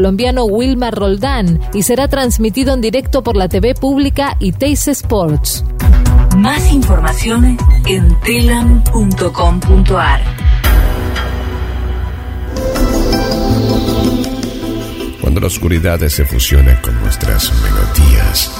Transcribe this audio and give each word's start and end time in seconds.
colombiano 0.00 0.44
Wilmar 0.44 0.94
Roldán 0.94 1.58
y 1.74 1.82
será 1.82 2.06
transmitido 2.06 2.72
en 2.72 2.80
directo 2.80 3.24
por 3.24 3.36
la 3.36 3.48
TV 3.48 3.74
pública 3.74 4.36
y 4.38 4.52
Teis 4.52 4.86
Sports. 4.86 5.64
Más 6.36 6.72
información 6.72 7.58
en 7.84 8.16
telam.com.ar. 8.20 10.20
Cuando 15.20 15.40
la 15.40 15.48
oscuridad 15.48 15.98
se 16.06 16.24
fusiona 16.24 16.80
con 16.80 16.96
nuestras 17.00 17.52
melodías. 17.64 18.52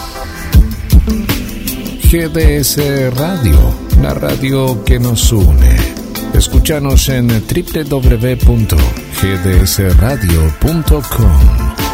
GDS 2.03 3.15
Radio, 3.17 3.77
la 4.03 4.13
radio 4.13 4.85
que 4.85 4.99
nos 4.99 5.31
une. 5.31 5.77
Escúchanos 6.35 7.09
en 7.11 7.31
www.gdsradio.com. 9.19 11.88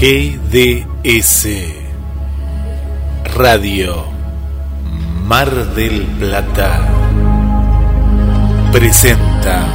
GDS 0.00 1.48
Radio 3.34 4.06
Mar 5.24 5.50
del 5.74 6.02
Plata 6.20 6.88
presenta 8.70 9.66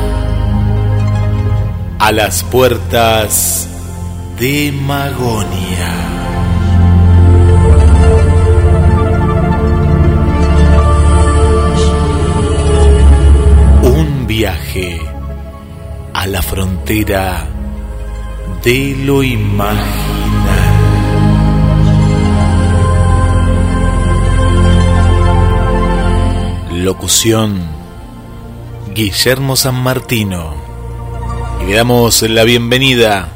a 1.99 2.11
las 2.13 2.41
puertas 2.45 3.67
de 4.39 4.71
Magonia. 4.71 5.91
Un 13.83 14.25
viaje 14.25 15.01
a 16.13 16.27
la 16.27 16.41
frontera 16.41 17.52
de 18.63 18.95
lo 18.97 19.21
imaginal. 19.23 19.83
Locución 26.71 27.61
Guillermo 28.93 29.57
San 29.57 29.75
Martino. 29.75 30.55
Y 31.61 31.65
le 31.65 31.75
damos 31.75 32.21
la 32.21 32.45
bienvenida 32.45 33.27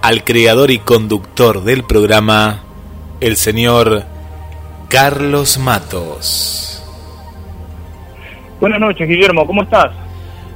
al 0.00 0.24
creador 0.24 0.70
y 0.70 0.78
conductor 0.78 1.62
del 1.62 1.84
programa, 1.84 2.62
el 3.20 3.36
señor 3.36 4.04
Carlos 4.88 5.58
Matos. 5.58 6.82
Buenas 8.58 8.80
noches, 8.80 9.06
Guillermo, 9.06 9.46
¿cómo 9.46 9.64
estás? 9.64 9.90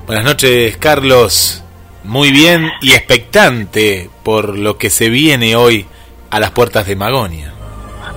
Buenas 0.06 0.24
noches, 0.24 0.78
Carlos 0.78 1.63
muy 2.04 2.30
bien 2.30 2.70
y 2.80 2.92
expectante 2.92 4.10
por 4.22 4.58
lo 4.58 4.76
que 4.76 4.90
se 4.90 5.08
viene 5.08 5.56
hoy 5.56 5.86
a 6.30 6.38
las 6.38 6.50
puertas 6.50 6.86
de 6.86 6.96
Magonia. 6.96 7.52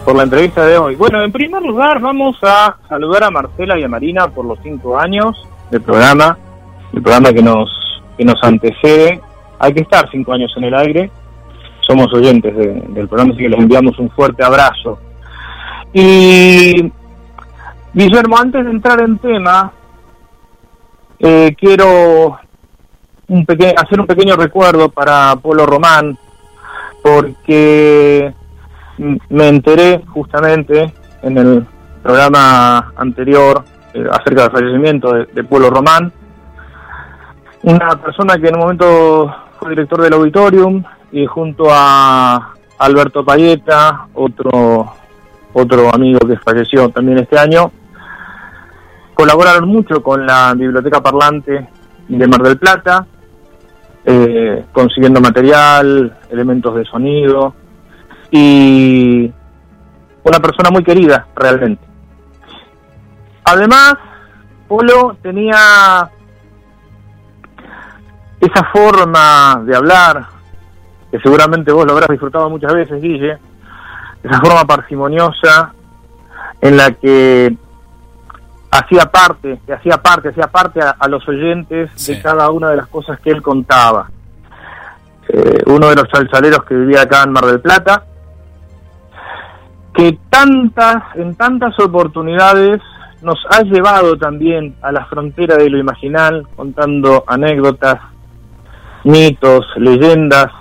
Por 0.05 0.15
la 0.15 0.23
entrevista 0.23 0.65
de 0.65 0.77
hoy. 0.77 0.95
Bueno, 0.95 1.21
en 1.23 1.31
primer 1.31 1.61
lugar 1.61 1.99
vamos 1.99 2.37
a 2.41 2.75
saludar 2.87 3.23
a 3.23 3.31
Marcela 3.31 3.79
y 3.79 3.83
a 3.83 3.87
Marina 3.87 4.27
por 4.27 4.45
los 4.45 4.59
cinco 4.63 4.97
años 4.97 5.47
del 5.71 5.81
programa, 5.81 6.37
el 6.93 7.01
programa 7.01 7.31
que 7.33 7.41
nos, 7.41 7.69
que 8.17 8.23
nos 8.23 8.41
antecede. 8.43 9.21
Hay 9.59 9.73
que 9.73 9.81
estar 9.81 10.09
cinco 10.11 10.33
años 10.33 10.53
en 10.57 10.65
el 10.65 10.75
aire. 10.75 11.11
Somos 11.81 12.13
oyentes 12.13 12.55
del 12.55 13.07
programa, 13.07 13.33
así 13.33 13.43
que 13.43 13.49
les 13.49 13.59
enviamos 13.59 13.97
un 13.99 14.09
fuerte 14.11 14.43
abrazo. 14.43 14.99
Y 15.93 16.91
Guillermo, 17.93 18.37
antes 18.37 18.65
de 18.65 18.71
entrar 18.71 19.01
en 19.01 19.17
tema, 19.17 19.71
eh, 21.19 21.55
quiero 21.57 22.37
un 23.29 23.45
hacer 23.77 23.99
un 23.99 24.07
pequeño 24.07 24.35
recuerdo 24.35 24.89
para 24.89 25.35
Polo 25.35 25.65
Román, 25.65 26.17
porque 27.01 28.33
me 29.29 29.47
enteré 29.47 30.01
justamente 30.07 30.93
en 31.21 31.37
el 31.37 31.65
programa 32.01 32.93
anterior 32.95 33.63
eh, 33.93 34.05
acerca 34.11 34.43
del 34.43 34.51
fallecimiento 34.51 35.13
de, 35.13 35.25
de, 35.25 35.69
Román, 35.69 36.11
una 37.63 37.95
persona 38.01 38.37
que 38.37 38.47
en 38.47 38.55
un 38.55 38.61
momento 38.61 39.35
fue 39.59 39.71
director 39.71 40.01
del 40.01 40.13
auditorium 40.13 40.83
y 41.11 41.25
junto 41.25 41.65
a 41.69 42.53
Alberto 42.79 43.25
Payeta, 43.25 44.07
otro, 44.13 44.93
otro 45.53 45.93
amigo 45.93 46.19
que 46.27 46.37
falleció 46.37 46.89
también 46.89 47.19
este 47.19 47.37
año, 47.37 47.71
colaboraron 49.13 49.67
mucho 49.67 50.01
con 50.01 50.25
la 50.25 50.53
Biblioteca 50.53 51.01
Parlante 51.01 51.67
de 52.07 52.27
Mar 52.27 52.41
del 52.41 52.57
Plata, 52.57 53.05
eh, 54.09 54.63
consiguiendo 54.71 55.19
material, 55.19 56.17
elementos 56.29 56.73
de 56.75 56.85
sonido 56.85 57.53
y 58.31 59.29
una 60.23 60.39
persona 60.39 60.69
muy 60.71 60.81
querida 60.81 61.27
realmente. 61.35 61.85
Además, 63.43 63.95
Polo 64.65 65.17
tenía 65.21 66.09
esa 68.39 68.63
forma 68.71 69.61
de 69.65 69.75
hablar, 69.75 70.25
que 71.11 71.19
seguramente 71.19 71.73
vos 71.73 71.85
lo 71.85 71.91
habrás 71.91 72.09
disfrutado 72.09 72.49
muchas 72.49 72.73
veces, 72.73 73.01
Guille, 73.01 73.37
esa 74.23 74.39
forma 74.39 74.63
parsimoniosa 74.63 75.73
en 76.61 76.77
la 76.77 76.91
que 76.91 77.57
hacía 78.71 79.05
parte, 79.05 79.59
que 79.65 79.73
hacía 79.73 79.97
parte, 79.97 80.29
hacía 80.29 80.47
parte 80.47 80.79
a, 80.81 81.07
los 81.07 81.27
oyentes 81.27 82.05
de 82.05 82.21
cada 82.21 82.49
una 82.49 82.69
de 82.69 82.77
las 82.77 82.87
cosas 82.87 83.19
que 83.19 83.31
él 83.31 83.41
contaba. 83.41 84.09
Eh, 85.29 85.61
uno 85.65 85.89
de 85.89 85.95
los 85.95 86.07
salsaleros 86.11 86.63
que 86.63 86.75
vivía 86.75 87.01
acá 87.01 87.23
en 87.23 87.31
Mar 87.31 87.45
del 87.45 87.59
Plata, 87.59 88.05
que 89.93 90.17
tantas, 90.29 91.03
en 91.15 91.35
tantas 91.35 91.77
oportunidades 91.79 92.81
nos 93.21 93.39
ha 93.49 93.61
llevado 93.63 94.15
también 94.17 94.75
a 94.81 94.91
la 94.91 95.05
frontera 95.05 95.55
de 95.57 95.69
lo 95.69 95.79
imaginal, 95.79 96.47
contando 96.55 97.23
anécdotas, 97.27 97.99
mitos, 99.03 99.65
leyendas, 99.77 100.51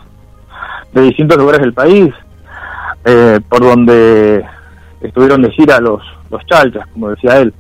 de 0.93 1.03
distintos 1.03 1.37
lugares 1.37 1.61
del 1.61 1.75
país, 1.75 2.15
eh, 3.05 3.41
por 3.47 3.61
donde 3.61 4.45
estuvieron 5.01 5.43
de 5.43 5.51
gira 5.51 5.79
los, 5.81 6.03
los 6.31 6.45
chalchas, 6.47 6.87
como 6.89 7.11
decía 7.11 7.39
él. 7.39 7.53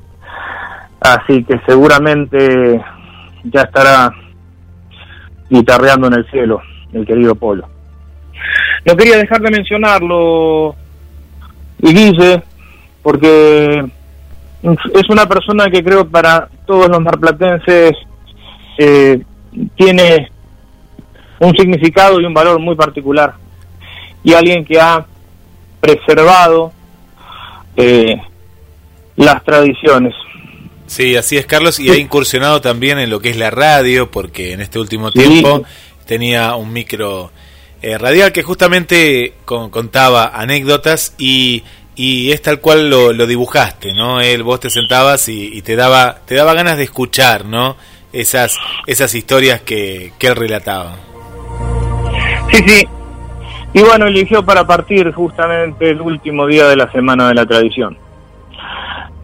Así 1.00 1.44
que 1.44 1.61
seguramente 1.67 2.83
ya 3.44 3.62
estará 3.62 4.11
guitarreando 5.49 6.09
en 6.09 6.15
el 6.15 6.31
cielo 6.31 6.61
el 6.93 7.06
querido 7.06 7.35
Polo. 7.35 7.69
No 8.85 8.97
quería 8.97 9.17
dejar 9.17 9.41
de 9.41 9.50
mencionarlo, 9.50 10.75
y 11.79 11.93
Guille, 11.93 12.43
porque 13.03 13.85
es 14.62 15.11
una 15.11 15.27
persona 15.27 15.67
que 15.67 15.85
creo 15.85 16.09
para 16.09 16.49
todos 16.67 16.88
los 16.88 17.00
marplatenses 17.00 17.93
eh, 18.79 19.23
tiene 19.77 20.31
un 21.38 21.55
significado 21.56 22.21
y 22.21 22.25
un 22.25 22.35
valor 22.35 22.59
muy 22.59 22.75
particular. 22.75 23.35
Y 24.23 24.33
alguien 24.33 24.65
que 24.65 24.81
ha 24.81 25.05
preservado 25.81 26.73
eh, 27.77 28.21
las 29.16 29.42
tradiciones. 29.44 30.14
Sí, 30.86 31.16
así 31.16 31.36
es, 31.36 31.46
Carlos, 31.46 31.80
y 31.80 31.90
ha 31.90 31.96
incursionado 31.96 32.60
también 32.60 32.98
en 32.98 33.10
lo 33.10 33.20
que 33.20 33.30
es 33.30 33.36
la 33.36 33.50
radio, 33.50 34.10
porque 34.10 34.52
en 34.52 34.60
este 34.60 34.78
último 34.78 35.10
tiempo 35.10 35.64
tenía 36.06 36.54
un 36.54 36.72
micro 36.72 37.32
eh, 37.82 37.98
radial 37.98 38.32
que 38.32 38.42
justamente 38.42 39.34
contaba 39.44 40.30
anécdotas 40.34 41.14
y, 41.18 41.64
y 41.96 42.30
es 42.30 42.40
tal 42.40 42.60
cual 42.60 42.88
lo, 42.88 43.26
dibujaste, 43.26 43.92
¿no? 43.94 44.20
Él, 44.20 44.44
vos 44.44 44.60
te 44.60 44.70
sentabas 44.70 45.28
y, 45.28 45.60
te 45.62 45.74
daba 45.74 46.18
te 46.24 46.36
daba 46.36 46.54
ganas 46.54 46.76
de 46.76 46.84
escuchar, 46.84 47.44
¿no? 47.44 47.76
Esas 48.12 48.56
esas 48.86 49.14
historias 49.14 49.62
que, 49.62 50.12
que 50.18 50.28
él 50.28 50.36
relataba. 50.36 50.96
Sí, 52.52 52.62
sí. 52.66 52.88
Y 53.74 53.82
bueno, 53.82 54.06
eligió 54.06 54.44
para 54.44 54.66
partir 54.66 55.12
justamente 55.12 55.90
el 55.90 56.00
último 56.00 56.46
día 56.46 56.68
de 56.68 56.76
la 56.76 56.90
Semana 56.92 57.28
de 57.28 57.34
la 57.34 57.44
Tradición. 57.44 57.98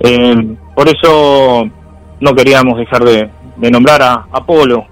Eh, 0.04 0.56
por 0.74 0.88
eso 0.88 1.70
no 2.18 2.34
queríamos 2.34 2.76
dejar 2.76 3.04
de, 3.04 3.30
nombrar 3.70 4.02
a 4.02 4.26
Apolo. 4.32 4.86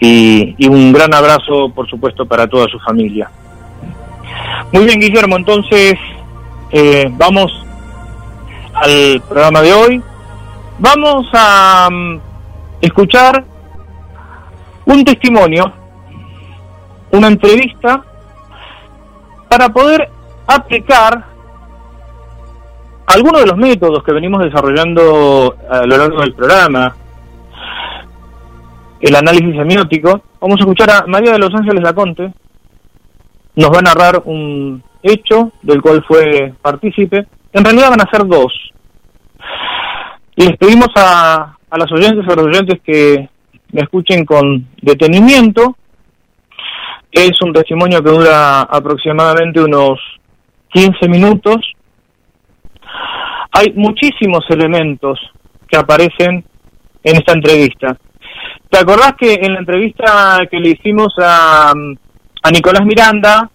Y, 0.00 0.66
un 0.68 0.92
gran 0.92 1.12
abrazo, 1.14 1.70
por 1.74 1.88
supuesto, 1.88 2.26
para 2.26 2.46
toda 2.46 2.66
su 2.68 2.78
familia. 2.80 3.30
Muy 4.72 4.84
bien, 4.84 5.00
Guillermo, 5.00 5.36
entonces 5.36 5.94
eh, 6.70 7.08
vamos 7.12 7.50
al 8.74 9.22
programa 9.26 9.62
de 9.62 9.72
hoy. 9.72 10.02
Vamos 10.78 11.26
a 11.32 11.88
mm, 11.90 12.20
escuchar 12.82 13.44
un 14.84 15.04
testimonio, 15.04 15.72
una 17.10 17.28
entrevista, 17.28 18.04
para 19.48 19.70
poder 19.70 20.10
aplicar 20.46 21.27
algunos 23.08 23.40
de 23.40 23.46
los 23.46 23.56
métodos 23.56 24.04
que 24.04 24.12
venimos 24.12 24.44
desarrollando 24.44 25.56
a 25.70 25.86
lo 25.86 25.96
largo 25.96 26.20
del 26.20 26.34
programa, 26.34 26.94
el 29.00 29.16
análisis 29.16 29.56
semiótico, 29.56 30.22
vamos 30.40 30.56
a 30.58 30.64
escuchar 30.64 30.90
a 30.90 31.06
María 31.06 31.32
de 31.32 31.38
los 31.38 31.54
Ángeles 31.54 31.82
Laconte, 31.82 32.30
nos 33.56 33.70
va 33.70 33.78
a 33.78 33.82
narrar 33.82 34.22
un 34.26 34.82
hecho 35.02 35.52
del 35.62 35.80
cual 35.80 36.04
fue 36.06 36.52
partícipe, 36.60 37.26
en 37.52 37.64
realidad 37.64 37.90
van 37.90 38.02
a 38.02 38.10
ser 38.10 38.26
dos. 38.26 38.52
Les 40.36 40.56
pedimos 40.58 40.88
a, 40.96 41.56
a 41.70 41.78
las 41.78 41.90
oyentes 41.90 42.26
y 42.28 42.30
a 42.30 42.36
los 42.36 42.46
oyentes 42.46 42.80
que 42.84 43.28
me 43.72 43.80
escuchen 43.80 44.26
con 44.26 44.66
detenimiento. 44.82 45.76
Es 47.10 47.40
un 47.40 47.54
testimonio 47.54 48.02
que 48.02 48.10
dura 48.10 48.60
aproximadamente 48.62 49.62
unos 49.62 49.98
15 50.72 51.08
minutos 51.08 51.56
hay 53.52 53.72
muchísimos 53.74 54.44
elementos 54.50 55.18
que 55.68 55.76
aparecen 55.76 56.44
en 57.02 57.16
esta 57.16 57.32
entrevista. 57.32 57.96
¿Te 58.70 58.78
acordás 58.78 59.14
que 59.18 59.34
en 59.34 59.54
la 59.54 59.60
entrevista 59.60 60.40
que 60.50 60.58
le 60.58 60.70
hicimos 60.70 61.14
a, 61.18 61.70
a 61.70 62.50
Nicolás 62.50 62.84
Miranda 62.84 63.50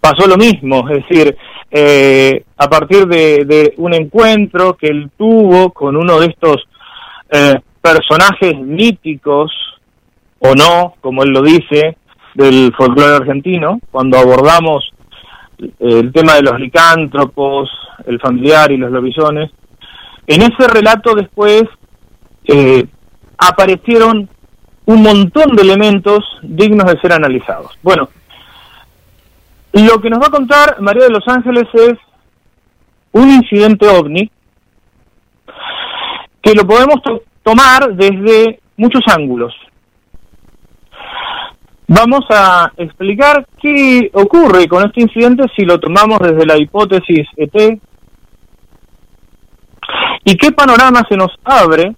pasó 0.00 0.26
lo 0.26 0.36
mismo? 0.36 0.88
Es 0.88 1.04
decir, 1.06 1.36
eh, 1.70 2.44
a 2.56 2.68
partir 2.68 3.06
de, 3.06 3.74
un 3.78 3.92
encuentro 3.94 4.76
que 4.76 4.86
él 4.86 5.10
tuvo 5.16 5.72
con 5.72 5.96
uno 5.96 6.20
de 6.20 6.26
estos 6.26 6.64
eh, 7.30 7.56
personajes 7.82 8.56
míticos, 8.56 9.52
o 10.38 10.54
no, 10.54 10.94
como 11.00 11.22
él 11.22 11.30
lo 11.30 11.42
dice, 11.42 11.96
del 12.34 12.72
folclore 12.76 13.16
argentino, 13.16 13.80
cuando 13.90 14.18
abordamos 14.18 14.90
el 15.78 16.12
tema 16.12 16.34
de 16.34 16.42
los 16.42 16.58
licántropos, 16.60 17.70
el 18.06 18.20
familiar 18.20 18.70
y 18.72 18.76
los 18.76 18.90
lobisones. 18.90 19.50
En 20.26 20.42
ese 20.42 20.68
relato 20.68 21.14
después 21.14 21.64
eh, 22.44 22.86
aparecieron 23.38 24.28
un 24.86 25.02
montón 25.02 25.56
de 25.56 25.62
elementos 25.62 26.20
dignos 26.42 26.86
de 26.86 27.00
ser 27.00 27.12
analizados. 27.12 27.76
Bueno, 27.82 28.08
lo 29.72 30.00
que 30.00 30.10
nos 30.10 30.20
va 30.20 30.26
a 30.28 30.30
contar 30.30 30.80
María 30.80 31.04
de 31.04 31.10
los 31.10 31.26
Ángeles 31.26 31.64
es 31.74 31.94
un 33.12 33.30
incidente 33.30 33.88
ovni 33.88 34.30
que 36.40 36.54
lo 36.54 36.66
podemos 36.66 36.96
tomar 37.42 37.94
desde 37.94 38.60
muchos 38.76 39.02
ángulos. 39.08 39.54
Vamos 41.88 42.24
a 42.30 42.72
explicar 42.76 43.46
qué 43.62 44.10
ocurre 44.12 44.66
con 44.66 44.84
este 44.84 45.02
incidente 45.02 45.44
si 45.54 45.64
lo 45.64 45.78
tomamos 45.78 46.18
desde 46.18 46.44
la 46.44 46.58
hipótesis 46.58 47.28
ET 47.36 47.80
y 50.24 50.36
qué 50.36 50.50
panorama 50.50 51.02
se 51.08 51.16
nos 51.16 51.30
abre 51.44 51.94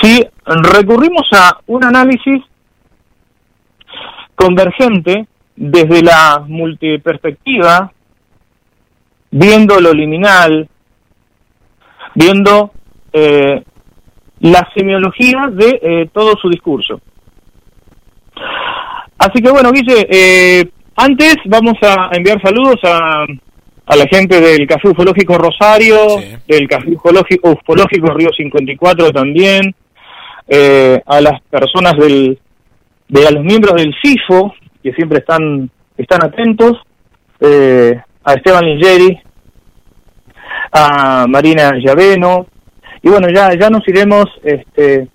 si 0.00 0.24
recurrimos 0.46 1.28
a 1.32 1.58
un 1.66 1.84
análisis 1.84 2.44
convergente 4.36 5.26
desde 5.56 6.02
la 6.02 6.44
multiperspectiva, 6.46 7.92
viendo 9.32 9.80
lo 9.80 9.92
liminal, 9.92 10.68
viendo 12.14 12.70
eh, 13.12 13.62
la 14.38 14.68
semiología 14.74 15.48
de 15.50 15.80
eh, 15.82 16.10
todo 16.12 16.36
su 16.40 16.48
discurso. 16.48 17.00
Así 19.20 19.42
que 19.42 19.50
bueno, 19.50 19.70
Guille, 19.70 20.06
eh, 20.08 20.64
antes 20.96 21.36
vamos 21.44 21.74
a 21.82 22.08
enviar 22.12 22.40
saludos 22.40 22.76
a, 22.84 23.26
a 23.84 23.96
la 23.96 24.06
gente 24.06 24.40
del 24.40 24.66
Café 24.66 24.88
Ufológico 24.88 25.36
Rosario, 25.36 26.16
del 26.48 26.66
Café 26.66 26.92
Ufológico, 26.92 27.50
Ufológico 27.50 28.14
Río 28.14 28.30
54 28.34 29.10
también, 29.10 29.74
eh, 30.48 31.02
a 31.04 31.20
las 31.20 31.38
personas 31.50 31.98
del, 31.98 32.38
de 33.08 33.26
a 33.26 33.30
los 33.30 33.44
miembros 33.44 33.74
del 33.74 33.94
CIFO, 34.02 34.54
que 34.82 34.92
siempre 34.92 35.18
están, 35.18 35.70
están 35.98 36.24
atentos, 36.24 36.78
eh, 37.40 38.00
a 38.24 38.32
Esteban 38.32 38.64
Lingeri, 38.64 39.20
a 40.72 41.26
Marina 41.28 41.72
Llaveno, 41.74 42.46
y 43.02 43.10
bueno, 43.10 43.28
ya, 43.28 43.50
ya 43.52 43.68
nos 43.68 43.86
iremos 43.86 44.24
este, 44.42 45.08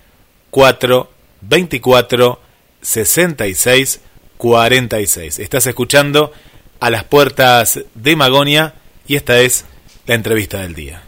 424 0.51 2.41
66 2.81 4.01
46. 4.39 5.39
Estás 5.41 5.67
escuchando 5.67 6.33
a 6.81 6.89
las 6.89 7.05
puertas 7.05 7.81
de 7.95 8.17
Magonia 8.17 8.75
y 9.07 9.17
esta 9.17 9.39
es 9.41 9.67
la 10.07 10.15
entrevista 10.15 10.63
del 10.63 10.75
día. 10.75 11.03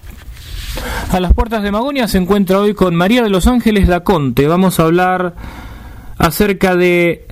A 1.10 1.20
las 1.20 1.32
puertas 1.32 1.62
de 1.62 1.72
Magonia 1.72 2.06
se 2.06 2.18
encuentra 2.18 2.60
hoy 2.60 2.74
con 2.74 2.94
María 2.94 3.22
de 3.22 3.30
los 3.30 3.46
Ángeles 3.46 3.88
Daconte. 3.88 4.46
Vamos 4.46 4.78
a 4.78 4.82
hablar 4.82 5.34
acerca 6.18 6.76
de 6.76 7.26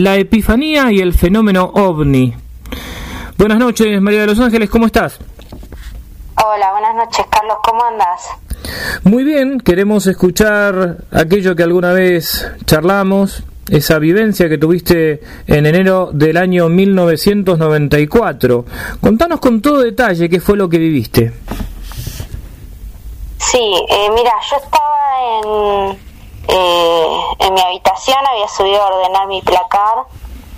la 0.00 0.16
epifanía 0.16 0.90
y 0.90 0.98
el 0.98 1.14
fenómeno 1.14 1.70
ovni. 1.74 2.34
Buenas 3.38 3.58
noches, 3.58 4.00
María 4.00 4.22
de 4.22 4.26
los 4.26 4.40
Ángeles, 4.40 4.68
¿cómo 4.68 4.86
estás? 4.86 5.18
Hola, 6.44 6.72
buenas 6.72 6.96
noches, 6.96 7.24
Carlos, 7.30 7.56
¿cómo 7.62 7.84
andas? 7.84 8.28
Muy 9.04 9.22
bien, 9.22 9.60
queremos 9.60 10.08
escuchar 10.08 10.96
aquello 11.12 11.54
que 11.54 11.62
alguna 11.62 11.92
vez 11.92 12.50
charlamos, 12.64 13.44
esa 13.68 14.00
vivencia 14.00 14.48
que 14.48 14.58
tuviste 14.58 15.20
en 15.46 15.66
enero 15.66 16.10
del 16.12 16.38
año 16.38 16.68
1994. 16.68 18.64
Contanos 19.00 19.38
con 19.38 19.62
todo 19.62 19.80
detalle 19.80 20.28
qué 20.28 20.40
fue 20.40 20.56
lo 20.56 20.68
que 20.68 20.78
viviste. 20.78 21.32
Sí, 23.38 23.74
eh, 23.88 24.08
mira, 24.12 24.32
yo 24.50 24.56
estaba 24.56 25.92
en, 25.92 26.13
eh, 26.48 27.20
en 27.38 27.54
mi 27.54 27.60
habitación, 27.60 28.18
había 28.26 28.48
subido 28.48 28.82
a 28.82 28.86
ordenar 28.86 29.26
mi 29.26 29.42
placar 29.42 30.06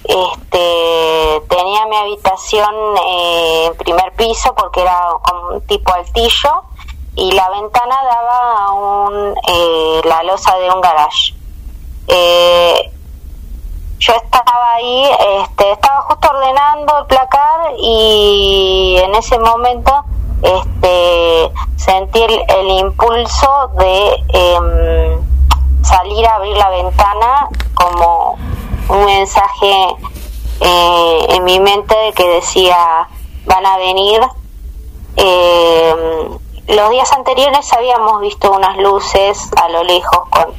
este, 0.09 1.43
tenía 1.49 1.87
mi 1.87 1.97
habitación 1.97 2.75
eh, 3.05 3.67
en 3.67 3.77
primer 3.77 4.13
piso 4.13 4.55
porque 4.55 4.83
era 4.83 4.97
un 5.51 5.61
tipo 5.63 5.93
altillo 5.93 6.63
y 7.17 7.33
la 7.33 7.49
ventana 7.51 7.97
daba 8.05 8.67
a 8.67 8.73
un, 8.73 9.35
eh, 9.49 10.01
la 10.05 10.23
losa 10.23 10.57
de 10.59 10.71
un 10.71 10.81
garage. 10.81 11.35
Eh, 12.07 12.93
yo 13.99 14.13
estaba 14.13 14.75
ahí, 14.75 15.05
este, 15.43 15.73
estaba 15.73 16.03
justo 16.03 16.29
ordenando 16.29 16.99
el 16.99 17.07
placar 17.07 17.73
y 17.79 18.99
en 19.03 19.15
ese 19.15 19.39
momento 19.39 20.05
este, 20.43 21.51
sentí 21.77 22.23
el, 22.23 22.69
impulso 22.69 23.71
de 23.79 24.25
em, 24.29 25.26
salir 25.87 26.27
a 26.27 26.35
abrir 26.35 26.57
la 26.57 26.69
ventana 26.71 27.49
como 27.75 28.37
un 28.89 29.05
mensaje 29.05 29.97
eh, 30.61 31.27
en 31.31 31.45
mi 31.45 31.61
mente 31.61 31.95
que 32.15 32.29
decía 32.29 33.09
van 33.45 33.65
a 33.65 33.77
venir. 33.79 34.21
Eh, 35.17 35.95
los 36.69 36.91
días 36.91 37.13
anteriores 37.13 37.73
habíamos 37.73 38.21
visto 38.21 38.51
unas 38.51 38.77
luces 38.79 39.51
a 39.63 39.69
lo 39.69 39.85
lejos 39.85 40.29
con, 40.31 40.53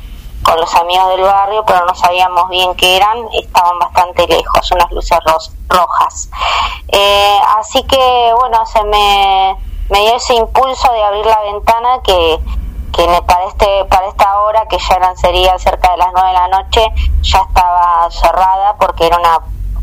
con 0.44 0.60
los 0.60 0.74
amigos 0.76 1.10
del 1.10 1.22
barrio, 1.22 1.64
pero 1.66 1.86
no 1.86 1.94
sabíamos 1.94 2.48
bien 2.50 2.74
qué 2.76 2.96
eran, 2.96 3.28
estaban 3.34 3.78
bastante 3.80 4.26
lejos, 4.28 4.72
unas 4.72 4.90
luces 4.92 5.18
rojas. 5.68 6.30
Eh, 6.88 7.38
así 7.58 7.84
que 7.84 8.34
bueno, 8.40 8.66
se 8.66 8.84
me, 8.86 9.58
me 9.90 10.00
dio 10.00 10.16
ese 10.16 10.36
impulso 10.36 10.92
de 10.94 11.04
abrir 11.04 11.26
la 11.26 11.42
ventana 11.42 12.02
que, 12.04 12.40
que 12.92 13.22
para 13.26 13.46
este 13.46 13.86
para 13.86 14.08
esta 14.08 14.40
hora 14.40 14.66
que 14.68 14.78
ya 14.78 14.96
eran 14.96 15.18
sería 15.18 15.58
cerca 15.60 15.92
de 15.92 15.98
las 15.98 16.10
nueve 16.14 16.30
de 16.30 16.34
la 16.34 16.48
noche 16.48 16.82
ya 17.22 17.40
estaba 17.40 18.10
cerrada 18.12 18.76
porque 18.80 19.08
era 19.08 19.18
una 19.18 19.40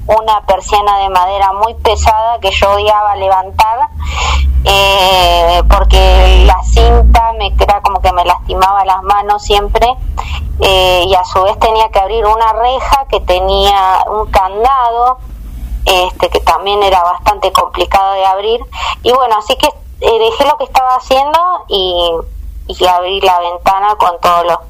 una 0.06 0.44
persiana 0.44 0.98
de 0.98 1.08
madera 1.08 1.52
muy 1.52 1.74
pesada 1.74 2.38
que 2.40 2.50
yo 2.50 2.72
odiaba 2.72 3.16
levantar 3.16 3.88
eh, 4.64 5.62
porque 5.68 6.44
la 6.46 6.62
cinta 6.62 7.32
me 7.38 7.54
era 7.58 7.80
como 7.80 8.00
que 8.00 8.12
me 8.12 8.24
lastimaba 8.24 8.84
las 8.84 9.02
manos 9.02 9.42
siempre 9.42 9.86
eh, 10.60 11.04
y 11.06 11.14
a 11.14 11.24
su 11.24 11.42
vez 11.42 11.58
tenía 11.58 11.88
que 11.90 11.98
abrir 11.98 12.24
una 12.26 12.52
reja 12.52 13.06
que 13.08 13.20
tenía 13.20 14.04
un 14.08 14.30
candado 14.30 15.18
este 15.84 16.28
que 16.30 16.40
también 16.40 16.82
era 16.82 17.02
bastante 17.02 17.52
complicado 17.52 18.14
de 18.14 18.24
abrir 18.24 18.60
y 19.02 19.12
bueno 19.12 19.36
así 19.38 19.56
que 19.56 19.66
eh, 20.00 20.18
dejé 20.18 20.44
lo 20.44 20.56
que 20.56 20.64
estaba 20.64 20.96
haciendo 20.96 21.38
y 21.68 22.10
y 22.66 22.86
abrí 22.86 23.20
la 23.20 23.38
ventana 23.40 23.94
con 23.96 24.18
todo 24.20 24.44
lo, 24.44 24.60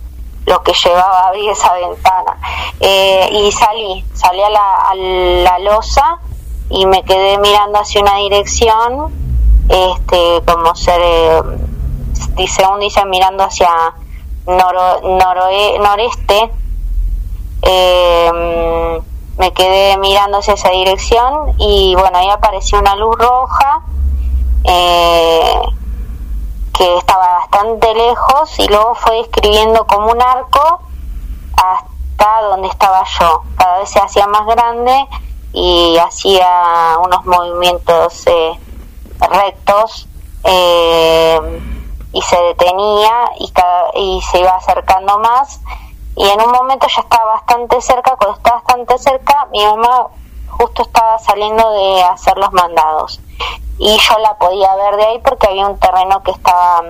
lo 0.47 0.63
que 0.63 0.73
llevaba 0.73 1.21
a 1.21 1.29
abrir 1.29 1.51
esa 1.51 1.73
ventana. 1.75 2.39
Eh, 2.81 3.29
y 3.33 3.53
salí, 3.53 4.05
salí 4.15 4.43
a 4.43 4.51
la, 4.51 4.75
a 4.91 4.95
la 4.95 5.59
losa 5.61 6.19
y 6.71 6.87
me 6.87 7.03
quedé 7.05 7.39
mirando 7.39 7.79
hacia 7.79 8.01
una 8.01 8.17
dirección, 8.17 9.13
este, 9.69 10.43
como 10.47 10.75
ser, 10.75 11.01
eh, 11.03 11.43
dice 12.37 12.67
un 12.67 12.81
dice 12.81 13.05
mirando 13.07 13.45
hacia 13.45 13.71
noro, 14.47 15.01
noreste. 15.81 16.51
Eh, 17.63 19.01
me 19.39 19.53
quedé 19.53 19.97
mirando 19.97 20.39
hacia 20.39 20.55
esa 20.55 20.71
dirección 20.71 21.55
y 21.59 21.95
bueno, 21.97 22.19
ahí 22.19 22.29
apareció 22.29 22.79
una 22.79 22.95
luz 22.97 23.17
roja. 23.19 23.83
Eh, 24.65 25.61
que 26.76 26.97
estaba 26.99 27.38
bastante 27.38 27.95
lejos 27.95 28.59
y 28.59 28.66
luego 28.66 28.95
fue 28.95 29.16
describiendo 29.16 29.87
como 29.87 30.11
un 30.11 30.21
arco 30.21 30.81
hasta 31.57 32.43
donde 32.43 32.69
estaba 32.69 33.04
yo. 33.19 33.43
Cada 33.57 33.78
vez 33.78 33.90
se 33.90 34.00
hacía 34.00 34.26
más 34.26 34.45
grande 34.47 35.07
y 35.52 35.97
hacía 35.99 36.97
unos 37.00 37.25
movimientos 37.25 38.26
eh, 38.26 38.59
rectos 39.21 40.09
eh, 40.43 41.40
y 42.12 42.23
se 42.23 42.40
detenía 42.43 43.31
y, 43.38 43.52
y 43.95 44.23
se 44.23 44.40
iba 44.40 44.57
acercando 44.57 45.19
más 45.19 45.61
y 46.16 46.28
en 46.28 46.40
un 46.40 46.50
momento 46.52 46.87
ya 46.87 47.02
estaba 47.02 47.35
bastante 47.35 47.81
cerca, 47.81 48.16
cuando 48.16 48.37
estaba 48.37 48.57
bastante 48.57 48.99
cerca 48.99 49.49
mi 49.52 49.64
mamá 49.64 50.09
justo 50.49 50.83
estaba 50.83 51.19
saliendo 51.19 51.71
de 51.71 52.02
hacer 52.04 52.37
los 52.37 52.52
mandados 52.52 53.21
y 53.78 53.97
yo 53.99 54.19
la 54.19 54.35
podía 54.38 54.75
ver 54.76 54.97
de 54.97 55.04
ahí 55.04 55.19
porque 55.19 55.47
había 55.49 55.66
un 55.66 55.78
terreno 55.78 56.23
que 56.23 56.31
estaba 56.31 56.83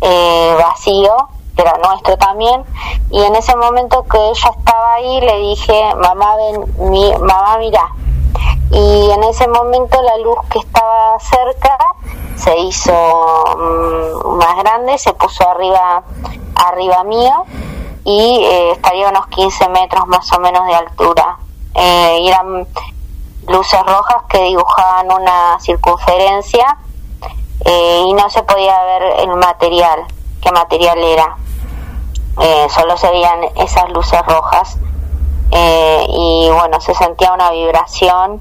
eh, 0.00 0.56
vacío, 0.58 1.14
que 1.56 1.62
era 1.62 1.78
nuestro 1.78 2.16
también, 2.16 2.64
y 3.10 3.22
en 3.22 3.36
ese 3.36 3.56
momento 3.56 4.04
que 4.04 4.18
ella 4.18 4.50
estaba 4.56 4.94
ahí 4.94 5.20
le 5.20 5.38
dije, 5.38 5.94
mamá, 5.96 6.36
ven, 6.36 6.90
mi, 6.90 7.12
mamá, 7.14 7.58
mira, 7.58 7.88
y 8.70 9.10
en 9.10 9.24
ese 9.24 9.46
momento 9.48 10.00
la 10.02 10.16
luz 10.18 10.38
que 10.50 10.58
estaba 10.58 11.18
cerca 11.20 11.76
se 12.36 12.58
hizo 12.58 12.92
mm, 12.92 14.36
más 14.36 14.56
grande, 14.58 14.96
se 14.98 15.12
puso 15.12 15.48
arriba, 15.48 16.02
arriba 16.54 17.04
mío, 17.04 17.44
y 18.04 18.44
eh, 18.44 18.72
estaría 18.72 19.08
unos 19.08 19.26
15 19.28 19.68
metros 19.68 20.06
más 20.06 20.32
o 20.32 20.40
menos 20.40 20.66
de 20.66 20.74
altura. 20.74 21.38
Eh, 21.74 22.18
luces 23.48 23.80
rojas 23.86 24.22
que 24.28 24.42
dibujaban 24.44 25.10
una 25.10 25.58
circunferencia 25.60 26.78
eh, 27.64 28.02
y 28.06 28.12
no 28.14 28.28
se 28.30 28.42
podía 28.42 28.82
ver 28.84 29.02
el 29.20 29.36
material, 29.36 30.04
qué 30.40 30.52
material 30.52 30.98
era. 30.98 31.36
Eh, 32.40 32.66
solo 32.70 32.96
se 32.96 33.10
veían 33.10 33.40
esas 33.56 33.90
luces 33.90 34.20
rojas 34.26 34.78
eh, 35.50 36.06
y 36.08 36.50
bueno, 36.50 36.80
se 36.80 36.94
sentía 36.94 37.32
una 37.32 37.50
vibración, 37.50 38.40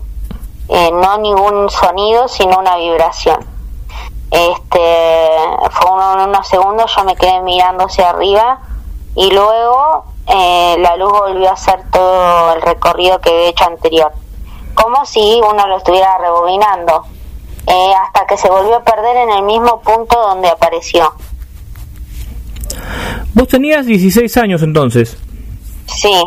no 0.69 1.17
ningún 1.17 1.69
sonido, 1.69 2.29
sino 2.29 2.59
una 2.59 2.77
vibración. 2.77 3.45
Este, 4.31 5.37
fue 5.71 5.91
unos 5.91 6.47
segundos, 6.47 6.89
yo 6.95 7.03
me 7.03 7.17
quedé 7.17 7.41
mirando 7.41 7.85
hacia 7.85 8.09
arriba 8.09 8.59
y 9.15 9.31
luego 9.31 10.05
la 10.27 10.95
luz 10.95 11.11
volvió 11.11 11.49
a 11.49 11.53
hacer 11.53 11.83
todo 11.91 12.53
el 12.53 12.61
recorrido 12.61 13.19
que 13.19 13.31
había 13.31 13.49
hecho 13.49 13.65
anterior 13.65 14.13
como 14.81 15.05
si 15.05 15.19
uno 15.19 15.67
lo 15.67 15.77
estuviera 15.77 16.17
rebobinando, 16.17 17.05
eh, 17.67 17.93
hasta 18.03 18.25
que 18.25 18.37
se 18.37 18.49
volvió 18.49 18.77
a 18.77 18.83
perder 18.83 19.17
en 19.17 19.29
el 19.31 19.43
mismo 19.43 19.79
punto 19.81 20.19
donde 20.19 20.49
apareció. 20.49 21.11
Vos 23.33 23.47
tenías 23.47 23.85
16 23.85 24.37
años 24.37 24.63
entonces. 24.63 25.17
Sí. 25.87 26.23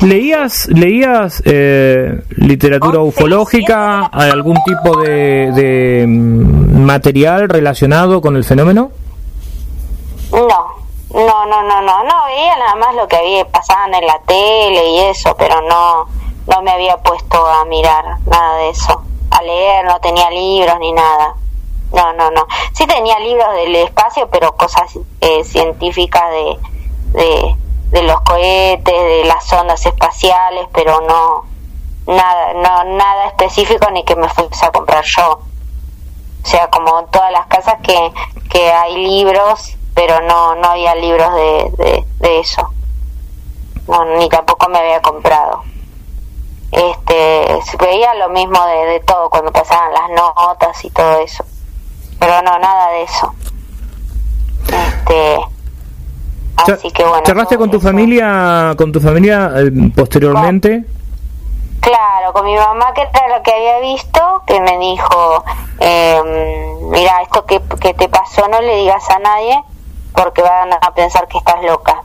¿Leías, 0.00 0.66
leías 0.68 1.42
eh, 1.44 2.22
literatura 2.30 3.00
ufológica, 3.00 4.06
algún 4.06 4.56
tipo 4.64 4.98
de, 4.98 5.52
de, 5.52 6.06
mm, 6.06 6.84
material 6.84 7.48
relacionado 7.48 8.20
con 8.20 8.36
el 8.36 8.44
fenómeno? 8.44 8.90
No, 10.32 10.48
no, 11.12 11.46
no, 11.46 11.62
no, 11.62 11.82
no, 11.82 12.04
no, 12.04 12.24
veía 12.26 12.56
nada 12.56 12.76
más 12.76 12.94
lo 12.94 13.06
que 13.08 13.16
había 13.16 13.44
pasado 13.48 13.92
en 13.92 14.06
la 14.06 14.18
tele 14.26 14.90
y 14.90 14.98
eso, 15.00 15.34
pero 15.36 15.60
no, 15.68 16.06
no 16.50 16.62
me 16.62 16.70
había 16.70 16.96
puesto 16.98 17.46
a 17.46 17.64
mirar 17.64 18.18
nada 18.26 18.56
de 18.58 18.70
eso, 18.70 19.02
a 19.30 19.42
leer, 19.42 19.84
no 19.84 20.00
tenía 20.00 20.30
libros 20.30 20.78
ni 20.80 20.92
nada. 20.92 21.34
No, 21.92 22.12
no, 22.12 22.30
no. 22.30 22.46
Sí 22.72 22.86
tenía 22.86 23.18
libros 23.18 23.52
del 23.54 23.74
espacio, 23.76 24.28
pero 24.30 24.56
cosas 24.56 24.98
eh, 25.20 25.42
científicas 25.44 26.22
de, 26.30 26.58
de, 27.18 27.56
de, 27.90 28.02
los 28.02 28.20
cohetes, 28.20 28.94
de 28.94 29.24
las 29.24 29.52
ondas 29.52 29.84
espaciales, 29.84 30.68
pero 30.72 31.00
no 31.00 31.46
nada, 32.06 32.52
no 32.54 32.84
nada 32.96 33.26
específico 33.26 33.90
ni 33.90 34.04
que 34.04 34.16
me 34.16 34.28
fuese 34.28 34.66
a 34.66 34.70
comprar 34.70 35.04
yo. 35.04 35.40
O 36.42 36.46
sea, 36.46 36.68
como 36.70 37.04
todas 37.06 37.32
las 37.32 37.46
casas 37.46 37.76
que, 37.82 38.12
que 38.48 38.72
hay 38.72 38.96
libros, 38.96 39.76
pero 39.94 40.20
no, 40.22 40.54
no 40.54 40.68
había 40.70 40.94
libros 40.94 41.34
de, 41.34 42.04
de, 42.20 42.40
eso. 42.40 42.72
No, 43.88 44.04
ni 44.16 44.28
tampoco 44.28 44.68
me 44.68 44.78
había 44.78 45.02
comprado. 45.02 45.62
Este, 46.72 47.58
veía 47.80 48.14
lo 48.14 48.28
mismo 48.28 48.64
de, 48.66 48.86
de 48.92 49.00
todo 49.00 49.28
cuando 49.28 49.50
pasaban 49.52 49.92
las 49.92 50.10
notas 50.10 50.84
y 50.84 50.90
todo 50.90 51.20
eso. 51.20 51.44
Pero 52.18 52.42
no, 52.42 52.58
nada 52.58 52.90
de 52.92 53.02
eso. 53.02 53.34
Este, 54.68 55.38
así 56.56 56.90
que 56.92 57.04
bueno. 57.04 57.22
¿Charlaste 57.24 57.56
con 57.56 57.70
tu 57.70 57.80
familia, 57.80 58.74
con 58.76 58.92
tu 58.92 59.00
familia 59.00 59.50
eh, 59.56 59.70
posteriormente? 59.94 60.84
Claro, 61.80 62.32
con 62.34 62.44
mi 62.44 62.54
mamá 62.54 62.92
que 62.94 63.00
era 63.00 63.36
lo 63.36 63.42
que 63.42 63.52
había 63.52 63.80
visto, 63.80 64.20
que 64.46 64.60
me 64.60 64.78
dijo, 64.78 65.44
eh, 65.80 66.20
mira, 66.90 67.22
esto 67.22 67.44
que, 67.46 67.60
que 67.80 67.94
te 67.94 68.08
pasó 68.08 68.46
no 68.48 68.60
le 68.60 68.76
digas 68.76 69.08
a 69.10 69.18
nadie 69.18 69.64
porque 70.12 70.42
van 70.42 70.72
a 70.72 70.94
pensar 70.94 71.26
que 71.26 71.38
estás 71.38 71.62
loca. 71.62 72.02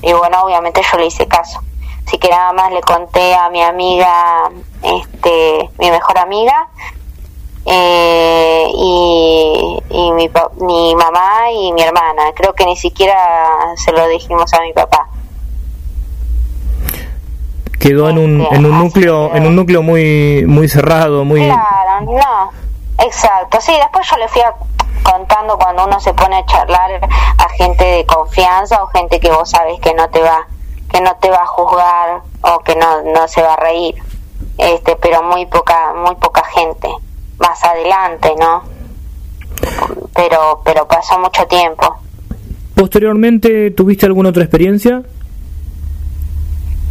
Y 0.00 0.12
bueno, 0.12 0.42
obviamente 0.42 0.80
yo 0.90 0.98
le 0.98 1.06
hice 1.06 1.26
caso. 1.26 1.60
Así 2.06 2.18
que 2.18 2.28
nada 2.28 2.52
más 2.52 2.70
le 2.72 2.80
conté 2.82 3.34
a 3.34 3.50
mi 3.50 3.62
amiga, 3.62 4.50
este, 4.82 5.70
mi 5.78 5.90
mejor 5.90 6.18
amiga, 6.18 6.68
eh, 7.64 8.68
y, 8.72 9.78
y 9.90 10.12
mi, 10.12 10.30
mi 10.60 10.94
mamá 10.94 11.50
y 11.50 11.72
mi 11.72 11.82
hermana. 11.82 12.32
Creo 12.34 12.52
que 12.54 12.64
ni 12.64 12.76
siquiera 12.76 13.74
se 13.76 13.90
lo 13.90 14.06
dijimos 14.06 14.52
a 14.54 14.62
mi 14.62 14.72
papá 14.72 15.08
quedó 17.78 18.08
en 18.08 18.18
un, 18.18 18.46
en 18.50 18.66
un 18.66 18.78
núcleo 18.78 19.34
en 19.34 19.46
un 19.46 19.54
núcleo 19.54 19.80
muy 19.80 20.44
muy 20.46 20.68
cerrado 20.68 21.24
muy 21.24 21.40
claro 21.44 22.00
no 22.00 22.50
exacto 23.04 23.60
sí 23.60 23.72
después 23.76 24.08
yo 24.10 24.16
le 24.16 24.26
fui 24.28 24.42
contando 25.04 25.56
cuando 25.56 25.84
uno 25.84 26.00
se 26.00 26.12
pone 26.14 26.38
a 26.38 26.46
charlar 26.46 27.00
a 27.38 27.48
gente 27.50 27.84
de 27.84 28.06
confianza 28.06 28.82
o 28.82 28.88
gente 28.88 29.20
que 29.20 29.30
vos 29.30 29.48
sabes 29.48 29.78
que 29.80 29.94
no 29.94 30.08
te 30.08 30.20
va 30.20 30.46
que 30.90 31.00
no 31.00 31.16
te 31.16 31.30
va 31.30 31.42
a 31.42 31.46
juzgar 31.46 32.22
o 32.42 32.58
que 32.60 32.76
no, 32.76 33.02
no 33.02 33.28
se 33.28 33.42
va 33.42 33.54
a 33.54 33.56
reír 33.56 33.94
este 34.58 34.96
pero 34.96 35.22
muy 35.22 35.46
poca 35.46 35.92
muy 35.94 36.14
poca 36.16 36.42
gente 36.44 36.88
más 37.38 37.62
adelante 37.64 38.32
no 38.38 38.62
pero 40.14 40.60
pero 40.64 40.86
pasó 40.86 41.18
mucho 41.18 41.46
tiempo 41.46 41.96
posteriormente 42.74 43.70
tuviste 43.72 44.06
alguna 44.06 44.30
otra 44.30 44.42
experiencia 44.42 45.02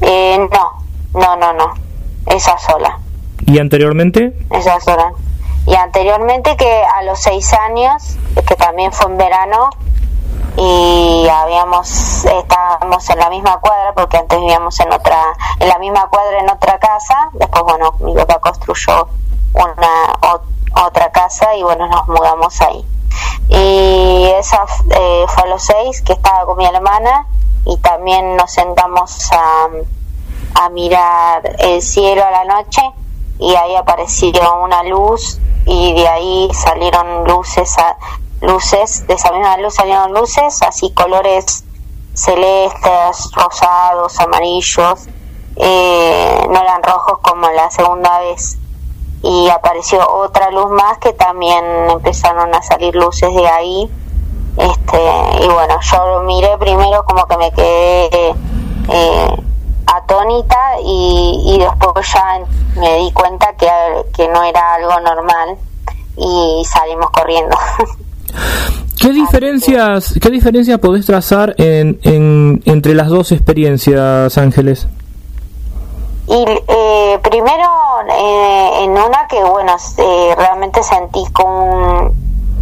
eh, 0.01 0.37
no 0.51 0.85
no, 1.15 1.35
no, 1.37 1.53
no. 1.53 1.73
Esa 2.27 2.57
sola. 2.57 2.99
¿Y 3.45 3.59
anteriormente? 3.59 4.33
Esa 4.51 4.79
sola. 4.81 5.13
Y 5.65 5.73
anteriormente 5.73 6.55
que 6.57 6.83
a 6.83 7.03
los 7.03 7.21
seis 7.21 7.53
años, 7.53 8.17
que 8.47 8.55
también 8.55 8.91
fue 8.91 9.11
en 9.11 9.17
verano, 9.17 9.69
y 10.57 11.27
habíamos 11.27 12.25
estábamos 12.25 13.09
en 13.09 13.19
la 13.19 13.29
misma 13.29 13.57
cuadra 13.59 13.93
porque 13.93 14.17
antes 14.17 14.39
vivíamos 14.39 14.79
en 14.79 14.93
otra 14.93 15.21
en 15.59 15.67
la 15.67 15.77
misma 15.79 16.07
cuadra 16.09 16.39
en 16.39 16.49
otra 16.49 16.79
casa. 16.79 17.29
Después 17.33 17.63
bueno 17.63 17.93
mi 17.99 18.13
papá 18.13 18.39
construyó 18.39 19.07
una 19.53 20.45
otra 20.85 21.11
casa 21.11 21.55
y 21.55 21.63
bueno 21.63 21.87
nos 21.87 22.07
mudamos 22.07 22.61
ahí. 22.61 22.85
Y 23.49 24.31
esa 24.37 24.65
eh, 24.91 25.25
fue 25.27 25.43
a 25.43 25.47
los 25.47 25.63
seis 25.63 26.01
que 26.01 26.13
estaba 26.13 26.45
con 26.45 26.57
mi 26.57 26.65
hermana 26.65 27.27
y 27.65 27.77
también 27.77 28.35
nos 28.35 28.51
sentamos 28.51 29.31
a 29.31 29.67
a 30.55 30.69
mirar 30.69 31.55
el 31.59 31.81
cielo 31.81 32.23
a 32.23 32.31
la 32.31 32.45
noche 32.45 32.81
y 33.39 33.53
ahí 33.55 33.75
apareció 33.75 34.31
una 34.63 34.83
luz 34.83 35.39
y 35.65 35.93
de 35.93 36.07
ahí 36.07 36.49
salieron 36.53 37.25
luces 37.25 37.77
a, 37.77 37.97
luces 38.45 39.05
de 39.07 39.13
esa 39.13 39.31
misma 39.31 39.57
luz 39.57 39.75
salieron 39.75 40.13
luces 40.13 40.61
así 40.61 40.91
colores 40.91 41.63
celestes 42.13 43.31
rosados 43.33 44.19
amarillos 44.19 45.07
eh, 45.57 46.47
no 46.49 46.59
eran 46.59 46.83
rojos 46.83 47.19
como 47.21 47.49
la 47.49 47.69
segunda 47.71 48.19
vez 48.19 48.57
y 49.21 49.49
apareció 49.49 50.07
otra 50.07 50.51
luz 50.51 50.69
más 50.69 50.97
que 50.99 51.13
también 51.13 51.63
empezaron 51.89 52.53
a 52.53 52.61
salir 52.61 52.95
luces 52.95 53.33
de 53.33 53.47
ahí 53.47 53.89
este 54.57 55.43
y 55.43 55.47
bueno 55.47 55.75
yo 55.81 56.07
lo 56.07 56.23
miré 56.23 56.57
primero 56.57 57.03
como 57.05 57.25
que 57.25 57.37
me 57.37 57.51
quedé 57.51 58.35
eh, 58.89 59.43
atónita 59.87 60.57
y, 60.83 61.57
después 61.59 62.13
ya 62.13 62.41
me 62.75 62.97
di 62.97 63.11
cuenta 63.11 63.53
que, 63.53 63.69
que 64.13 64.27
no 64.27 64.43
era 64.43 64.75
algo 64.75 64.99
normal 64.99 65.57
y 66.17 66.63
salimos 66.65 67.09
corriendo. 67.11 67.55
¿Qué 68.99 69.09
diferencias, 69.11 70.15
qué 70.19 70.29
diferencias 70.29 70.79
podés 70.79 71.05
trazar 71.05 71.53
en, 71.57 71.99
en, 72.03 72.61
entre 72.65 72.95
las 72.95 73.07
dos 73.09 73.31
experiencias, 73.31 74.37
Ángeles? 74.37 74.87
Y 76.27 76.43
eh, 76.67 77.19
primero, 77.21 77.69
eh, 78.09 78.83
en 78.83 78.91
una 78.91 79.27
que, 79.29 79.43
bueno, 79.43 79.75
eh, 79.97 80.35
realmente 80.35 80.81
sentí 80.81 81.23
con 81.31 82.13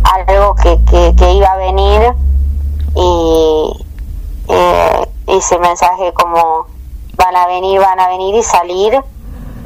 algo 0.03 0.55
que, 0.55 0.77
que, 0.89 1.15
que, 1.15 1.31
iba 1.31 1.47
a 1.47 1.57
venir 1.57 2.01
y 2.95 3.85
ese 5.27 5.57
mensaje 5.59 6.11
como 6.13 6.67
van 7.15 7.35
a 7.35 7.47
venir, 7.47 7.79
van 7.79 7.99
a 8.01 8.09
venir 8.09 8.35
y 8.35 8.43
salir, 8.43 9.01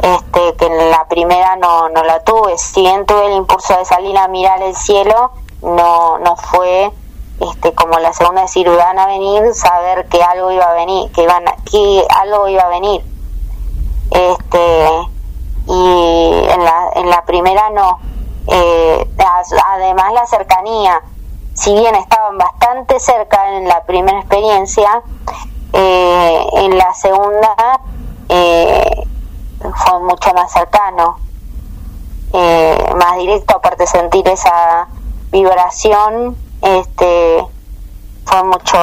este, 0.04 0.56
que 0.58 0.66
en 0.66 0.92
la 0.92 1.08
primera 1.08 1.56
no, 1.56 1.90
no 1.90 2.04
la 2.04 2.24
tuve. 2.24 2.56
Si 2.58 2.82
bien 2.82 3.06
tuve 3.08 3.26
el 3.26 3.38
impulso 3.38 3.76
de 3.78 3.86
salir 3.86 4.16
a 4.16 4.28
mirar 4.28 4.62
el 4.62 4.76
cielo, 4.76 5.32
no, 5.62 6.18
no 6.20 6.36
fue 6.36 6.92
este, 7.40 7.74
como 7.74 8.00
la 8.00 8.14
segunda 8.14 8.42
decir 8.42 8.68
a 8.68 9.06
venir, 9.06 9.54
saber 9.54 10.08
que 10.08 10.22
algo 10.24 10.52
iba 10.52 10.66
a 10.66 10.74
venir, 10.74 11.12
que 11.12 11.24
iban 11.24 11.46
que 11.70 12.06
algo 12.22 12.48
iba 12.48 12.64
a 12.64 12.70
venir. 12.70 13.04
Este, 14.10 14.90
y 15.68 16.32
en 16.50 16.64
la, 16.64 16.90
en 16.96 17.10
la 17.10 17.24
primera 17.26 17.70
no. 17.70 18.00
Eh, 18.48 19.08
además 19.74 20.14
la 20.14 20.26
cercanía, 20.26 21.02
si 21.54 21.74
bien 21.74 21.94
estaban 21.96 22.38
bastante 22.38 23.00
cerca 23.00 23.58
en 23.58 23.68
la 23.68 23.84
primera 23.84 24.20
experiencia, 24.20 25.04
eh, 25.74 26.48
en 26.54 26.78
la 26.78 26.94
segunda 26.94 27.82
eh, 28.30 29.08
fue 29.60 30.00
mucho 30.00 30.34
más 30.34 30.52
cercano, 30.52 31.18
eh, 32.34 32.94
más 32.96 33.18
directo, 33.18 33.58
aparte 33.58 33.86
sentir 33.86 34.28
esa 34.28 34.88
vibración, 35.38 36.36
este 36.62 37.44
fue 38.26 38.44
mucho, 38.44 38.78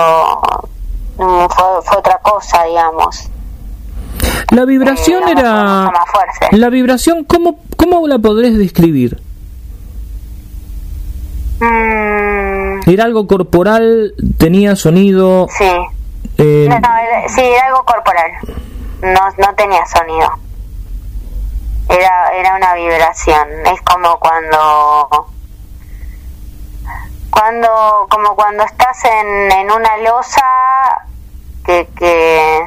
mm, 1.19 1.47
fue, 1.49 1.99
otra 1.99 2.19
cosa, 2.23 2.65
digamos. 2.65 3.29
La 4.51 4.65
vibración 4.65 5.29
era... 5.29 5.91
La 6.53 6.69
vibración, 6.71 7.25
¿cómo, 7.25 7.59
¿cómo 7.77 8.07
la 8.07 8.19
podrés 8.19 8.57
describir? 8.57 9.21
Mm. 11.61 12.89
¿Era 12.89 13.05
algo 13.05 13.27
corporal? 13.27 14.15
¿Tenía 14.39 14.77
sonido? 14.77 15.49
Sí. 15.59 15.65
Eh, 16.39 16.69
no, 16.69 16.77
sí, 17.35 17.41
era 17.41 17.67
algo 17.67 17.85
corporal. 17.85 18.31
No, 19.03 19.21
no 19.39 19.55
tenía 19.57 19.85
sonido. 19.87 20.29
Era, 21.89 22.29
era 22.35 22.57
una 22.57 22.75
vibración. 22.75 23.49
Es 23.67 23.81
como 23.83 24.19
cuando 24.19 25.34
cuando 27.35 27.69
como 28.09 28.37
cuando 28.37 28.63
estás 28.63 28.97
en, 29.05 29.51
en 29.51 29.71
una 29.73 29.97
losa 29.99 30.47
que, 31.67 31.89
que 31.99 32.61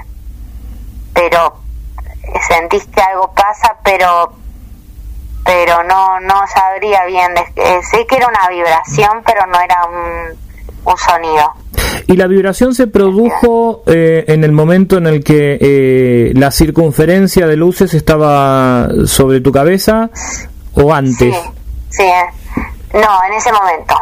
pero 1.14 1.56
sentís 2.50 2.86
que 2.88 3.00
algo 3.00 3.32
pasa 3.34 3.78
pero 3.82 4.34
pero 5.46 5.84
no 5.84 6.20
no 6.20 6.46
sabría 6.54 7.06
bien 7.06 7.32
eh, 7.56 7.80
sé 7.90 8.06
que 8.08 8.18
era 8.18 8.28
una 8.28 8.50
vibración 8.50 9.24
pero 9.26 9.46
no 9.46 9.58
era 9.62 9.86
un, 9.86 10.38
un 10.84 10.98
sonido 10.98 11.54
¿Y 12.10 12.16
la 12.16 12.28
vibración 12.28 12.74
se 12.74 12.88
produjo 12.88 13.84
eh, 13.86 14.24
en 14.28 14.44
el 14.44 14.52
momento 14.52 14.98
en 14.98 15.08
el 15.08 15.24
que 15.24 15.58
eh, 15.60 16.32
la 16.36 16.52
circunferencia 16.52 17.48
de 17.48 17.58
luces 17.58 17.94
estaba 17.94 18.88
sobre 19.06 19.42
tu 19.42 19.52
cabeza 19.52 20.10
o 20.74 20.94
antes? 20.94 21.36
Sí, 21.36 21.50
sí. 21.90 22.04
Eh. 22.04 22.64
No, 22.94 23.24
en 23.28 23.34
ese 23.34 23.52
momento. 23.52 23.96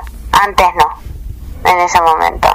Antes 0.43 0.67
no. 0.77 1.71
En 1.71 1.79
ese 1.79 1.99
momento. 2.01 2.47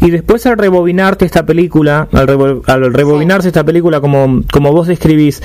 Y 0.00 0.10
después 0.10 0.44
al 0.46 0.58
rebobinarte 0.58 1.24
esta 1.24 1.44
película, 1.44 2.08
al, 2.12 2.92
rebobinarse 2.92 3.48
esta 3.48 3.64
película 3.64 4.00
como, 4.00 4.42
como 4.52 4.72
vos 4.72 4.86
describís, 4.86 5.42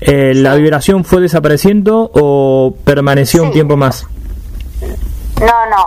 ¿la 0.00 0.54
vibración 0.54 1.04
fue 1.04 1.20
desapareciendo 1.20 2.10
o 2.14 2.74
permaneció 2.84 3.42
un 3.42 3.52
tiempo 3.52 3.76
más? 3.76 4.06
No, 5.40 5.66
no, 5.70 5.86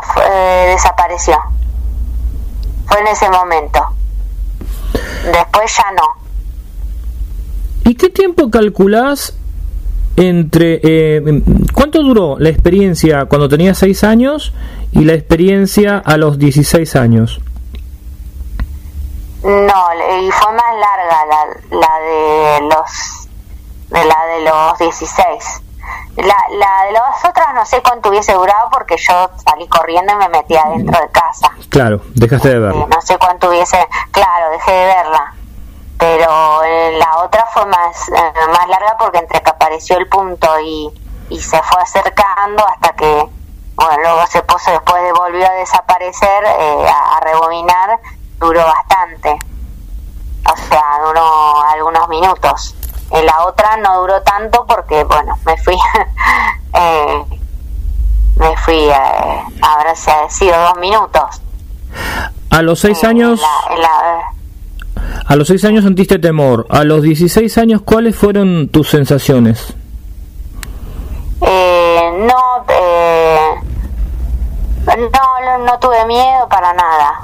desapareció 0.68 1.36
fue 2.89 3.00
en 3.02 3.08
ese 3.08 3.30
momento. 3.30 3.80
Después 5.26 5.78
ya 5.78 5.92
no. 5.92 6.04
¿Y 7.86 7.96
qué 7.96 8.10
tiempo 8.10 8.50
calculás 8.50 9.38
entre... 10.20 10.80
Eh, 10.84 11.42
¿Cuánto 11.74 12.04
duró 12.04 12.38
la 12.40 12.50
experiencia 12.50 13.26
cuando 13.26 13.50
tenía 13.50 13.74
6 13.74 14.04
años 14.04 14.54
y 14.92 15.06
la 15.06 15.14
experiencia 15.14 15.98
a 15.98 16.18
los 16.18 16.38
16 16.38 16.96
años? 16.96 17.42
No, 19.44 19.50
y 19.50 20.32
fue 20.32 20.54
más 20.54 20.76
larga 20.76 21.26
la, 21.26 21.78
la 21.78 22.00
de 22.00 22.62
los 22.64 23.30
de 23.90 24.06
la 24.06 24.26
de 24.26 24.42
los 24.44 24.80
16. 24.80 25.62
La, 26.18 26.36
la 26.58 26.86
de 26.86 26.92
las 26.92 27.26
otras 27.28 27.54
no 27.56 27.66
sé 27.66 27.82
cuánto 27.82 28.10
hubiese 28.10 28.34
durado 28.34 28.70
porque 28.72 28.96
yo 28.98 29.30
salí 29.44 29.68
corriendo 29.68 30.14
y 30.14 30.16
me 30.18 30.30
metí 30.30 30.56
adentro 30.56 31.00
de 31.02 31.10
casa. 31.10 31.50
Claro, 31.70 32.02
dejaste 32.14 32.50
de 32.50 32.60
verla. 32.60 32.86
no 32.88 33.02
sé 33.02 33.18
cuánto 33.18 33.50
hubiese, 33.50 33.78
claro, 34.12 34.52
dejé 34.52 34.72
de 34.72 34.86
verla. 34.86 35.34
Pero 36.00 36.62
la 36.98 37.18
otra 37.18 37.46
fue 37.54 37.66
más, 37.66 38.08
eh, 38.08 38.34
más 38.48 38.70
larga 38.70 38.96
porque 38.98 39.18
entre 39.18 39.42
que 39.42 39.50
apareció 39.50 39.98
el 39.98 40.08
punto 40.08 40.48
y, 40.62 40.90
y 41.30 41.42
se 41.42 41.62
fue 41.62 41.82
acercando 41.82 42.66
hasta 42.66 42.96
que, 42.96 43.28
bueno, 43.76 43.98
luego 44.02 44.26
se 44.28 44.42
puso, 44.44 44.72
después 44.72 45.04
de 45.04 45.12
volvió 45.12 45.46
a 45.46 45.52
desaparecer, 45.56 46.46
eh, 46.46 46.88
a, 46.88 47.18
a 47.18 47.20
rebobinar, 47.20 48.00
duró 48.40 48.64
bastante. 48.66 49.38
O 50.52 50.56
sea, 50.56 50.84
duró 51.06 51.62
algunos 51.64 52.08
minutos. 52.08 52.76
En 53.12 53.26
la 53.26 53.46
otra 53.46 53.76
no 53.78 54.00
duró 54.00 54.22
tanto 54.22 54.66
porque, 54.66 55.04
bueno, 55.04 55.38
me 55.46 55.58
fui, 55.58 55.76
eh, 56.76 57.26
me 58.38 58.58
fui, 58.58 58.90
eh, 58.90 59.44
habrá 59.62 59.96
sido 60.30 60.58
dos 60.62 60.78
minutos. 60.78 61.42
A 62.52 62.62
los 62.62 62.80
seis 62.80 63.04
años... 63.04 63.42
a 65.26 65.36
los 65.36 65.48
seis 65.48 65.63
años 65.65 65.84
sentiste 65.84 66.19
temor. 66.19 66.65
A 66.69 66.84
los 66.84 67.02
16 67.02 67.58
años, 67.58 67.82
¿cuáles 67.84 68.15
fueron 68.15 68.69
tus 68.69 68.89
sensaciones? 68.89 69.74
Eh, 71.41 72.12
no, 72.28 72.65
eh, 72.67 73.50
no, 74.86 75.58
no, 75.65 75.80
tuve 75.80 76.06
miedo 76.06 76.48
para 76.50 76.74
nada, 76.74 77.19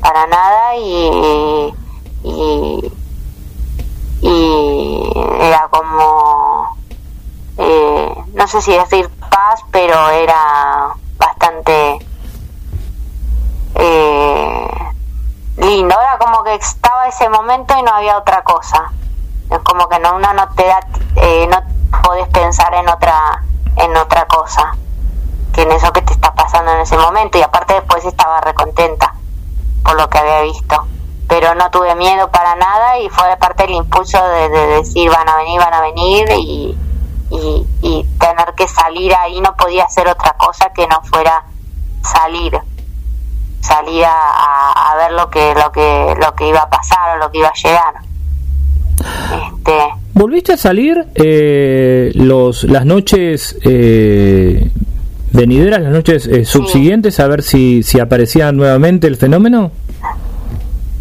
para 0.00 0.26
nada 0.26 0.76
y, 0.76 1.72
y, 2.24 2.92
y 4.22 5.12
era 5.40 5.68
como, 5.70 6.76
eh, 7.58 8.14
no 8.34 8.48
sé 8.48 8.62
si 8.62 8.72
decir 8.72 9.08
paz, 9.30 9.60
pero 9.70 10.08
era 10.10 10.94
bastante 11.18 11.98
eh, 13.74 14.77
lindo. 15.68 15.94
Era 16.00 16.18
como 16.18 16.42
que 16.42 16.54
estaba 16.54 17.06
ese 17.06 17.28
momento 17.28 17.74
y 17.78 17.82
no 17.82 17.92
había 17.92 18.16
otra 18.16 18.42
cosa. 18.42 18.90
Es 19.50 19.58
como 19.60 19.88
que 19.88 19.98
no, 19.98 20.16
uno 20.16 20.32
no 20.32 20.48
te 20.54 20.66
da, 20.66 20.80
eh, 21.16 21.46
no 21.50 22.00
podés 22.02 22.28
pensar 22.28 22.74
en 22.74 22.88
otra, 22.88 23.42
en 23.76 23.96
otra 23.96 24.26
cosa 24.26 24.76
que 25.52 25.62
en 25.62 25.72
eso 25.72 25.92
que 25.92 26.02
te 26.02 26.12
está 26.12 26.34
pasando 26.34 26.72
en 26.72 26.80
ese 26.80 26.96
momento. 26.96 27.38
Y 27.38 27.42
aparte 27.42 27.74
después 27.74 28.04
estaba 28.04 28.40
recontenta 28.40 29.14
por 29.82 29.96
lo 29.96 30.08
que 30.08 30.18
había 30.18 30.42
visto 30.42 30.86
pero 31.28 31.54
no 31.54 31.70
tuve 31.70 31.94
miedo 31.94 32.30
para 32.30 32.56
nada 32.56 32.98
y 32.98 33.08
fue 33.10 33.36
parte 33.36 33.64
del 33.64 33.74
impulso 33.74 34.18
de, 34.28 34.48
decir 34.48 35.10
van 35.10 35.28
a 35.28 35.36
venir, 35.36 35.60
van 35.60 35.74
a 35.74 35.82
venir 35.82 36.26
y, 36.38 36.76
y, 37.30 38.04
tener 38.18 38.54
que 38.54 38.66
salir 38.66 39.14
ahí 39.14 39.40
no 39.40 39.54
podía 39.54 39.84
hacer 39.84 40.08
otra 40.08 40.32
cosa 40.38 40.72
que 40.72 40.86
no 40.86 41.00
fuera 41.02 41.44
salir 42.02 42.58
salir 43.60 44.04
a, 44.04 44.94
ver 44.96 45.12
lo 45.12 45.30
que 45.30 45.54
lo 45.54 45.70
que 45.72 46.14
lo 46.20 46.34
que 46.34 46.48
iba 46.48 46.60
a 46.60 46.70
pasar 46.70 47.16
o 47.16 47.18
lo 47.18 47.30
que 47.30 47.38
iba 47.38 47.48
a 47.48 47.52
llegar 47.52 47.94
este 49.52 49.72
volviste 50.14 50.52
a 50.54 50.56
salir 50.56 51.06
eh, 51.14 52.10
los 52.14 52.64
las 52.64 52.84
noches 52.84 53.58
eh, 53.62 54.70
venideras 55.32 55.80
las 55.80 55.92
noches 55.92 56.26
eh, 56.26 56.44
subsiguientes 56.44 57.20
a 57.20 57.26
ver 57.28 57.42
si 57.42 57.82
si 57.82 58.00
aparecía 58.00 58.50
nuevamente 58.52 59.06
el 59.06 59.16
fenómeno 59.16 59.70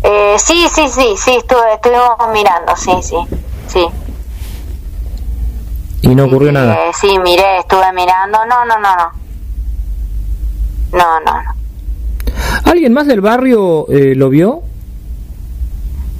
eh, 0.10 0.36
sí, 0.38 0.67
sí, 0.74 0.88
sí, 0.88 1.15
sí, 1.17 1.32
estuve, 1.36 1.74
estuvimos 1.74 2.15
mirando, 2.32 2.74
sí, 2.78 2.91
sí, 3.02 3.17
sí. 3.67 3.86
¿Y 6.02 6.15
no 6.15 6.26
ocurrió 6.26 6.52
nada? 6.54 6.76
Eh, 6.76 6.91
sí, 6.93 7.20
miré, 7.20 7.60
estuve 7.60 7.91
mirando, 7.93 8.46
no, 8.46 8.63
no, 8.65 8.80
no, 8.80 8.96
no. 8.96 9.12
No, 10.93 11.20
no, 11.20 11.43
no. 11.43 11.57
¿Alguien 12.69 12.93
más 12.93 13.08
del 13.08 13.21
barrio 13.21 13.88
eh, 13.89 14.13
lo 14.15 14.30
vio? 14.30 14.62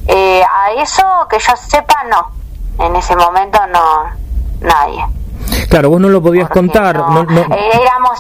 Eh, 0.08 0.42
a 0.42 0.82
eso 0.82 1.04
que 1.30 1.38
yo 1.40 1.54
sepa, 1.56 2.04
no. 2.10 2.32
En 2.86 2.96
ese 2.96 3.16
momento 3.16 3.60
no, 3.68 4.04
nadie. 4.62 5.06
Claro, 5.70 5.90
vos 5.90 6.00
no 6.00 6.10
lo 6.10 6.22
podías 6.22 6.50
contar. 6.50 6.98
No, 6.98 7.24
no, 7.24 7.42
eh, 7.42 7.70
éramos, 7.74 8.20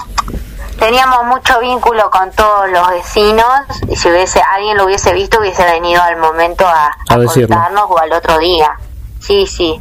teníamos 0.77 1.25
mucho 1.25 1.59
vínculo 1.59 2.09
con 2.09 2.31
todos 2.31 2.69
los 2.69 2.89
vecinos 2.89 3.45
y 3.89 3.95
si 3.95 4.09
hubiese 4.09 4.41
alguien 4.53 4.77
lo 4.77 4.85
hubiese 4.85 5.13
visto 5.13 5.39
hubiese 5.39 5.63
venido 5.63 6.01
al 6.01 6.17
momento 6.17 6.65
a, 6.67 6.95
contarnos 7.07 7.85
o 7.89 7.97
al 7.97 8.11
otro 8.11 8.37
día. 8.39 8.77
Sí, 9.19 9.47
sí. 9.47 9.79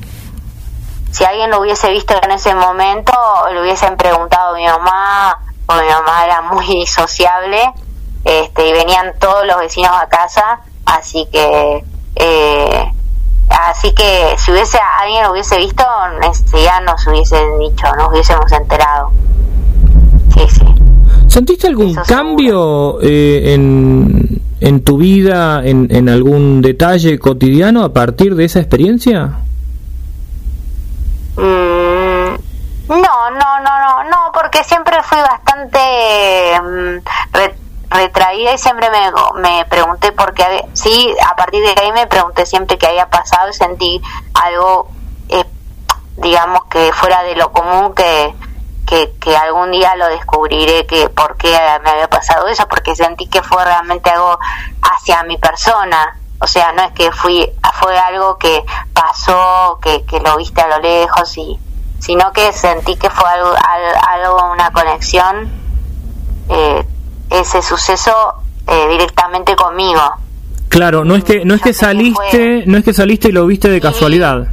Si 1.10 1.24
alguien 1.24 1.50
lo 1.50 1.60
hubiese 1.60 1.90
visto 1.90 2.14
en 2.22 2.30
ese 2.30 2.54
momento, 2.54 3.12
le 3.52 3.62
hubiesen 3.62 3.96
preguntado 3.96 4.54
a 4.54 4.58
mi 4.58 4.66
mamá, 4.66 5.38
o 5.66 5.74
mi 5.74 5.88
mamá 5.88 6.24
era 6.24 6.42
muy 6.42 6.86
sociable, 6.86 7.72
este, 8.26 8.68
y 8.68 8.72
venían 8.72 9.14
todos 9.20 9.46
los 9.46 9.58
vecinos 9.58 9.92
a 9.94 10.08
casa, 10.08 10.60
así 10.84 11.28
que 11.30 11.84
eh, 12.16 12.92
así 13.48 13.92
que 13.94 14.34
si 14.36 14.50
hubiese 14.50 14.78
alguien 15.00 15.22
lo 15.22 15.32
hubiese 15.32 15.56
visto, 15.58 15.84
ya 16.52 16.80
nos 16.80 17.06
hubiesen 17.06 17.58
dicho, 17.58 17.86
nos 17.96 18.10
hubiésemos 18.10 18.50
enterado. 18.50 19.12
Sí, 20.34 20.40
sí. 20.48 20.64
¿Sentiste 21.28 21.68
algún 21.68 21.94
cambio 21.94 22.98
eh, 23.00 23.54
en, 23.54 24.42
en 24.60 24.82
tu 24.82 24.98
vida, 24.98 25.64
en, 25.64 25.86
en 25.94 26.08
algún 26.08 26.62
detalle 26.62 27.18
cotidiano 27.20 27.84
a 27.84 27.92
partir 27.92 28.34
de 28.34 28.46
esa 28.46 28.58
experiencia? 28.58 29.38
Mm, 31.36 32.34
no, 32.88 33.30
no, 33.30 33.60
no, 33.60 33.80
no, 33.80 34.04
no, 34.10 34.32
porque 34.32 34.64
siempre 34.64 34.96
fui 35.04 35.18
bastante 35.18 35.78
mm, 36.60 37.36
retraída 37.90 38.52
y 38.52 38.58
siempre 38.58 38.90
me, 38.90 39.12
me 39.40 39.64
pregunté 39.66 40.12
por 40.12 40.34
qué, 40.34 40.64
sí, 40.72 41.14
a 41.26 41.36
partir 41.36 41.62
de 41.62 41.80
ahí 41.80 41.92
me 41.92 42.06
pregunté 42.06 42.46
siempre 42.46 42.78
qué 42.78 42.86
había 42.86 43.08
pasado 43.08 43.48
y 43.48 43.52
sentí 43.52 44.02
algo, 44.34 44.88
eh, 45.28 45.44
digamos, 46.16 46.64
que 46.64 46.92
fuera 46.92 47.22
de 47.22 47.36
lo 47.36 47.52
común 47.52 47.94
que 47.94 48.34
que, 48.86 49.36
algún 49.36 49.72
día 49.72 49.96
lo 49.96 50.06
descubriré 50.06 50.86
que 50.86 51.08
por 51.08 51.36
qué 51.36 51.50
me 51.82 51.90
había 51.90 52.08
pasado 52.08 52.46
eso, 52.46 52.66
porque 52.68 52.94
sentí 52.94 53.26
que 53.26 53.42
fue 53.42 53.64
realmente 53.64 54.08
algo 54.10 54.38
hacia 54.80 55.24
mi 55.24 55.36
persona. 55.36 56.18
O 56.40 56.46
sea, 56.46 56.72
no 56.72 56.82
es 56.82 56.92
que 56.92 57.10
fui, 57.12 57.50
fue 57.80 57.98
algo 57.98 58.38
que 58.38 58.64
pasó, 58.92 59.78
que, 59.82 60.04
que 60.04 60.20
lo 60.20 60.36
viste 60.36 60.60
a 60.60 60.68
lo 60.68 60.78
lejos, 60.78 61.36
y, 61.36 61.58
sino 61.98 62.32
que 62.32 62.52
sentí 62.52 62.96
que 62.96 63.10
fue 63.10 63.28
algo, 63.28 63.54
algo 64.08 64.52
una 64.52 64.70
conexión, 64.70 65.50
eh, 66.48 66.86
ese 67.30 67.62
suceso 67.62 68.12
eh, 68.66 68.88
directamente 68.90 69.54
conmigo. 69.56 70.00
Claro, 70.68 71.04
no 71.04 71.14
es 71.14 71.24
que 71.24 71.44
no 71.44 71.54
es 71.54 71.62
que 71.62 71.72
saliste, 71.72 72.64
no 72.66 72.78
es 72.78 72.84
que 72.84 72.92
saliste 72.92 73.28
y 73.28 73.32
lo 73.32 73.46
viste 73.46 73.68
de 73.68 73.80
casualidad. 73.80 74.48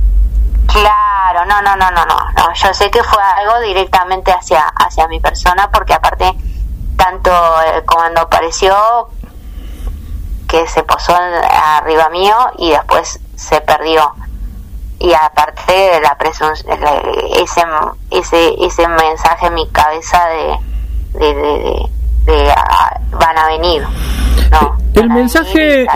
Claro, 0.67 1.45
no, 1.45 1.61
no, 1.61 1.75
no, 1.75 1.91
no, 1.91 2.05
no, 2.05 2.53
Yo 2.53 2.73
sé 2.73 2.89
que 2.89 3.03
fue 3.03 3.21
algo 3.21 3.59
directamente 3.61 4.31
hacia, 4.31 4.61
hacia 4.61 5.07
mi 5.07 5.19
persona, 5.19 5.69
porque 5.71 5.93
aparte, 5.93 6.33
tanto 6.95 7.31
eh, 7.31 7.83
cuando 7.85 8.21
apareció, 8.21 8.73
que 10.47 10.67
se 10.67 10.83
posó 10.83 11.15
arriba 11.15 12.09
mío 12.09 12.35
y 12.57 12.71
después 12.71 13.19
se 13.35 13.59
perdió. 13.61 14.13
Y 14.99 15.13
aparte 15.13 15.73
de 15.73 15.99
la 15.99 16.15
presunción, 16.17 16.79
ese, 17.35 17.63
ese, 18.11 18.55
ese 18.63 18.87
mensaje 18.87 19.47
en 19.47 19.53
mi 19.55 19.67
cabeza 19.69 20.23
de, 20.27 20.59
de, 21.19 21.89
de, 22.25 22.51
ah, 22.51 22.99
van 23.11 23.37
a 23.37 23.47
venir. 23.47 23.83
No, 24.51 24.77
el 24.93 25.09
mensaje, 25.09 25.87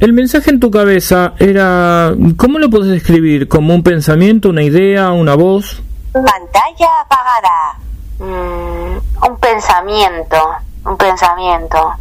el, 0.00 0.12
mensaje 0.12 0.50
en 0.50 0.60
tu 0.60 0.70
cabeza 0.70 1.34
era, 1.38 2.14
¿cómo 2.36 2.58
lo 2.58 2.70
puedes 2.70 2.88
describir? 2.88 3.48
¿Como 3.48 3.74
un 3.74 3.82
pensamiento, 3.82 4.48
una 4.48 4.62
idea, 4.62 5.10
una 5.10 5.34
voz? 5.34 5.82
Pantalla 6.12 6.88
apagada. 7.04 7.78
Mm, 8.18 9.26
un 9.28 9.38
pensamiento, 9.40 10.36
un 10.84 10.96
pensamiento. 10.96 11.94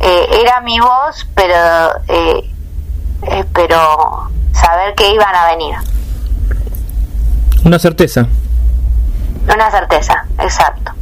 Eh, 0.00 0.26
era 0.42 0.60
mi 0.60 0.78
voz, 0.78 1.26
pero, 1.34 1.54
eh, 2.08 2.50
eh, 3.22 3.44
pero 3.54 4.28
saber 4.52 4.94
que 4.94 5.12
iban 5.12 5.34
a 5.34 5.46
venir. 5.46 5.76
Una 7.64 7.78
certeza. 7.78 8.26
Una 9.52 9.70
certeza, 9.70 10.24
exacto 10.38 10.95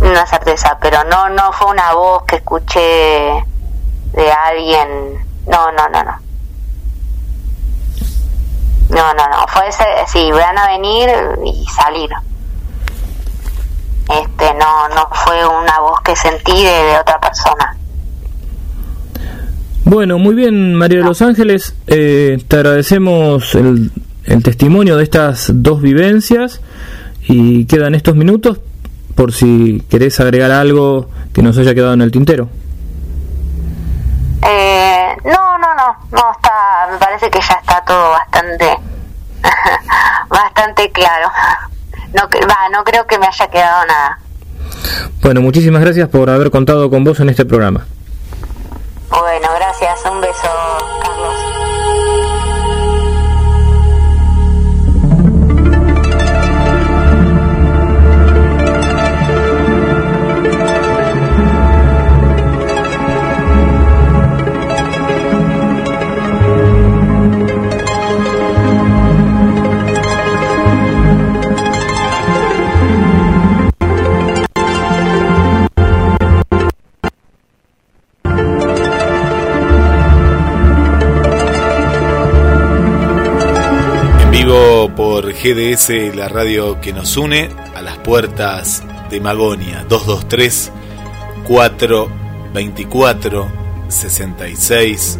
una 0.00 0.26
certeza, 0.26 0.78
pero 0.80 1.04
no 1.04 1.28
no 1.28 1.52
fue 1.52 1.70
una 1.70 1.92
voz 1.94 2.24
que 2.24 2.36
escuché 2.36 3.44
de 4.12 4.32
alguien. 4.32 4.88
No, 5.46 5.72
no, 5.72 5.88
no, 5.88 6.04
no. 6.04 6.18
No, 8.90 9.14
no, 9.14 9.28
no, 9.28 9.46
fue 9.48 9.68
ese, 9.68 9.84
sí, 10.08 10.30
van 10.32 10.58
a 10.58 10.66
venir 10.66 11.08
y 11.44 11.64
salir. 11.66 12.10
Este, 14.08 14.52
no, 14.54 14.88
no 14.88 15.08
fue 15.12 15.46
una 15.46 15.78
voz 15.78 16.00
que 16.00 16.16
sentí 16.16 16.64
de, 16.64 16.98
otra 17.00 17.20
persona. 17.20 17.76
Bueno, 19.84 20.18
muy 20.18 20.34
bien, 20.34 20.74
María 20.74 20.98
de 20.98 21.04
los 21.04 21.22
Ángeles, 21.22 21.76
eh, 21.86 22.42
te 22.48 22.56
agradecemos 22.56 23.54
el, 23.54 23.92
el 24.24 24.42
testimonio 24.42 24.96
de 24.96 25.04
estas 25.04 25.50
dos 25.54 25.80
vivencias 25.80 26.60
y 27.22 27.66
quedan 27.66 27.94
estos 27.94 28.16
minutos 28.16 28.58
por 29.14 29.32
si 29.32 29.82
querés 29.90 30.18
agregar 30.20 30.50
algo 30.50 31.08
que 31.32 31.42
nos 31.42 31.56
haya 31.58 31.74
quedado 31.74 31.94
en 31.94 32.02
el 32.02 32.10
tintero. 32.10 32.48
Eh, 34.42 35.16
no, 35.24 35.58
no, 35.58 35.74
no, 35.74 35.96
no 36.10 36.32
está, 36.32 36.88
me 36.90 36.98
parece 36.98 37.30
que 37.30 37.40
ya 37.40 37.54
está 37.54 37.82
todo 37.84 38.10
bastante, 38.10 38.78
bastante 40.28 40.90
claro. 40.90 41.30
No, 42.14 42.22
va, 42.22 42.68
no 42.72 42.82
creo 42.82 43.06
que 43.06 43.18
me 43.18 43.26
haya 43.26 43.46
quedado 43.48 43.86
nada. 43.86 44.18
Bueno, 45.22 45.40
muchísimas 45.42 45.82
gracias 45.82 46.08
por 46.08 46.30
haber 46.30 46.50
contado 46.50 46.90
con 46.90 47.04
vos 47.04 47.20
en 47.20 47.28
este 47.28 47.44
programa. 47.44 47.86
Bueno, 49.10 49.48
gracias, 49.54 50.00
un 50.10 50.20
beso, 50.20 50.48
por 85.20 85.34
GDS, 85.34 86.16
la 86.16 86.28
radio 86.28 86.80
que 86.80 86.94
nos 86.94 87.18
une, 87.18 87.50
a 87.74 87.82
las 87.82 87.98
puertas 87.98 88.82
de 89.10 89.20
Magonia, 89.20 89.84
223 89.86 90.72
424 91.46 93.52
66 93.88 95.18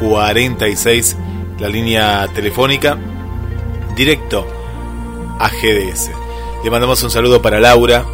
46, 0.00 1.16
la 1.60 1.68
línea 1.68 2.26
telefónica, 2.34 2.98
directo 3.94 4.44
a 5.38 5.48
GDS. 5.48 6.10
Le 6.64 6.70
mandamos 6.70 7.00
un 7.04 7.10
saludo 7.10 7.40
para 7.40 7.60
Laura, 7.60 8.04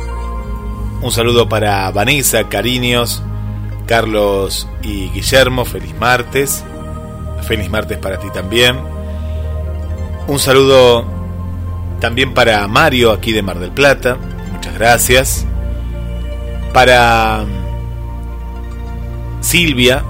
un 1.01 1.13
saludo 1.13 1.49
para 1.49 1.91
Vanessa, 1.93 2.47
cariños, 2.51 3.23
Carlos 3.87 4.69
y 4.83 5.09
Guillermo, 5.09 5.65
feliz 5.65 5.99
martes, 5.99 6.63
feliz 7.49 7.71
martes 7.71 7.97
para 7.97 8.19
ti 8.19 8.29
también. 8.35 8.77
Un 10.29 10.39
saludo 10.39 11.22
también 12.03 12.35
para 12.35 12.67
Mario 12.67 13.13
aquí 13.13 13.31
de 13.31 13.43
Mar 13.43 13.61
del 13.61 13.71
Plata, 13.71 14.17
muchas 14.51 14.75
gracias. 14.75 15.47
Para 16.75 17.45
Silvia 19.41 20.03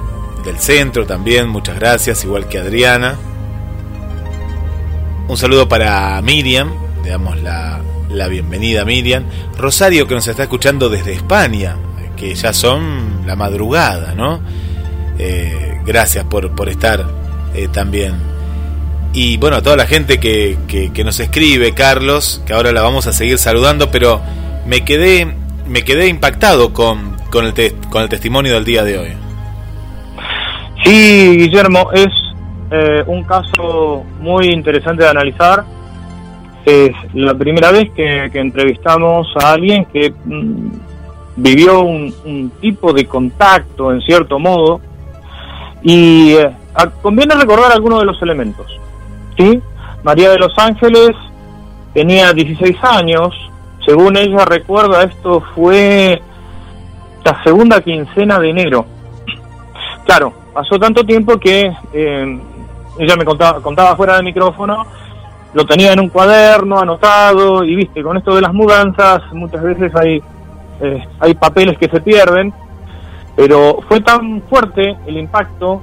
del 0.42 0.59
centro 0.59 1.05
también, 1.05 1.48
muchas 1.48 1.78
gracias, 1.78 2.24
igual 2.24 2.48
que 2.48 2.59
Adriana. 2.59 3.18
Un 5.28 5.37
saludo 5.37 5.68
para 5.68 6.18
Miriam, 6.22 6.72
le 7.05 7.11
damos 7.11 7.38
la, 7.42 7.83
bienvenida 8.26 8.83
a 8.83 8.85
Miriam. 8.87 9.24
Rosario 9.59 10.09
que 10.09 10.14
nos 10.14 10.26
está 10.26 10.44
escuchando 10.44 10.88
desde 10.88 11.12
España, 11.12 11.76
que 12.16 12.35
ya 12.35 12.55
son 12.55 13.26
la 13.26 13.37
madrugada, 13.37 14.14
¿no? 14.14 14.40
Eh, 15.18 15.78
gracias 15.85 16.24
por, 16.24 16.55
por 16.55 16.70
estar 16.70 17.05
eh, 17.55 17.68
también 17.70 18.32
y 19.14 19.37
bueno, 19.37 19.57
a 19.57 19.62
toda 19.62 19.77
la 19.77 19.87
gente 19.87 20.18
que, 20.18 20.57
que, 20.68 21.05
nos 21.05 21.20
escribe, 21.20 21.75
Carlos, 21.75 22.42
que 22.46 22.55
ahora 22.55 22.72
la 22.72 22.83
vamos 22.83 23.07
a 23.07 23.12
seguir 23.12 23.38
saludando, 23.38 23.90
pero 23.90 24.22
me 24.66 24.85
quedé, 24.85 25.35
me 25.66 25.85
quedé 25.85 26.09
impactado 26.09 26.72
con, 26.72 27.16
con, 27.31 27.44
el, 27.44 27.53
con 27.90 28.03
el 28.03 28.09
testimonio 28.09 28.55
del 28.55 28.64
día 28.64 28.85
de 28.85 28.98
hoy. 28.98 29.09
Sí, 30.85 31.37
Guillermo, 31.37 31.90
es 31.92 32.09
eh, 32.70 33.05
un 33.07 33.22
caso 33.25 34.03
muy 34.18 34.48
interesante 34.48 35.05
de 35.05 35.11
analizar. 35.11 35.64
Es 36.64 36.92
la 37.12 37.35
primera 37.35 37.70
vez 37.70 37.90
que, 37.90 38.31
entrevistamos 38.33 39.29
a 39.37 39.53
alguien 39.53 39.85
que 39.87 40.12
mm, 40.25 40.70
vivió 41.37 41.83
un, 41.83 42.51
tipo 42.61 42.92
de 42.94 43.05
contacto, 43.05 43.92
en 43.92 44.01
cierto 44.01 44.38
modo, 44.38 44.81
y 45.83 46.33
eh, 46.33 46.51
conviene 47.03 47.35
recordar 47.35 47.72
algunos 47.72 48.01
de 48.01 48.07
los 48.07 48.22
elementos. 48.22 48.82
¿Sí? 49.37 49.62
María 50.03 50.31
de 50.31 50.38
los 50.38 50.53
Ángeles 50.59 51.11
tenía 51.95 52.33
16 52.33 52.77
años, 52.83 53.35
según 53.87 54.16
ella 54.16 54.45
recuerda, 54.45 55.03
esto 55.03 55.42
fue 55.55 56.21
la 57.25 57.42
segunda 57.42 57.81
quincena 57.81 58.38
de 58.38 58.51
enero. 58.51 58.87
Claro, 60.05 60.33
pasó 60.53 60.79
tanto 60.79 61.05
tiempo 61.05 61.38
que 61.38 61.73
eh, 61.92 62.40
ella 62.99 63.16
me 63.16 63.25
contaba, 63.25 63.61
contaba 63.61 63.97
fuera 63.97 64.16
del 64.16 64.25
micrófono, 64.25 64.87
lo 65.55 65.66
tenía 65.66 65.92
en 65.92 66.01
un 66.01 66.09
cuaderno 66.09 66.79
anotado 66.79 67.64
y 67.64 67.75
viste, 67.75 68.03
con 68.03 68.16
esto 68.16 68.35
de 68.35 68.40
las 68.40 68.53
mudanzas 68.53 69.21
muchas 69.33 69.62
veces 69.62 69.95
hay, 69.95 70.23
eh, 70.81 71.05
hay 71.21 71.35
papeles 71.35 71.79
que 71.79 71.88
se 71.88 72.01
pierden, 72.01 72.53
pero 73.37 73.79
fue 73.88 74.01
tan 74.01 74.42
fuerte 74.49 74.97
el 75.07 75.18
impacto 75.18 75.81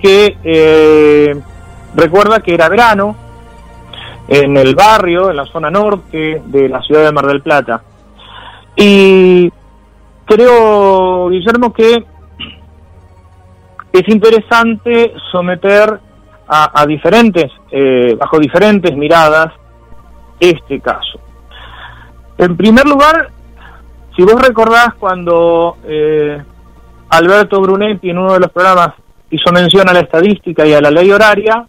que 0.00 0.36
eh, 0.44 1.40
Recuerda 1.94 2.40
que 2.40 2.54
era 2.54 2.68
verano 2.68 3.16
en 4.28 4.56
el 4.56 4.74
barrio, 4.74 5.30
en 5.30 5.36
la 5.36 5.46
zona 5.46 5.70
norte 5.70 6.42
de 6.44 6.68
la 6.68 6.82
ciudad 6.82 7.04
de 7.04 7.12
Mar 7.12 7.26
del 7.26 7.42
Plata. 7.42 7.82
Y 8.76 9.50
creo, 10.24 11.28
Guillermo, 11.30 11.72
que 11.72 12.04
es 13.92 14.08
interesante 14.08 15.14
someter 15.32 15.98
a, 16.50 16.86
diferentes, 16.86 17.50
eh, 17.70 18.16
bajo 18.18 18.38
diferentes 18.38 18.96
miradas, 18.96 19.52
este 20.40 20.80
caso. 20.80 21.20
En 22.38 22.56
primer 22.56 22.86
lugar, 22.86 23.30
si 24.16 24.22
vos 24.22 24.40
recordás 24.40 24.94
cuando 24.98 25.76
eh, 25.84 26.42
Alberto 27.10 27.60
Brunetti 27.60 28.10
en 28.10 28.18
uno 28.18 28.34
de 28.34 28.40
los 28.40 28.50
programas 28.50 28.94
hizo 29.30 29.52
mención 29.52 29.88
a 29.88 29.92
la 29.92 30.00
estadística 30.00 30.66
y 30.66 30.72
a 30.72 30.80
la 30.80 30.90
ley 30.90 31.10
horaria, 31.10 31.66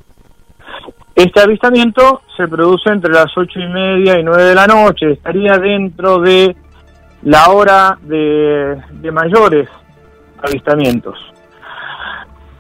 este 1.24 1.42
avistamiento 1.42 2.22
se 2.38 2.48
produce 2.48 2.90
entre 2.90 3.12
las 3.12 3.36
ocho 3.36 3.60
y 3.60 3.68
media 3.68 4.18
y 4.18 4.24
nueve 4.24 4.44
de 4.46 4.56
la 4.56 4.68
noche, 4.68 5.12
estaría 5.12 5.58
dentro 5.58 6.20
de 6.20 6.56
la 7.24 7.50
hora 7.50 7.98
de, 8.02 8.82
mayores 9.12 9.68
avistamientos. 10.42 11.18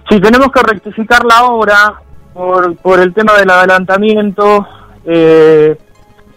Si 0.09 0.19
tenemos 0.19 0.51
que 0.51 0.61
rectificar 0.61 1.23
la 1.23 1.43
hora 1.45 2.01
por, 2.33 2.99
el 2.99 3.13
tema 3.13 3.33
del 3.37 3.49
adelantamiento 3.49 4.67
eh, 5.05 5.77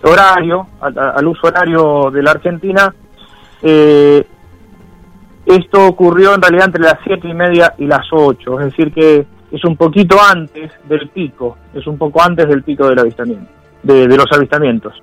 horario, 0.05 0.69
al, 0.81 1.27
uso 1.27 1.49
horario 1.49 2.11
de 2.13 2.23
la 2.23 2.31
Argentina, 2.31 2.95
eh, 3.63 4.25
esto 5.45 5.87
ocurrió 5.89 6.35
en 6.35 6.43
realidad 6.43 6.67
entre 6.67 6.83
las 6.83 6.99
siete 7.03 7.27
y 7.27 7.35
media 7.35 7.75
y 7.79 7.87
las 7.87 8.07
ocho, 8.13 8.61
es 8.61 8.67
decir 8.67 8.93
que 8.93 9.27
es 9.53 9.63
un 9.65 9.77
poquito 9.77 10.17
antes 10.21 10.73
del 10.89 11.09
pico, 11.11 11.59
es 11.75 11.87
un 11.87 11.99
poco 11.99 12.23
antes 12.23 12.49
del 12.49 12.63
pico 12.63 12.89
del 12.89 12.99
avistamiento, 12.99 13.51
de, 13.83 14.09
los 14.09 14.27
avistamientos. 14.33 14.95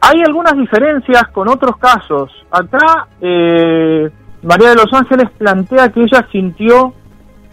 Hay 0.00 0.20
algunas 0.26 0.54
diferencias 0.54 1.28
con 1.28 1.48
otros 1.48 1.76
casos. 1.78 2.30
Acá 2.50 3.06
eh, 3.20 4.10
María 4.42 4.70
de 4.70 4.74
los 4.74 4.92
Ángeles 4.92 5.30
plantea 5.38 5.88
que 5.90 6.02
ella 6.02 6.26
sintió 6.30 6.92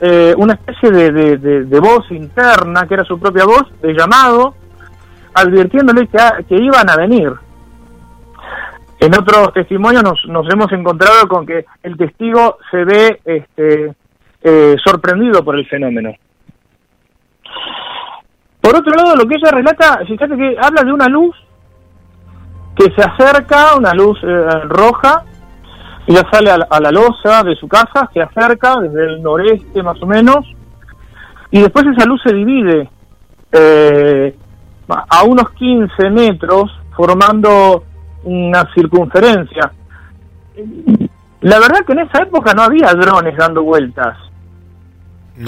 eh, 0.01 0.33
una 0.35 0.55
especie 0.55 0.89
de, 0.89 1.79
voz 1.79 2.11
interna, 2.11 2.87
que 2.87 2.95
era 2.95 3.05
su 3.05 3.19
propia 3.19 3.45
voz, 3.45 3.71
de 3.81 3.93
llamado, 3.93 4.55
advirtiéndole 5.33 6.07
que, 6.07 6.17
que 6.49 6.55
iban 6.55 6.89
a 6.89 6.97
venir. 6.97 7.31
En 8.99 9.17
otros 9.17 9.53
testimonios 9.53 10.03
nos, 10.03 10.25
nos 10.25 10.51
hemos 10.51 10.71
encontrado 10.71 11.27
con 11.27 11.45
que 11.45 11.65
el 11.83 11.97
testigo 11.97 12.57
se 12.69 12.83
ve 12.83 13.21
este, 13.25 13.95
eh, 14.41 14.75
sorprendido 14.83 15.43
por 15.43 15.57
el 15.57 15.67
fenómeno. 15.67 16.11
Por 18.61 18.75
otro 18.75 18.93
lado, 18.93 19.15
lo 19.15 19.27
que 19.27 19.35
ella 19.35 19.51
relata, 19.51 20.01
fíjate 20.05 20.37
que 20.37 20.55
habla 20.61 20.83
de 20.83 20.93
una 20.93 21.07
luz 21.07 21.35
que 22.75 22.85
se 22.95 23.01
acerca, 23.01 23.75
una 23.75 23.93
luz 23.93 24.17
eh, 24.23 24.45
roja, 24.65 25.23
ella 26.07 26.23
sale 26.31 26.51
a 26.51 26.79
la, 26.79 26.91
losa 26.91 27.43
de 27.43 27.55
su 27.55 27.67
casa, 27.67 28.09
se 28.13 28.21
acerca 28.21 28.79
desde 28.79 29.05
el 29.05 29.21
noreste 29.21 29.83
más 29.83 30.01
o 30.01 30.05
menos, 30.05 30.45
y 31.51 31.61
después 31.61 31.85
esa 31.85 32.05
luz 32.05 32.21
se 32.23 32.33
divide 32.33 32.89
eh, 33.51 34.35
a 34.87 35.23
unos 35.23 35.51
15 35.51 36.09
metros, 36.09 36.71
formando 36.95 37.83
una 38.23 38.67
circunferencia. 38.73 39.71
La 41.41 41.59
verdad 41.59 41.85
que 41.85 41.93
en 41.93 41.99
esa 41.99 42.23
época 42.23 42.53
no 42.53 42.63
había 42.63 42.93
drones 42.93 43.35
dando 43.35 43.63
vueltas. 43.63 44.17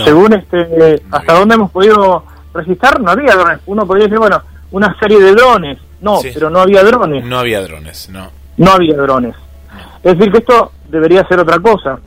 Según 0.04 0.34
este, 0.34 1.02
hasta 1.12 1.34
donde 1.34 1.56
hemos 1.56 1.72
podido 1.72 2.24
registrar, 2.54 3.00
no 3.02 3.12
había 3.12 3.36
drones. 3.36 3.60
Uno 3.66 3.86
podría 3.86 4.06
decir, 4.06 4.20
bueno, 4.20 4.42
una 4.72 4.96
serie 5.00 5.20
de 5.20 5.34
drones. 5.34 5.80
No, 6.02 6.20
pero 6.34 6.50
no 6.50 6.60
había 6.60 6.84
drones. 6.84 7.24
No 7.26 7.40
había 7.40 7.62
drones, 7.62 8.10
no. 8.10 8.30
No 8.58 8.72
había 8.72 8.96
drones. 8.96 9.36
Es 10.04 10.18
decir, 10.18 10.32
que 10.32 10.40
esto 10.40 10.72
debería 10.90 11.26
ser 11.28 11.40
otra 11.40 11.60
cosa. 11.60 12.00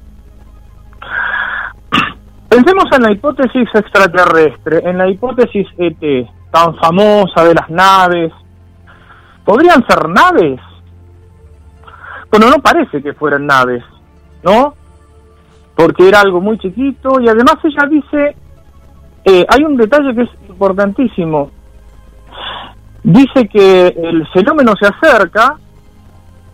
Pensemos 2.48 2.84
en 2.92 3.02
la 3.02 3.12
hipótesis 3.12 3.68
extraterrestre, 3.74 4.82
en 4.84 4.98
la 4.98 5.08
hipótesis 5.08 5.66
ET, 5.78 6.28
tan 6.50 6.76
famosa 6.76 7.44
de 7.44 7.54
las 7.54 7.70
naves. 7.70 8.32
¿Podrían 9.44 9.84
ser 9.86 10.08
naves? 10.08 10.60
Bueno, 12.30 12.50
no 12.50 12.58
parece 12.62 13.02
que 13.02 13.14
fueran 13.14 13.46
naves, 13.46 13.82
¿no? 14.42 14.74
Porque 15.76 16.08
era 16.08 16.20
algo 16.22 16.40
muy 16.40 16.58
chiquito 16.58 17.20
y 17.20 17.28
además 17.28 17.56
ella 17.62 17.86
dice, 17.88 18.36
eh, 19.24 19.46
hay 19.48 19.62
un 19.62 19.76
detalle 19.76 20.14
que 20.14 20.22
es 20.22 20.30
importantísimo. 20.48 21.50
Dice 23.04 23.46
que 23.48 23.88
el 23.88 24.26
fenómeno 24.28 24.72
se 24.80 24.88
acerca, 24.88 25.58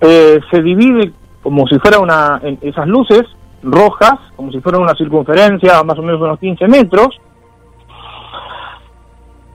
eh, 0.00 0.40
se 0.50 0.62
divide 0.62 1.12
como 1.42 1.66
si 1.66 1.78
fuera 1.78 1.98
una, 1.98 2.40
esas 2.60 2.86
luces 2.86 3.22
rojas, 3.62 4.14
como 4.36 4.50
si 4.52 4.60
fuera 4.60 4.78
una 4.78 4.94
circunferencia 4.94 5.82
más 5.82 5.98
o 5.98 6.02
menos 6.02 6.20
unos 6.20 6.38
15 6.38 6.68
metros, 6.68 7.08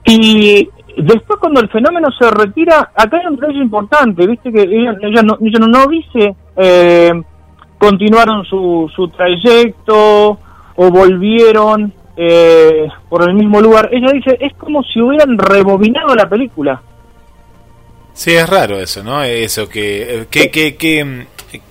y 0.04 0.68
después 0.96 1.38
cuando 1.38 1.60
el 1.60 1.68
fenómeno 1.68 2.08
se 2.18 2.30
retira, 2.30 2.90
acá 2.94 3.18
hay 3.18 3.26
un 3.26 3.36
detalle 3.36 3.58
importante, 3.58 4.26
viste 4.26 4.50
que 4.50 4.62
ella, 4.62 5.22
no, 5.22 5.36
no, 5.38 5.86
dice 5.86 6.34
eh, 6.56 7.12
continuaron 7.78 8.44
su, 8.44 8.90
su 8.94 9.08
trayecto 9.08 10.38
o 10.76 10.90
volvieron 10.90 11.92
eh, 12.16 12.88
por 13.08 13.28
el 13.28 13.34
mismo 13.34 13.60
lugar, 13.60 13.88
ella 13.92 14.10
dice 14.12 14.36
es 14.40 14.52
como 14.54 14.82
si 14.82 15.00
hubieran 15.00 15.38
rebobinado 15.38 16.14
la 16.14 16.28
película. 16.28 16.82
Sí, 18.12 18.32
es 18.32 18.48
raro 18.48 18.78
eso, 18.80 19.04
¿no? 19.04 19.22
Eso 19.22 19.68
que, 19.68 20.26
que, 20.28 20.50
que, 20.50 20.76
que 20.76 21.26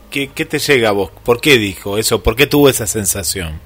¿Qué, 0.10 0.28
te 0.28 0.58
llega 0.58 0.90
a 0.90 0.94
vos? 0.94 1.12
¿Por 1.24 1.40
qué 1.40 1.58
dijo 1.58 1.98
eso? 1.98 2.24
¿Por 2.24 2.36
qué 2.36 2.48
tuvo 2.48 2.70
esa 2.70 2.88
sensación? 2.88 3.60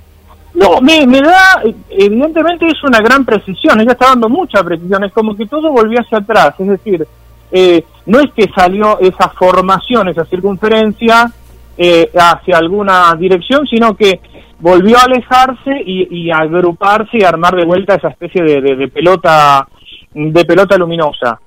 No, 0.54 0.82
me, 0.82 1.06
me 1.08 1.22
da, 1.22 1.64
evidentemente 1.90 2.68
es 2.68 2.84
una 2.84 3.00
gran 3.00 3.24
precisión, 3.24 3.80
ella 3.80 3.94
está 3.94 4.08
dando 4.08 4.28
mucha 4.28 4.62
precisión, 4.62 5.04
es 5.06 5.14
como 5.14 5.36
que 5.38 5.46
todo 5.46 5.72
volvió 5.72 6.02
hacia 6.02 6.18
atrás, 6.18 6.56
es 6.60 6.68
decir, 6.68 7.08
eh, 7.52 7.86
no 8.06 8.20
es 8.20 8.32
que 8.34 8.50
salió 8.54 9.00
esa 9.00 9.30
formación, 9.30 10.10
esa 10.10 10.26
circunferencia 10.26 11.32
eh, 11.84 12.12
hacia 12.14 12.60
alguna 12.60 13.16
dirección, 13.18 13.66
sino 13.66 13.96
que 13.96 14.20
volvió 14.60 15.00
a 15.00 15.06
alejarse 15.06 15.82
y, 15.84 16.30
agruparse 16.30 17.18
y 17.18 17.24
armar 17.24 17.56
de 17.56 17.66
vuelta 17.66 17.96
esa 17.96 18.10
especie 18.10 18.44
de, 18.44 18.62
de, 18.62 18.76
de 18.76 18.88
pelota 18.88 19.68
de 20.14 20.46
pelota 20.46 20.78
luminosa. 20.78 21.40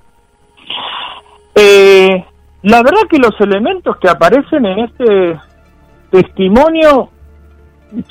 Eh, 1.54 2.24
la 2.62 2.82
verdad 2.82 3.02
que 3.08 3.18
los 3.18 3.40
elementos 3.40 3.96
que 3.98 4.08
aparecen 4.08 4.66
en 4.66 4.78
este 4.80 5.40
testimonio, 6.10 7.10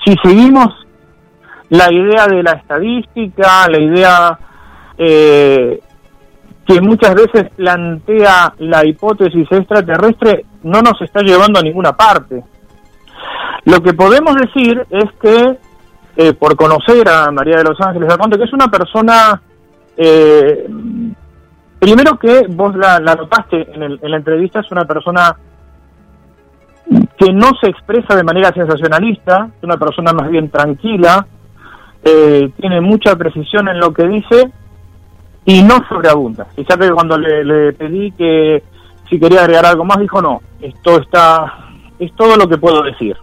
si 0.06 0.16
seguimos 0.24 0.68
la 1.68 1.92
idea 1.92 2.28
de 2.28 2.42
la 2.42 2.52
estadística, 2.52 3.68
la 3.68 3.82
idea 3.82 4.40
eh, 4.98 5.82
que 6.65 6.82
muchas 6.82 7.13
veces 7.15 7.49
plantea 7.56 8.54
la 8.60 8.86
hipótesis 8.86 9.47
extraterrestre, 9.52 10.45
no 10.63 10.82
nos 10.82 11.02
está 11.02 11.21
llevando 11.21 11.60
a 11.60 11.63
ninguna 11.63 11.93
parte. 11.93 12.43
Lo 13.65 13.82
que 13.82 13.93
podemos 13.93 14.36
decir 14.36 14.86
es 14.89 15.06
que, 15.21 15.58
eh, 16.15 16.34
por 16.34 16.56
conocer 16.56 17.08
a 17.10 17.32
María 17.32 17.58
de 17.58 17.63
los 17.63 17.80
Ángeles 17.82 18.13
Aconte, 18.13 18.38
que 18.38 18.45
es 18.45 18.54
una 18.54 18.67
persona 18.67 19.41
eh, 19.97 20.67
Primero 21.84 22.17
que 22.17 22.45
vos 22.47 22.73
la, 22.78 22.97
notaste 22.97 23.67
en, 23.73 23.99
la 24.02 24.15
entrevista, 24.15 24.62
es 24.62 24.71
una 24.71 24.86
persona 24.86 25.36
que 27.17 27.34
no 27.34 27.52
se 27.62 27.69
expresa 27.69 28.15
de 28.15 28.23
manera 28.23 28.54
sensacionalista, 28.54 29.49
es 29.58 29.63
una 29.63 29.76
persona 29.76 30.13
más 30.13 30.30
bien 30.30 30.49
tranquila, 30.49 31.28
eh, 32.02 32.49
tiene 32.58 32.80
mucha 32.80 33.17
precisión 33.17 33.67
en 33.67 33.82
lo 33.82 33.93
que 33.93 34.08
dice 34.08 34.49
y 35.45 35.62
no 35.62 35.86
sobreabunda. 35.88 36.45
Fíjate 36.56 36.88
que 36.88 36.93
cuando 36.93 37.17
le, 37.17 37.73
pedí 37.73 38.12
que 38.12 38.63
si 39.10 39.19
quería 39.19 39.41
agregar 39.41 39.65
algo 39.65 39.86
más, 39.86 39.99
dijo 39.99 40.21
no, 40.21 40.41
esto 40.62 41.01
está, 41.01 41.69
es 41.99 42.13
todo 42.15 42.38
lo 42.38 42.47
que 42.47 42.58
puedo 42.58 42.84
decir. 42.84 43.15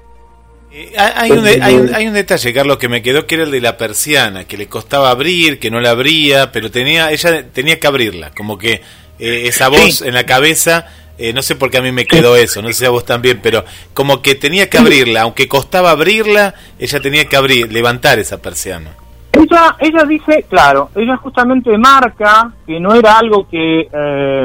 Eh, 0.72 0.92
hay, 0.96 1.32
un, 1.32 1.44
hay, 1.44 2.06
un, 2.06 2.14
detalle, 2.14 2.54
Carlos, 2.54 2.78
que 2.78 2.88
me 2.88 3.02
quedó 3.02 3.26
que 3.26 3.34
era 3.34 3.44
el 3.44 3.50
de 3.50 3.60
la 3.60 3.76
persiana, 3.76 4.44
que 4.44 4.56
le 4.56 4.68
costaba 4.68 5.10
abrir, 5.10 5.58
que 5.58 5.70
no 5.70 5.80
la 5.80 5.90
abría, 5.90 6.52
pero 6.52 6.70
tenía 6.70 7.10
ella 7.10 7.44
tenía 7.50 7.80
que 7.80 7.88
abrirla, 7.88 8.30
como 8.30 8.56
que 8.56 8.74
eh, 9.18 9.48
esa 9.48 9.68
voz 9.68 10.02
en 10.02 10.14
la 10.14 10.26
cabeza, 10.26 10.86
eh, 11.18 11.32
no 11.32 11.42
sé 11.42 11.56
por 11.56 11.72
qué 11.72 11.78
a 11.78 11.82
mí 11.82 11.90
me 11.90 12.06
quedó 12.06 12.36
eso, 12.36 12.62
no 12.62 12.68
sé 12.68 12.74
si 12.74 12.84
a 12.84 12.90
vos 12.90 13.04
también, 13.04 13.40
pero 13.42 13.64
como 13.94 14.22
que 14.22 14.36
tenía 14.36 14.70
que 14.70 14.78
abrirla, 14.78 15.22
aunque 15.22 15.48
costaba 15.48 15.90
abrirla, 15.90 16.54
ella 16.78 17.00
tenía 17.00 17.24
que 17.24 17.36
abrir, 17.36 17.72
levantar 17.72 18.20
esa 18.20 18.40
persiana. 18.40 18.94
Ella, 19.32 19.76
ella 19.78 20.04
dice, 20.04 20.44
claro, 20.48 20.90
ella 20.94 21.16
justamente 21.16 21.76
marca 21.78 22.52
que 22.66 22.80
no 22.80 22.94
era 22.94 23.18
algo 23.18 23.48
que, 23.48 23.88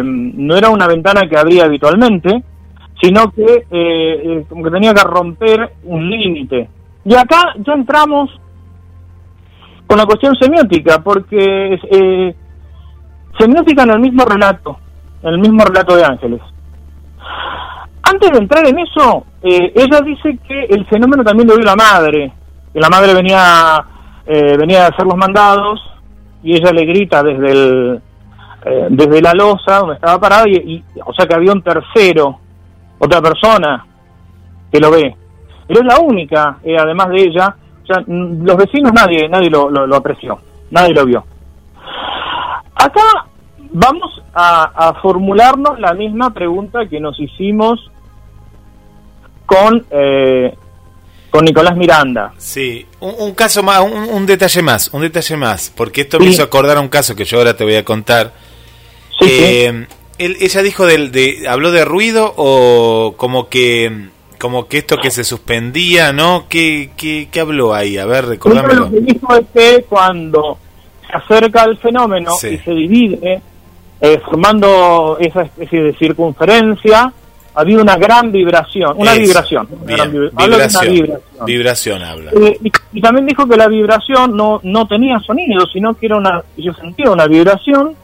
no 0.03 0.55
era 0.55 0.69
una 0.69 0.87
ventana 0.87 1.27
que 1.27 1.37
abría 1.37 1.65
habitualmente, 1.65 2.43
sino 3.01 3.31
que 3.31 3.43
eh, 3.43 3.65
eh, 3.71 4.45
como 4.47 4.63
que 4.63 4.71
tenía 4.71 4.93
que 4.93 5.03
romper 5.03 5.73
un 5.83 6.09
límite. 6.09 6.69
Y 7.03 7.13
acá 7.15 7.53
ya 7.57 7.73
entramos 7.73 8.29
con 9.87 9.97
la 9.97 10.05
cuestión 10.05 10.35
semiótica, 10.35 10.99
porque 11.03 11.79
eh, 11.91 12.35
semiótica 13.37 13.83
en 13.83 13.91
el 13.91 13.99
mismo 13.99 14.25
relato, 14.25 14.79
en 15.21 15.33
el 15.33 15.39
mismo 15.39 15.63
relato 15.63 15.95
de 15.95 16.05
Ángeles. 16.05 16.41
Antes 18.03 18.31
de 18.31 18.37
entrar 18.37 18.65
en 18.67 18.79
eso, 18.79 19.25
eh, 19.41 19.73
ella 19.75 20.01
dice 20.01 20.39
que 20.47 20.65
el 20.65 20.85
fenómeno 20.87 21.23
también 21.23 21.47
lo 21.47 21.55
vio 21.55 21.65
la 21.65 21.75
madre, 21.75 22.31
que 22.73 22.79
la 22.79 22.89
madre 22.89 23.13
venía, 23.13 23.83
venía 24.25 24.85
a 24.85 24.89
hacer 24.89 25.05
los 25.05 25.15
mandados 25.15 25.81
y 26.43 26.55
ella 26.55 26.71
le 26.71 26.85
grita 26.85 27.21
desde 27.23 27.51
el, 27.51 28.01
desde 28.89 29.21
la 29.21 29.33
losa 29.33 29.79
donde 29.79 29.95
estaba 29.95 30.19
parada, 30.19 30.47
y, 30.47 30.83
o 31.05 31.13
sea 31.13 31.25
que 31.25 31.35
había 31.35 31.51
un 31.51 31.61
tercero 31.61 32.39
otra 32.99 33.21
persona 33.21 33.85
que 34.71 34.79
lo 34.79 34.91
ve. 34.91 35.15
Pero 35.67 35.81
es 35.81 35.85
la 35.85 35.99
única, 35.99 36.57
eh, 36.63 36.77
además 36.77 37.09
de 37.09 37.21
ella, 37.23 37.55
o 37.83 37.85
sea, 37.85 38.03
los 38.07 38.57
vecinos 38.57 38.91
nadie, 38.93 39.27
nadie 39.29 39.49
lo, 39.49 39.69
lo, 39.69 39.95
apreció, 39.95 40.39
nadie 40.71 40.93
lo 40.93 41.05
vio. 41.05 41.23
Acá 42.75 43.25
vamos 43.71 44.21
a, 44.33 44.93
formularnos 45.01 45.79
la 45.79 45.93
misma 45.93 46.31
pregunta 46.31 46.85
que 46.87 46.99
nos 46.99 47.19
hicimos 47.19 47.91
con 49.45 49.85
eh, 49.91 50.55
con 51.35 51.43
Nicolás 51.43 51.75
Miranda. 51.75 52.31
Sí, 52.37 52.85
un, 53.01 53.33
caso 53.33 53.61
más, 53.61 53.81
un, 53.81 54.25
detalle 54.25 54.61
más, 54.61 54.89
un 54.93 55.01
detalle 55.01 55.35
más, 55.35 55.69
porque 55.75 56.01
esto 56.01 56.17
me 56.17 56.27
hizo 56.27 56.41
acordar 56.41 56.77
a 56.77 56.79
un 56.79 56.87
caso 56.87 57.13
que 57.13 57.25
yo 57.25 57.39
ahora 57.39 57.57
te 57.57 57.65
voy 57.65 57.75
a 57.75 57.83
contar. 57.83 58.31
Sí, 59.19 59.27
eh, 59.29 59.85
ella 60.17 60.61
dijo 60.61 60.85
del, 60.85 61.11
de, 61.11 61.45
habló 61.49 61.71
de 61.71 61.83
ruido 61.83 62.33
o 62.37 63.15
como 63.17 63.49
que 63.49 64.07
como 64.39 64.67
que 64.69 64.77
esto 64.77 64.97
que 64.97 65.11
se 65.11 65.25
suspendía, 65.25 66.13
¿no? 66.13 66.45
¿Qué, 66.47 66.91
qué, 66.95 67.27
qué 67.29 67.39
habló 67.41 67.73
ahí? 67.73 67.97
A 67.97 68.05
ver, 68.05 68.27
recordámelo. 68.27 68.85
Lo 68.85 68.91
que 68.91 69.01
dijo 69.01 69.35
es 69.35 69.45
que 69.53 69.85
cuando 69.89 70.57
se 71.05 71.17
acerca 71.17 71.65
el 71.65 71.77
fenómeno 71.79 72.33
y 72.49 72.57
se 72.59 72.71
divide, 72.71 73.41
eh, 73.99 74.21
formando 74.23 75.17
esa 75.19 75.41
especie 75.41 75.83
de 75.83 75.93
circunferencia, 75.95 77.11
había 77.55 77.81
una 77.81 77.95
gran 77.95 78.31
vibración, 78.31 78.93
una 78.97 79.13
vibración. 79.13 79.67
vibración, 79.85 81.19
vibración. 81.45 82.03
habla. 82.03 82.31
Eh, 82.31 82.59
y, 82.91 83.01
también 83.01 83.25
dijo 83.25 83.47
que 83.47 83.55
la 83.55 83.67
vibración 83.67 84.35
no, 84.35 84.59
no 84.63 84.85
tenía 84.87 85.19
sonido, 85.19 85.65
sino 85.71 85.93
que 85.93 86.07
era 86.07 86.17
una, 86.17 86.43
yo 86.57 86.73
sentía 86.73 87.09
una 87.09 87.27
vibración 87.27 87.95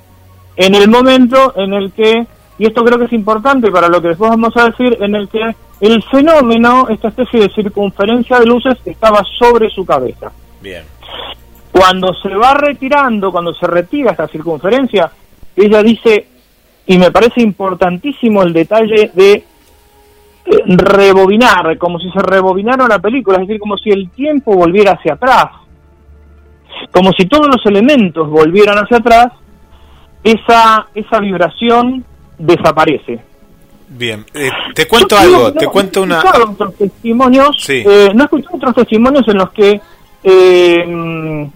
en 0.55 0.75
el 0.75 0.89
momento 0.89 1.53
en 1.57 1.73
el 1.73 1.91
que, 1.91 2.25
y 2.57 2.65
esto 2.65 2.83
creo 2.83 2.97
que 2.97 3.05
es 3.05 3.13
importante 3.13 3.69
para 3.71 3.89
lo 3.89 4.01
que 4.01 4.09
después 4.09 4.29
vamos 4.29 4.55
a 4.55 4.69
decir, 4.69 4.97
en 5.01 5.15
el 5.15 5.27
que 5.27 5.55
el 5.81 6.01
fenómeno, 6.03 6.87
esta 6.89 7.09
especie 7.09 7.41
de 7.41 7.49
circunferencia 7.49 8.39
de 8.39 8.45
luces, 8.45 8.77
estaba 8.85 9.25
sobre 9.37 9.69
su 9.69 9.85
cabeza. 9.85 10.31
Bien. 10.61 10.83
Cuando 11.71 12.13
se 12.13 12.29
va 12.29 12.53
retirando, 12.53 13.31
cuando 13.31 13.53
se 13.53 13.67
retira 13.67 14.11
esta 14.11 14.27
circunferencia, 14.27 15.11
ella 15.55 15.83
dice, 15.83 16.27
y 16.91 16.97
me 16.97 17.09
parece 17.09 17.41
importantísimo 17.41 18.43
el 18.43 18.51
detalle 18.51 19.11
de 19.13 19.31
eh, 19.31 19.43
rebobinar, 20.67 21.77
como 21.77 21.97
si 21.99 22.11
se 22.11 22.19
rebobinara 22.19 22.85
la 22.85 22.99
película, 22.99 23.37
es 23.37 23.47
decir, 23.47 23.61
como 23.61 23.77
si 23.77 23.91
el 23.91 24.09
tiempo 24.09 24.53
volviera 24.53 24.91
hacia 24.91 25.13
atrás. 25.13 25.45
como 26.91 27.11
si 27.13 27.27
todos 27.27 27.47
los 27.47 27.65
elementos 27.65 28.29
volvieran 28.29 28.77
hacia 28.77 28.97
atrás, 28.97 29.31
esa, 30.21 30.87
esa 30.93 31.19
vibración 31.19 32.03
desaparece. 32.37 33.21
Bien, 33.87 34.25
eh, 34.33 34.49
te 34.75 34.85
cuento 34.85 35.17
algo, 35.17 35.53
te 35.53 35.67
cuento 35.67 36.01
una... 36.01 36.19
Otros 36.19 36.75
testimonios, 36.75 37.69
eh, 37.69 38.11
no 38.13 38.23
he 38.23 38.25
escuchado 38.25 38.57
otros 38.57 38.75
testimonios 38.75 39.25
en 39.29 39.37
los 39.37 39.51
que 39.51 39.81
eh, 40.23 41.49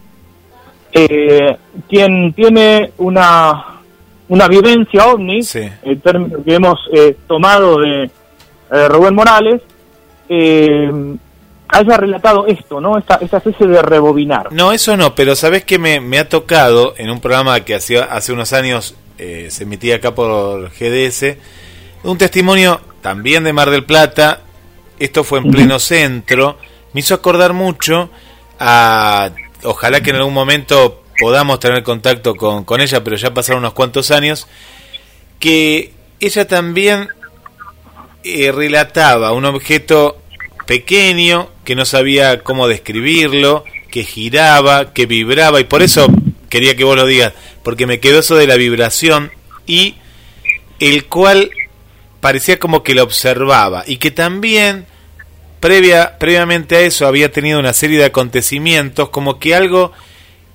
eh, 0.94 1.58
quien 1.90 2.32
tiene 2.32 2.92
una, 3.00 3.75
una 4.28 4.48
vivencia 4.48 5.08
ovni, 5.08 5.42
el 5.84 6.02
término 6.02 6.44
que 6.44 6.56
hemos 6.56 6.80
eh, 6.94 7.16
tomado 7.28 7.80
de 7.80 8.10
Rubén 8.90 9.16
Morales, 9.16 9.62
haya 11.68 11.98
relatado 11.98 12.48
esto, 12.48 12.82
¿no? 12.82 12.98
Esta, 12.98 13.16
esta 13.16 13.38
especie 13.38 13.68
de 13.68 13.82
rebobinar. 13.82 14.52
No, 14.52 14.72
eso 14.72 14.98
no, 14.98 15.14
pero 15.16 15.36
sabes 15.36 15.64
que 15.64 15.78
me, 15.78 16.00
me 16.00 16.18
ha 16.20 16.28
tocado 16.28 16.94
en 16.98 17.10
un 17.10 17.20
programa 17.20 17.60
que 17.62 17.76
hacía, 17.76 18.04
hace 18.06 18.34
unos 18.34 18.54
años 18.54 18.96
se 19.18 19.64
emitía 19.64 19.98
acá 19.98 20.14
por 20.14 20.72
GDS, 20.72 21.38
un 22.04 22.18
testimonio 22.18 22.82
también 23.02 23.44
de 23.44 23.54
Mar 23.54 23.70
del 23.70 23.86
Plata, 23.86 24.42
esto 25.00 25.24
fue 25.24 25.40
en 25.40 25.52
pleno 25.52 25.80
centro, 25.80 26.58
me 26.94 27.00
hizo 27.00 27.14
acordar 27.14 27.54
mucho 27.54 28.10
a, 28.60 29.30
ojalá 29.64 30.02
que 30.02 30.12
en 30.12 30.18
algún 30.18 30.34
momento 30.34 31.04
podamos 31.20 31.60
tener 31.60 31.84
contacto 31.84 32.36
con, 32.36 32.64
con 32.64 32.82
ella, 32.82 33.04
pero 33.04 33.16
ya 33.16 33.34
pasaron 33.34 33.60
unos 33.60 33.74
cuantos 33.74 34.12
años, 34.12 34.48
que 35.40 35.94
ella 36.20 36.48
también 36.48 37.10
eh, 38.24 38.52
relataba 38.52 39.34
un 39.34 39.46
objeto 39.46 40.22
pequeño 40.66 41.50
que 41.64 41.76
no 41.76 41.86
sabía 41.86 42.40
cómo 42.42 42.68
describirlo, 42.68 43.64
que 43.92 44.04
giraba, 44.04 44.94
que 44.94 45.06
vibraba, 45.06 45.60
y 45.60 45.66
por 45.66 45.82
eso 45.82 46.08
quería 46.50 46.76
que 46.76 46.84
vos 46.84 46.96
lo 46.96 47.06
digas, 47.06 47.34
porque 47.64 47.86
me 47.86 48.00
quedó 48.00 48.20
eso 48.20 48.36
de 48.36 48.48
la 48.48 48.56
vibración 48.56 49.32
y 49.66 49.96
el 50.80 51.06
cual 51.06 51.50
parecía 52.20 52.60
como 52.60 52.84
que 52.84 52.96
lo 52.96 53.04
observaba 53.04 53.84
y 53.86 53.98
que 53.98 54.12
también 54.12 54.86
previa, 55.60 56.18
previamente 56.18 56.76
a 56.76 56.82
eso 56.82 57.08
había 57.08 57.32
tenido 57.32 57.60
una 57.60 57.74
serie 57.74 57.98
de 57.98 58.06
acontecimientos 58.06 59.10
como 59.10 59.40
que 59.40 59.56
algo 59.56 59.92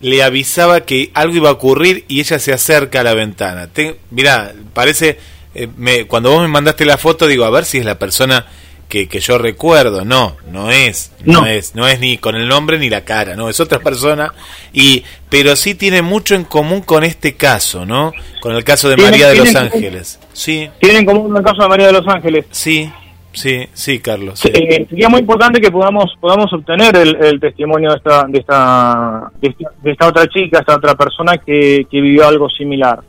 le 0.01 0.23
avisaba 0.23 0.81
que 0.83 1.11
algo 1.15 1.37
iba 1.37 1.49
a 1.51 1.53
ocurrir 1.53 2.05
y 2.09 2.21
ella 2.21 2.39
se 2.39 2.53
acerca 2.53 3.01
a 3.01 3.05
la 3.05 3.15
ventana. 3.15 3.69
mirá, 4.11 4.53
parece, 4.73 5.19
eh, 5.55 5.69
me, 5.77 6.07
cuando 6.07 6.31
vos 6.31 6.43
me 6.43 6.49
mandaste 6.49 6.85
la 6.85 6.99
foto 6.99 7.27
digo, 7.27 7.45
a 7.45 7.51
ver 7.51 7.65
si 7.65 7.79
es 7.79 7.85
la 7.85 7.99
persona 7.99 8.47
que, 8.91 9.09
que 9.09 9.21
yo 9.21 9.39
recuerdo. 9.39 10.05
No, 10.05 10.37
no 10.51 10.71
es, 10.71 11.13
no, 11.25 11.47
es, 11.47 11.75
no 11.75 11.89
es 11.89 12.01
ni 12.01 12.19
con 12.19 12.37
el 12.37 12.49
nombre 12.49 12.79
ni 12.79 12.91
la 12.91 13.05
cara, 13.05 13.37
no, 13.37 13.49
es 13.49 13.61
otra 13.61 13.79
persona. 13.79 14.35
Y, 14.75 15.05
pero 15.31 15.57
sí 15.57 15.75
tiene 15.75 16.03
mucho 16.03 16.35
en 16.35 16.45
común 16.45 16.83
con 16.83 17.05
este 17.05 17.37
caso, 17.37 17.87
¿no? 17.87 18.13
Con 18.43 18.55
el 18.55 18.65
caso 18.65 18.89
de 18.91 18.99
María 18.99 19.29
de 19.29 19.37
los 19.37 19.55
Ángeles. 19.55 20.19
Sí. 20.35 20.69
Tienen 20.81 21.07
como 21.07 21.35
el 21.35 21.45
caso 21.45 21.63
de 21.63 21.69
María 21.69 21.87
de 21.87 21.93
los 21.93 22.07
Ángeles. 22.07 22.47
Sí, 22.51 22.91
sí, 23.33 23.67
sí, 23.73 24.01
Carlos. 24.01 24.45
Eh, 24.45 24.87
sería 24.89 25.09
muy 25.09 25.21
importante 25.21 25.61
que 25.61 25.71
podamos 25.71 26.15
podamos 26.21 26.53
obtener 26.53 26.97
el, 26.97 27.41
testimonio 27.41 27.91
de 27.91 27.97
esta, 27.97 28.27
de 28.27 28.39
esta 28.39 29.33
de 29.41 29.91
esta 29.91 30.09
otra 30.09 30.27
chica, 30.27 30.61
esta 30.61 30.77
otra 30.77 30.95
persona 30.95 31.39
que, 31.39 31.87
vivió 31.91 32.27
algo 32.27 32.49
similar. 32.49 33.01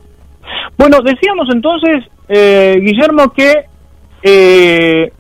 Bueno, 0.78 1.00
decíamos 1.02 1.48
entonces, 1.54 2.06
eh, 2.28 2.78
Guillermo, 2.82 3.32
que 3.32 3.66
eh, 4.24 5.12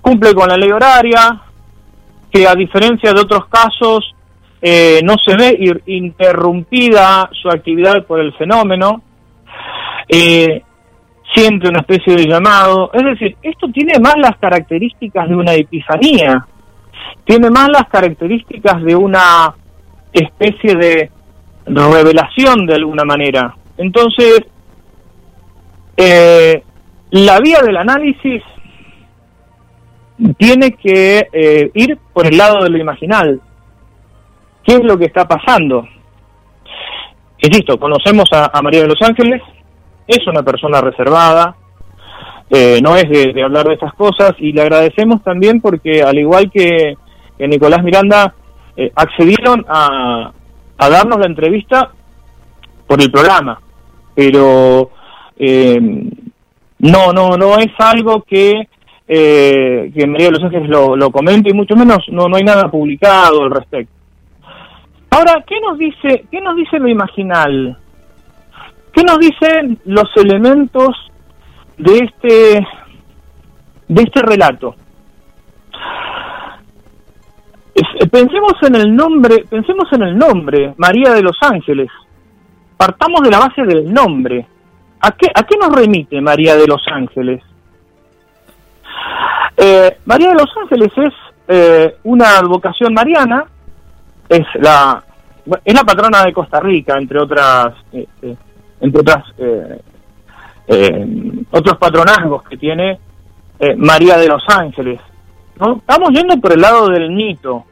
cumple 0.00 0.34
con 0.34 0.48
la 0.48 0.56
ley 0.56 0.70
horaria, 0.70 1.42
que 2.30 2.46
a 2.46 2.54
diferencia 2.54 3.12
de 3.12 3.20
otros 3.20 3.46
casos 3.48 4.12
no 5.04 5.14
se 5.24 5.36
ve 5.36 5.80
interrumpida 5.86 7.30
su 7.40 7.48
actividad 7.48 8.04
por 8.04 8.18
el 8.18 8.32
fenómeno. 8.32 9.02
Eh, 10.08 10.62
siente 11.36 11.68
una 11.68 11.80
especie 11.80 12.16
de 12.16 12.26
llamado. 12.26 12.90
Es 12.94 13.04
decir, 13.04 13.36
esto 13.42 13.68
tiene 13.68 13.98
más 14.00 14.14
las 14.16 14.36
características 14.38 15.28
de 15.28 15.36
una 15.36 15.52
epifanía, 15.52 16.46
tiene 17.24 17.50
más 17.50 17.68
las 17.68 17.88
características 17.88 18.82
de 18.82 18.96
una 18.96 19.54
especie 20.12 20.74
de 20.76 21.10
revelación 21.66 22.66
de 22.66 22.74
alguna 22.74 23.04
manera. 23.04 23.54
Entonces, 23.76 24.40
eh, 25.96 26.62
la 27.10 27.38
vía 27.40 27.60
del 27.60 27.76
análisis 27.76 28.42
tiene 30.38 30.72
que 30.72 31.28
eh, 31.30 31.70
ir 31.74 31.98
por 32.14 32.26
el 32.26 32.38
lado 32.38 32.64
de 32.64 32.70
lo 32.70 32.78
imaginal. 32.78 33.40
¿Qué 34.64 34.74
es 34.74 34.84
lo 34.84 34.96
que 34.96 35.04
está 35.04 35.28
pasando? 35.28 35.86
Insisto, 37.38 37.78
conocemos 37.78 38.28
a 38.32 38.60
María 38.62 38.80
de 38.80 38.88
los 38.88 39.00
Ángeles, 39.02 39.42
es 40.06 40.26
una 40.26 40.42
persona 40.42 40.80
reservada, 40.80 41.56
eh, 42.48 42.80
no 42.80 42.94
es 42.96 43.08
de, 43.08 43.42
hablar 43.42 43.66
de 43.66 43.74
estas 43.74 43.92
cosas 43.94 44.32
y 44.38 44.52
le 44.52 44.62
agradecemos 44.62 45.22
también 45.24 45.60
porque 45.60 46.02
al 46.02 46.16
igual 46.18 46.50
que, 46.50 46.96
Nicolás 47.38 47.82
Miranda 47.82 48.34
eh, 48.76 48.90
accedieron 48.94 49.64
a, 49.68 50.32
darnos 50.78 51.18
la 51.18 51.26
entrevista 51.26 51.90
por 52.86 53.02
el 53.02 53.10
programa, 53.10 53.60
pero 54.14 54.90
eh, 55.36 55.78
no, 56.78 57.12
no, 57.12 57.36
no 57.36 57.58
es 57.58 57.72
algo 57.78 58.22
que, 58.22 58.68
que 59.06 60.06
María 60.06 60.26
de 60.26 60.32
los 60.32 60.44
Ángeles 60.44 60.68
lo, 60.68 60.96
lo 60.96 61.10
comente 61.10 61.50
y 61.50 61.54
mucho 61.54 61.74
menos 61.74 61.98
no, 62.08 62.28
no 62.28 62.36
hay 62.36 62.44
nada 62.44 62.70
publicado 62.70 63.42
al 63.42 63.50
respecto. 63.50 63.92
Ahora, 65.10 65.44
¿qué 65.46 65.60
nos 65.60 65.78
dice, 65.78 66.26
qué 66.30 66.40
nos 66.40 66.56
dice 66.56 66.78
lo 66.78 66.88
imaginal? 66.88 67.78
¿Qué 68.96 69.02
nos 69.02 69.18
dicen 69.18 69.78
los 69.84 70.08
elementos 70.16 70.88
de 71.76 71.98
este 71.98 72.66
de 73.88 74.02
este 74.02 74.22
relato? 74.22 74.74
Pensemos 78.10 78.54
en 78.62 78.74
el 78.76 78.96
nombre, 78.96 79.44
pensemos 79.50 79.92
en 79.92 80.02
el 80.02 80.16
nombre, 80.16 80.72
María 80.78 81.12
de 81.12 81.20
los 81.20 81.36
Ángeles. 81.42 81.90
Partamos 82.78 83.20
de 83.20 83.30
la 83.30 83.40
base 83.40 83.64
del 83.64 83.92
nombre. 83.92 84.46
¿A 85.00 85.10
qué, 85.10 85.26
a 85.34 85.42
qué 85.42 85.58
nos 85.60 85.76
remite 85.76 86.18
María 86.22 86.56
de 86.56 86.66
los 86.66 86.80
Ángeles? 86.90 87.42
Eh, 89.58 89.98
María 90.06 90.30
de 90.30 90.36
los 90.36 90.56
Ángeles 90.56 90.90
es 90.96 91.12
eh, 91.48 91.96
una 92.04 92.38
advocación 92.38 92.94
mariana, 92.94 93.44
es 94.26 94.46
la, 94.54 95.04
es 95.62 95.74
la 95.74 95.84
patrona 95.84 96.24
de 96.24 96.32
Costa 96.32 96.60
Rica, 96.60 96.96
entre 96.96 97.20
otras 97.20 97.74
eh, 97.92 98.36
entre 98.80 99.00
otras 99.00 99.24
eh, 99.38 99.80
eh, 100.68 101.44
otros 101.50 101.76
patronazgos 101.78 102.42
que 102.44 102.56
tiene 102.56 102.98
eh, 103.58 103.76
María 103.76 104.16
de 104.18 104.28
los 104.28 104.42
Ángeles. 104.48 105.00
¿no? 105.58 105.76
Estamos 105.76 106.10
yendo 106.10 106.36
por 106.40 106.52
el 106.52 106.60
lado 106.60 106.88
del 106.88 107.10
mito. 107.10 107.64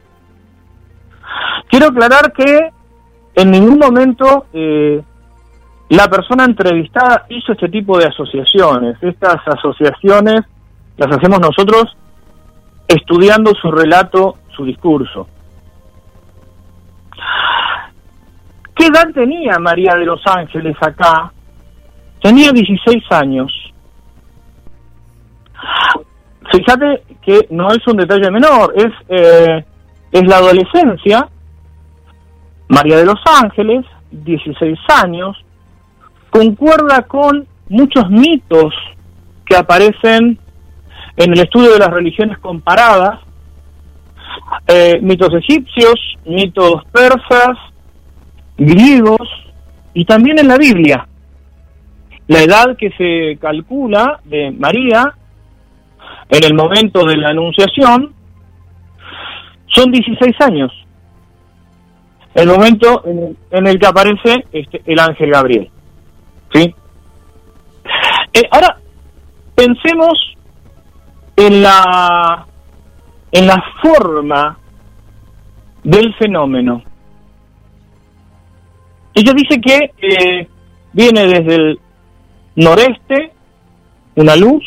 Quiero 1.69 1.87
aclarar 1.87 2.31
que 2.31 2.69
en 3.35 3.51
ningún 3.51 3.79
momento 3.79 4.45
la 5.89 6.07
persona 6.07 6.45
entrevistada 6.45 7.25
hizo 7.29 7.51
este 7.51 7.67
tipo 7.67 7.97
de 7.97 8.05
asociaciones. 8.05 8.97
Estas 9.01 9.37
asociaciones 9.45 10.41
las 10.97 11.11
hacemos 11.11 11.39
nosotros 11.39 11.97
estudiando 12.87 13.51
su 13.55 13.71
relato, 13.71 14.35
su 14.55 14.63
discurso. 14.63 15.27
¿Qué 18.75 18.87
edad 18.87 19.07
tenía 19.13 19.57
María 19.59 19.95
de 19.95 20.05
los 20.05 20.21
Ángeles 20.25 20.75
acá? 20.81 21.31
Tenía 22.21 22.51
16 22.51 23.03
años. 23.11 23.51
Fíjate 26.51 27.03
que 27.21 27.47
no 27.49 27.69
es 27.69 27.85
un 27.87 27.97
detalle 27.97 28.29
menor, 28.29 28.73
es, 28.75 28.91
eh, 29.09 29.65
es 30.11 30.27
la 30.27 30.37
adolescencia. 30.37 31.27
María 32.67 32.97
de 32.97 33.05
los 33.05 33.19
Ángeles, 33.41 33.85
16 34.11 34.77
años, 35.03 35.37
concuerda 36.29 37.03
con 37.03 37.47
muchos 37.69 38.09
mitos 38.09 38.73
que 39.45 39.55
aparecen 39.55 40.37
en 41.17 41.31
el 41.31 41.39
estudio 41.39 41.73
de 41.73 41.79
las 41.79 41.89
religiones 41.89 42.37
comparadas, 42.39 43.19
eh, 44.67 44.99
mitos 45.01 45.33
egipcios, 45.33 45.95
mitos 46.25 46.83
persas, 46.91 47.57
griegos 48.57 49.27
y 49.93 50.05
también 50.05 50.39
en 50.39 50.47
la 50.47 50.57
Biblia. 50.57 51.07
La 52.27 52.41
edad 52.41 52.75
que 52.77 52.91
se 52.91 53.37
calcula 53.39 54.19
de 54.23 54.51
María 54.51 55.13
en 56.29 56.43
el 56.43 56.53
momento 56.53 57.05
de 57.05 57.17
la 57.17 57.29
anunciación 57.29 58.13
son 59.67 59.91
16 59.91 60.35
años. 60.41 60.71
El 62.33 62.47
momento 62.47 63.03
en 63.51 63.67
el, 63.67 63.79
que 63.79 63.85
aparece 63.87 64.45
este, 64.51 64.81
el 64.85 64.99
ángel 64.99 65.31
Gabriel. 65.31 65.69
¿Sí? 66.53 66.75
Eh, 68.33 68.43
ahora, 68.51 68.77
pensemos 69.55 70.35
en 71.37 71.61
la, 71.61 72.45
en 73.31 73.47
la 73.47 73.63
forma 73.81 74.57
del 75.83 76.13
fenómeno. 76.15 76.83
Ella 79.15 79.33
dice 79.33 79.61
que 79.61 79.91
eh, 80.01 80.47
viene 80.91 81.25
desde 81.25 81.55
el 81.55 81.79
noreste 82.55 83.31
una 84.15 84.35
luz 84.35 84.63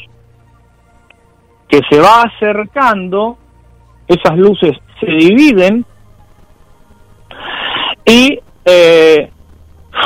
que 1.68 1.80
se 1.90 2.00
va 2.00 2.22
acercando, 2.22 3.36
esas 4.06 4.38
luces 4.38 4.72
se 4.98 5.06
dividen 5.06 5.84
y 8.06 8.40
eh, 8.64 9.30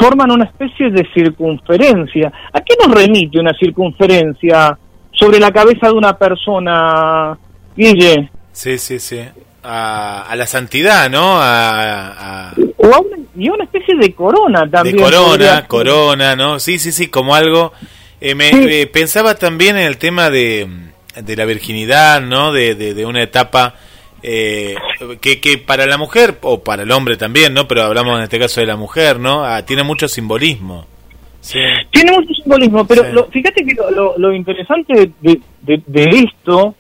forman 0.01 0.33
una 0.33 0.45
especie 0.45 0.91
de 0.91 1.07
circunferencia. 1.15 2.33
¿A 2.53 2.61
qué 2.61 2.75
nos 2.85 2.93
remite 2.93 3.39
una 3.39 3.53
circunferencia 3.57 4.77
sobre 5.13 5.39
la 5.39 5.53
cabeza 5.53 5.87
de 5.87 5.93
una 5.93 6.19
persona, 6.19 7.39
Guille? 7.77 8.29
Sí, 8.51 8.77
sí, 8.77 8.99
sí. 8.99 9.21
A, 9.65 10.35
la 10.37 10.47
santidad, 10.47 11.09
¿no? 11.09 11.39
A, 11.41 12.53
O 12.79 12.87
una, 12.87 13.17
y 13.37 13.49
una 13.49 13.65
especie 13.65 13.97
de 13.97 14.13
corona 14.13 14.69
también. 14.69 14.97
De 14.97 15.03
corona, 15.03 15.67
corona, 15.69 16.35
¿no? 16.35 16.59
Sí, 16.59 16.79
sí, 16.79 16.93
sí, 16.93 17.09
como 17.09 17.35
algo... 17.35 17.73
Eh, 18.25 18.37
me, 18.37 18.51
eh, 18.51 18.87
pensaba 18.87 19.35
también 19.35 19.77
en 19.77 19.83
el 19.83 19.99
tema 19.99 20.31
de, 20.31 20.69
de 21.17 21.37
la 21.37 21.45
virginidad, 21.45 22.21
¿no? 22.21 22.53
De, 22.53 22.77
de, 22.77 23.05
una 23.05 23.21
etapa 23.21 23.75
eh, 24.23 24.77
que, 25.21 25.41
que 25.41 25.59
para 25.59 25.87
la 25.87 25.99
mujer, 25.99 26.39
o 26.43 26.63
para 26.63 26.85
el 26.85 26.93
hombre 26.93 27.17
también, 27.17 27.53
¿no? 27.53 27.67
Pero 27.67 27.83
hablamos 27.83 28.17
en 28.19 28.23
este 28.23 28.39
caso 28.39 28.61
de 28.61 28.69
la 28.69 28.77
mujer, 28.77 29.19
¿no? 29.19 29.45
Ah, 29.45 29.65
tiene 29.67 29.83
mucho 29.83 30.07
simbolismo. 30.07 30.87
Sí. 31.41 31.59
Tiene 31.91 32.13
mucho 32.13 32.33
simbolismo, 32.35 32.87
pero 32.87 33.29
fíjate 33.29 33.65
que 33.65 33.75
lo, 33.75 34.17
lo, 34.17 34.33
interesante 34.33 35.11
de, 35.21 35.41
de, 35.61 36.25
esto 36.25 36.77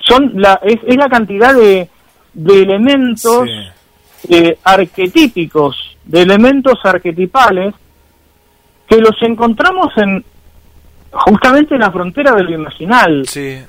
son 0.00 0.32
la, 0.34 0.58
es, 0.64 0.78
es 0.88 0.96
la 0.96 1.08
cantidad 1.08 1.54
de, 1.54 1.88
de 2.34 2.62
elementos 2.62 3.48
eh, 4.28 4.58
arquetípicos, 4.64 5.96
de 6.04 6.22
elementos 6.22 6.78
arquetipales, 6.84 7.74
que 8.86 8.98
los 8.98 9.16
encontramos 9.22 9.88
en 9.96 10.24
justamente 11.14 11.74
en 11.74 11.80
la 11.80 11.92
frontera 11.92 12.32
de 12.32 12.42
lo 12.42 12.50
imaginal. 12.52 13.24
Eh, 13.34 13.64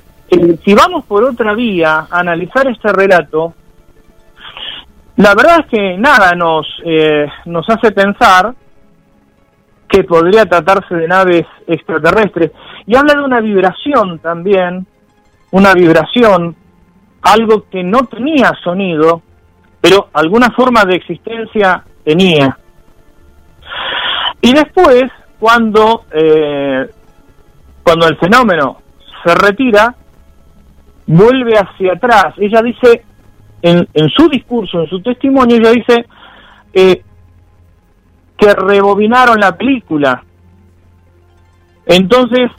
si 0.64 0.74
vamos 0.74 1.04
por 1.04 1.24
otra 1.24 1.54
vía 1.54 2.06
a 2.10 2.18
analizar 2.18 2.66
este 2.66 2.92
relato, 2.92 3.54
la 5.16 5.34
verdad 5.34 5.60
es 5.60 5.66
que 5.66 5.96
nada 5.96 6.32
nos, 6.32 6.66
eh, 6.84 7.26
nos 7.46 7.68
hace 7.70 7.92
pensar 7.92 8.52
que 9.88 10.04
podría 10.04 10.44
tratarse 10.44 10.94
de 10.94 11.08
naves 11.08 11.46
extraterrestres. 11.66 12.50
Y 12.86 12.96
habla 12.96 13.14
de 13.14 13.22
una 13.22 13.40
vibración 13.40 14.18
también, 14.18 14.86
una 15.52 15.72
vibración, 15.72 16.56
algo 17.26 17.64
que 17.68 17.82
no 17.82 18.04
tenía 18.04 18.52
sonido, 18.62 19.20
pero 19.80 20.08
alguna 20.12 20.50
forma 20.50 20.84
de 20.84 20.96
existencia 20.96 21.84
tenía. 22.04 22.56
Y 24.40 24.52
después, 24.52 25.04
cuando, 25.40 26.04
eh, 26.12 26.88
cuando 27.82 28.06
el 28.06 28.16
fenómeno 28.18 28.80
se 29.24 29.34
retira, 29.34 29.92
vuelve 31.06 31.58
hacia 31.58 31.94
atrás. 31.94 32.34
Ella 32.36 32.62
dice, 32.62 33.04
en, 33.60 33.88
en 33.92 34.08
su 34.10 34.28
discurso, 34.28 34.82
en 34.82 34.88
su 34.88 35.02
testimonio, 35.02 35.56
ella 35.56 35.70
dice 35.70 36.06
eh, 36.72 37.02
que 38.38 38.54
rebobinaron 38.54 39.40
la 39.40 39.56
película. 39.56 40.22
Entonces, 41.86 42.52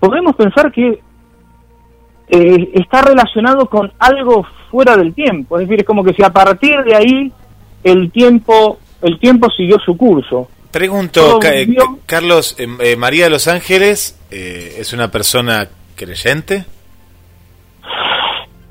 podemos 0.00 0.34
pensar 0.34 0.72
que 0.72 1.02
eh, 2.30 2.70
está 2.74 3.02
relacionado 3.02 3.66
con 3.66 3.90
algo 3.98 4.46
fuera 4.70 4.96
del 4.96 5.14
tiempo, 5.14 5.58
es 5.58 5.66
decir, 5.66 5.80
es 5.80 5.86
como 5.86 6.04
que 6.04 6.12
si 6.12 6.22
a 6.22 6.30
partir 6.30 6.76
de 6.84 6.94
ahí 6.94 7.32
el 7.82 8.10
tiempo 8.10 8.78
el 9.00 9.18
tiempo 9.18 9.48
siguió 9.50 9.78
su 9.78 9.96
curso. 9.96 10.48
Pregunto, 10.70 11.38
Carlos, 12.04 12.56
eh, 12.58 12.66
eh, 12.80 12.96
María 12.96 13.24
de 13.24 13.30
los 13.30 13.48
Ángeles 13.48 14.18
es 14.30 14.92
una 14.92 15.10
persona 15.10 15.68
creyente. 15.94 16.66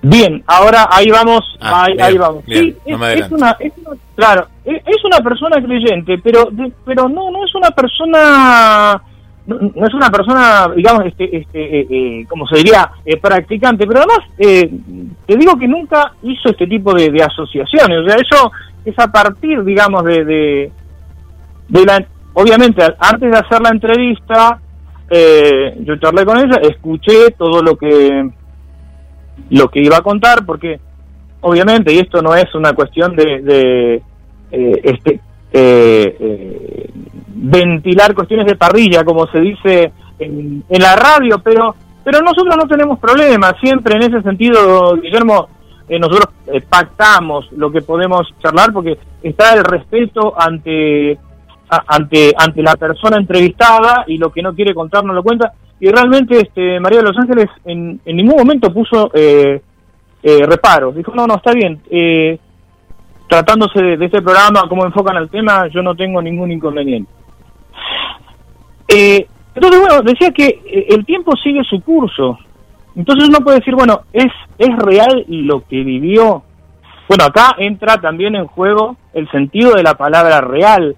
Bien, 0.04 0.44
ahora 0.46 0.88
ahí 0.92 1.10
vamos, 1.10 1.42
ah, 1.60 1.88
ahí, 2.00 2.18
vamos. 2.18 2.44
sí, 2.46 2.76
es, 2.86 3.32
una, 3.32 3.58
claro, 4.16 4.48
es, 4.64 5.04
una 5.04 5.18
persona 5.20 5.62
creyente, 5.62 6.20
pero 6.20 6.50
pero 6.86 7.10
no 7.10 7.32
no 7.32 7.44
es 7.44 7.56
una 7.56 7.72
persona 7.72 9.02
no, 9.48 9.86
es 9.86 9.94
una 9.94 10.10
persona, 10.10 10.68
digamos, 10.76 11.06
este, 11.06 11.38
este, 11.38 11.80
eh, 11.80 11.88
eh 11.90 12.26
como 12.28 12.46
se 12.48 12.58
diría, 12.58 12.92
eh, 13.06 13.18
practicante, 13.18 13.88
pero 13.88 14.02
además 14.02 14.20
eh, 14.38 14.70
te 15.26 15.38
digo 15.38 15.58
que 15.58 15.68
nunca 15.68 16.14
hizo 16.22 16.50
este 16.50 16.68
tipo 16.68 16.94
de, 16.94 17.08
asociaciones, 17.24 18.00
o 18.00 18.08
sea, 18.08 18.18
eso 18.18 18.52
es 18.84 19.00
a 19.00 19.08
partir, 19.10 19.64
digamos, 19.64 20.04
de, 20.04 20.26
de, 20.26 20.72
de 21.70 21.86
la, 21.86 22.06
obviamente, 22.34 22.84
antes 23.00 23.32
de 23.32 23.38
hacer 23.38 23.62
la 23.62 23.70
entrevista, 23.70 24.60
yo 25.80 25.96
charlé 25.98 26.26
con 26.26 26.38
ella, 26.38 26.60
escuché 26.64 27.32
todo 27.38 27.62
lo 27.62 27.78
que, 27.78 28.30
lo 29.50 29.70
que 29.70 29.82
iba 29.82 29.98
a 29.98 30.02
contar, 30.02 30.46
porque 30.46 30.80
obviamente, 31.40 31.94
y 31.94 32.00
esto 32.00 32.22
no 32.22 32.36
es 32.36 32.54
una 32.54 32.74
cuestión 32.74 33.16
de, 33.16 33.42
de 33.42 34.02
este, 34.52 35.22
eh, 35.52 36.90
ventilar 37.28 38.14
cuestiones 38.14 38.46
de 38.46 38.56
parrilla, 38.56 39.04
como 39.04 39.28
se 39.28 39.40
dice 39.40 39.92
en, 40.20 40.64
la 40.70 40.96
radio, 40.96 41.40
pero 41.44 41.76
pero 42.04 42.22
nosotros 42.22 42.56
no 42.56 42.68
tenemos 42.68 43.00
problemas, 43.00 43.56
siempre 43.60 43.96
en 43.96 44.04
ese 44.04 44.22
sentido, 44.22 44.96
Guillermo, 44.96 45.50
eh, 45.90 46.00
nosotros 46.00 46.34
eh, 46.48 46.62
pactamos 46.62 47.52
lo 47.52 47.70
que 47.70 47.82
podemos 47.82 48.28
charlar 48.42 48.72
porque 48.72 48.98
está 49.22 49.54
el 49.54 49.64
respeto 49.64 50.34
ante 50.38 51.18
ante 51.70 52.34
ante 52.38 52.62
la 52.62 52.78
persona 52.78 53.18
entrevistada 53.18 54.06
y 54.08 54.18
lo 54.18 54.32
que 54.32 54.42
no 54.42 54.54
quiere 54.54 54.74
contar 54.74 55.04
no 55.04 55.14
lo 55.14 55.22
cuenta. 55.22 55.52
Y 55.80 55.90
realmente 55.90 56.40
este 56.40 56.80
María 56.80 57.00
de 57.00 57.06
los 57.06 57.18
Ángeles 57.18 57.48
en, 57.66 58.00
en 58.06 58.16
ningún 58.16 58.38
momento 58.38 58.74
puso 58.74 59.12
eh, 59.14 59.62
reparos. 60.24 60.96
Dijo 60.96 61.14
no 61.14 61.28
no 61.28 61.36
está 61.36 61.52
bien 61.52 61.82
tratándose 63.28 63.82
de, 63.82 64.06
este 64.06 64.22
programa 64.22 64.64
cómo 64.70 64.86
enfocan 64.86 65.18
el 65.18 65.30
tema 65.30 65.68
yo 65.68 65.82
no 65.82 65.96
tengo 65.96 66.22
ningún 66.22 66.52
inconveniente 66.52 67.12
eh, 68.88 69.28
entonces, 69.58 69.82
bueno, 69.82 70.02
decía 70.04 70.32
que 70.32 70.62
eh, 70.66 70.86
el 70.90 71.04
tiempo 71.04 71.34
sigue 71.36 71.64
su 71.64 71.82
curso. 71.82 72.38
Entonces 72.96 73.28
uno 73.28 73.40
puede 73.40 73.58
decir, 73.58 73.74
bueno, 73.74 74.02
¿es, 74.14 74.32
¿es 74.58 74.76
real 74.78 75.26
lo 75.28 75.62
que 75.68 75.84
vivió? 75.84 76.44
Bueno, 77.08 77.24
acá 77.26 77.56
entra 77.58 77.98
también 77.98 78.36
en 78.36 78.46
juego 78.46 78.98
el 79.14 79.30
sentido 79.32 79.74
de 79.74 79.82
la 79.82 79.96
palabra 79.96 80.42
real. 80.42 80.96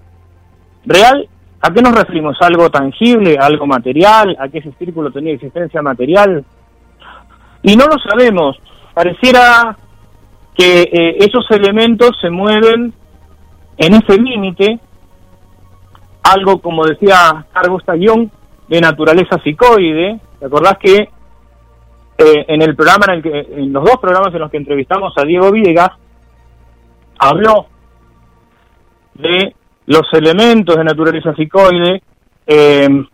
¿Real? 0.84 1.26
¿A 1.62 1.70
qué 1.72 1.80
nos 1.80 1.94
referimos? 1.94 2.36
¿Algo 2.40 2.70
tangible? 2.70 3.38
¿Algo 3.40 3.66
material? 3.66 4.36
¿A 4.38 4.48
qué 4.48 4.58
ese 4.58 4.72
círculo 4.72 5.10
tenía 5.10 5.34
existencia 5.34 5.80
material? 5.80 6.44
Y 7.62 7.76
no 7.76 7.86
lo 7.86 7.96
sabemos. 7.98 8.58
Pareciera 8.92 9.76
que 10.56 10.82
eh, 10.82 11.16
esos 11.18 11.44
elementos 11.50 12.10
se 12.20 12.30
mueven 12.30 12.92
en 13.76 13.94
ese 13.94 14.20
límite 14.20 14.78
algo, 16.22 16.60
como 16.60 16.84
decía 16.86 17.46
Carl 17.52 17.70
Gustav 17.70 17.98
de 17.98 18.80
naturaleza 18.80 19.38
psicoide. 19.42 20.20
¿Te 20.38 20.46
acordás 20.46 20.78
que 20.78 20.96
eh, 20.96 22.44
en 22.48 22.62
el 22.62 22.76
programa, 22.76 23.06
en, 23.08 23.14
el 23.14 23.22
que, 23.22 23.38
en 23.56 23.72
los 23.72 23.84
dos 23.84 23.96
programas 24.00 24.34
en 24.34 24.40
los 24.40 24.50
que 24.50 24.58
entrevistamos 24.58 25.12
a 25.16 25.24
Diego 25.24 25.50
Villegas, 25.50 25.90
habló 27.18 27.66
de 29.14 29.54
los 29.86 30.06
elementos 30.12 30.76
de 30.76 30.84
naturaleza 30.84 31.32
psicoide, 31.34 32.02
em, 32.46 33.06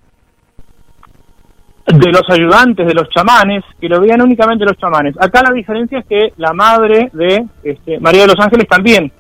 de 1.87 2.11
los 2.11 2.23
ayudantes, 2.29 2.87
de 2.87 2.95
los 2.95 3.09
chamanes, 3.11 3.63
que 3.81 3.89
lo 3.89 4.01
veían 4.01 4.21
únicamente 4.21 4.65
los 4.65 4.77
chamanes. 4.77 5.15
Acá 5.21 5.43
la 5.43 5.53
diferencia 5.53 6.01
es 6.01 6.07
que 6.07 6.33
la 6.37 6.53
madre 6.53 7.11
de 7.13 7.47
este, 7.63 8.01
María 8.01 8.23
de 8.23 8.35
los 8.35 8.41
Ángeles 8.41 8.67
también 8.69 9.13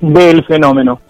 ve 0.00 0.30
el 0.30 0.44
fenómeno. 0.44 1.00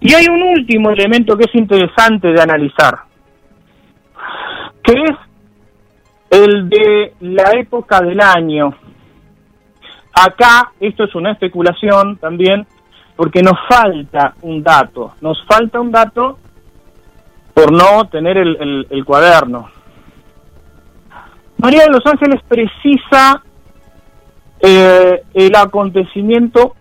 Y 0.00 0.12
hay 0.12 0.26
un 0.26 0.42
último 0.42 0.90
elemento 0.90 1.36
que 1.36 1.44
es 1.44 1.54
interesante 1.54 2.28
de 2.28 2.42
analizar, 2.42 2.98
que 4.82 4.92
es 4.92 5.16
el 6.30 6.68
de 6.68 7.14
la 7.20 7.52
época 7.52 8.00
del 8.00 8.20
año. 8.20 8.74
Acá 10.12 10.72
esto 10.80 11.04
es 11.04 11.14
una 11.14 11.32
especulación 11.32 12.16
también, 12.16 12.66
porque 13.16 13.42
nos 13.42 13.54
falta 13.68 14.34
un 14.42 14.62
dato, 14.62 15.14
nos 15.20 15.42
falta 15.46 15.80
un 15.80 15.92
dato 15.92 16.38
por 17.54 17.72
no 17.72 18.08
tener 18.08 18.36
el, 18.36 19.04
cuaderno. 19.06 19.70
María 21.58 21.84
de 21.84 21.90
los 21.90 22.04
Ángeles 22.04 22.42
precisa 22.46 23.42
eh, 24.60 25.22
el 25.32 25.54
acontecimiento 25.54 26.74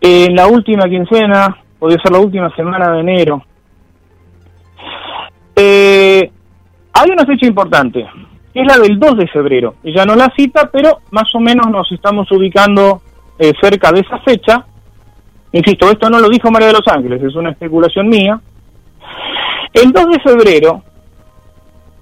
en 0.00 0.36
la 0.36 0.46
última 0.46 0.84
quincena, 0.88 1.56
podría 1.78 1.98
ser 2.02 2.12
la 2.12 2.20
última 2.20 2.54
semana 2.54 2.92
de 2.92 3.00
enero. 3.00 3.42
Eh, 5.56 6.30
hay 6.92 7.10
una 7.10 7.24
fecha 7.24 7.46
importante, 7.46 8.06
que 8.52 8.60
es 8.60 8.66
la 8.66 8.78
del 8.78 8.98
2 8.98 9.16
de 9.16 9.28
febrero. 9.28 9.76
Ella 9.82 10.04
no 10.04 10.14
la 10.14 10.32
cita, 10.36 10.70
pero 10.72 11.00
más 11.10 11.34
o 11.34 11.40
menos 11.40 11.66
nos 11.70 11.90
estamos 11.90 12.30
ubicando 12.32 13.02
eh, 13.38 13.52
cerca 13.60 13.90
de 13.92 14.00
esa 14.00 14.18
fecha. 14.20 14.66
Insisto, 15.58 15.90
esto 15.90 16.10
no 16.10 16.18
lo 16.18 16.28
dijo 16.28 16.50
María 16.50 16.68
de 16.68 16.74
los 16.74 16.88
Ángeles, 16.88 17.22
es 17.22 17.34
una 17.34 17.50
especulación 17.50 18.08
mía, 18.08 18.40
el 19.72 19.92
2 19.92 20.06
de 20.06 20.20
febrero 20.20 20.82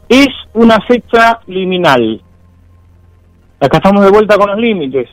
es 0.09 0.29
una 0.55 0.79
fecha 0.81 1.41
liminal. 1.47 2.21
Acá 3.61 3.79
estamos 3.79 4.05
de 4.05 4.11
vuelta 4.11 4.37
con 4.37 4.51
los 4.51 4.59
límites. 4.59 5.09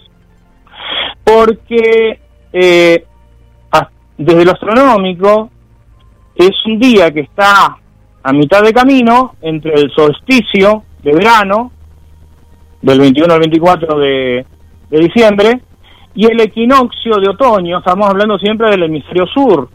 Porque 1.24 2.20
eh, 2.52 3.06
desde 4.18 4.44
lo 4.44 4.52
astronómico 4.52 5.50
es 6.36 6.52
un 6.66 6.80
día 6.80 7.10
que 7.12 7.22
está 7.22 7.78
a 8.22 8.34
mitad 8.34 8.62
de 8.62 8.74
camino 8.74 9.36
entre 9.42 9.74
el 9.76 9.90
solsticio 9.92 10.84
de 11.02 11.14
verano, 11.14 11.72
del 12.82 13.00
21 13.00 13.34
al 13.34 13.40
24 13.40 14.00
de, 14.00 14.46
de 14.90 15.00
diciembre, 15.00 15.62
y 16.16 16.26
el 16.26 16.40
equinoccio 16.42 17.18
de 17.18 17.30
otoño, 17.30 17.80
estamos 17.80 18.10
hablando 18.10 18.38
siempre 18.38 18.70
del 18.70 18.84
hemisferio 18.84 19.26
sur, 19.28 19.70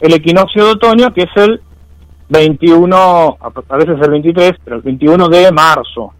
el 0.00 0.14
equinoccio 0.14 0.64
de 0.64 0.72
otoño 0.72 1.12
que 1.12 1.22
es 1.22 1.36
el 1.36 1.60
21, 2.28 3.38
a 3.40 3.76
veces 3.76 3.96
el 4.00 4.10
23, 4.10 4.52
pero 4.64 4.76
el 4.76 4.82
21 4.82 5.28
de 5.28 5.52
marzo. 5.52 6.12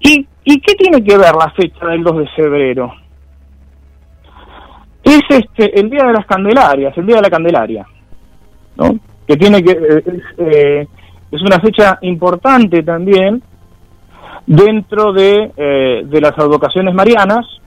¿Y, 0.00 0.26
¿Y 0.44 0.60
qué 0.60 0.74
tiene 0.74 1.02
que 1.02 1.16
ver 1.16 1.34
la 1.34 1.50
fecha 1.50 1.86
del 1.86 2.02
2 2.02 2.18
de 2.18 2.28
febrero? 2.28 2.92
Es 5.02 5.22
este 5.28 5.80
el 5.80 5.88
Día 5.88 6.04
de 6.04 6.12
las 6.12 6.26
Candelarias, 6.26 6.96
el 6.96 7.06
Día 7.06 7.16
de 7.16 7.22
la 7.22 7.30
Candelaria, 7.30 7.86
¿no? 8.76 8.98
que 9.26 9.36
tiene 9.36 9.62
que 9.62 9.70
es, 9.70 10.22
eh, 10.38 10.86
es 11.30 11.42
una 11.42 11.60
fecha 11.60 11.98
importante 12.02 12.82
también 12.82 13.42
dentro 14.46 15.12
de, 15.12 15.52
eh, 15.56 16.02
de 16.04 16.20
las 16.20 16.36
advocaciones 16.36 16.94
marianas 16.94 17.59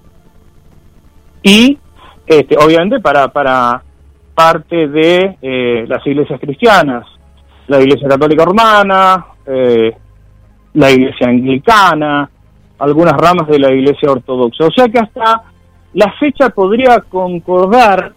y 1.44 1.78
este, 2.26 2.58
obviamente 2.58 3.00
para, 3.00 3.28
para 3.28 3.84
parte 4.34 4.88
de 4.88 5.38
eh, 5.41 5.86
las 5.88 6.06
iglesias 6.08 6.39
cristianas, 6.39 7.06
la 7.68 7.82
iglesia 7.82 8.08
católica 8.08 8.46
romana, 8.46 9.26
eh, 9.46 9.94
la 10.74 10.91
iglesia 10.91 11.28
anglicana, 11.28 12.30
algunas 12.80 13.14
ramas 13.14 13.48
de 13.48 13.60
la 13.60 13.72
iglesia 13.72 14.12
ortodoxa. 14.12 14.66
O 14.66 14.72
sea 14.72 14.88
que 14.88 15.00
hasta 15.00 15.44
la 15.94 16.12
fecha 16.20 16.50
podría 16.50 17.00
concordar 17.02 18.14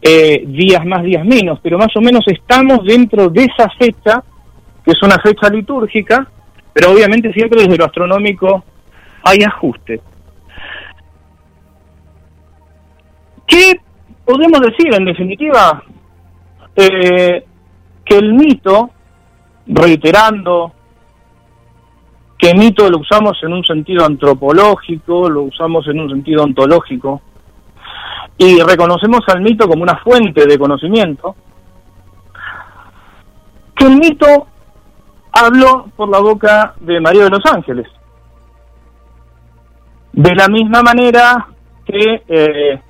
eh, 0.00 0.44
días 0.46 0.84
más, 0.86 1.02
días 1.02 1.24
menos, 1.24 1.58
pero 1.62 1.78
más 1.78 1.94
o 1.96 2.00
menos 2.00 2.24
estamos 2.26 2.84
dentro 2.84 3.28
de 3.28 3.44
esa 3.44 3.68
fecha, 3.78 4.22
que 4.84 4.92
es 4.92 5.02
una 5.02 5.18
fecha 5.18 5.48
litúrgica, 5.48 6.26
pero 6.72 6.92
obviamente 6.92 7.32
siempre 7.32 7.62
desde 7.62 7.76
lo 7.76 7.84
astronómico 7.84 8.64
hay 9.22 9.38
ajustes. 9.42 10.00
¿Qué 13.46 13.80
podemos 14.24 14.60
decir, 14.60 14.94
en 14.94 15.04
definitiva, 15.04 15.82
eh, 16.74 17.44
que 18.04 18.16
el 18.16 18.34
mito, 18.34 18.90
reiterando 19.66 20.72
que 22.38 22.54
mito 22.54 22.90
lo 22.90 22.98
usamos 22.98 23.38
en 23.42 23.52
un 23.52 23.64
sentido 23.64 24.04
antropológico, 24.04 25.30
lo 25.30 25.42
usamos 25.42 25.86
en 25.88 26.00
un 26.00 26.10
sentido 26.10 26.42
ontológico, 26.42 27.22
y 28.36 28.60
reconocemos 28.60 29.20
al 29.28 29.40
mito 29.40 29.68
como 29.68 29.82
una 29.82 29.98
fuente 29.98 30.44
de 30.46 30.58
conocimiento, 30.58 31.36
que 33.74 33.86
el 33.86 33.96
mito 33.96 34.48
habló 35.32 35.86
por 35.96 36.08
la 36.08 36.18
boca 36.18 36.74
de 36.80 37.00
María 37.00 37.24
de 37.24 37.30
los 37.30 37.46
Ángeles. 37.46 37.86
De 40.12 40.34
la 40.34 40.48
misma 40.48 40.82
manera 40.82 41.48
que 41.84 42.22
eh, 42.28 42.80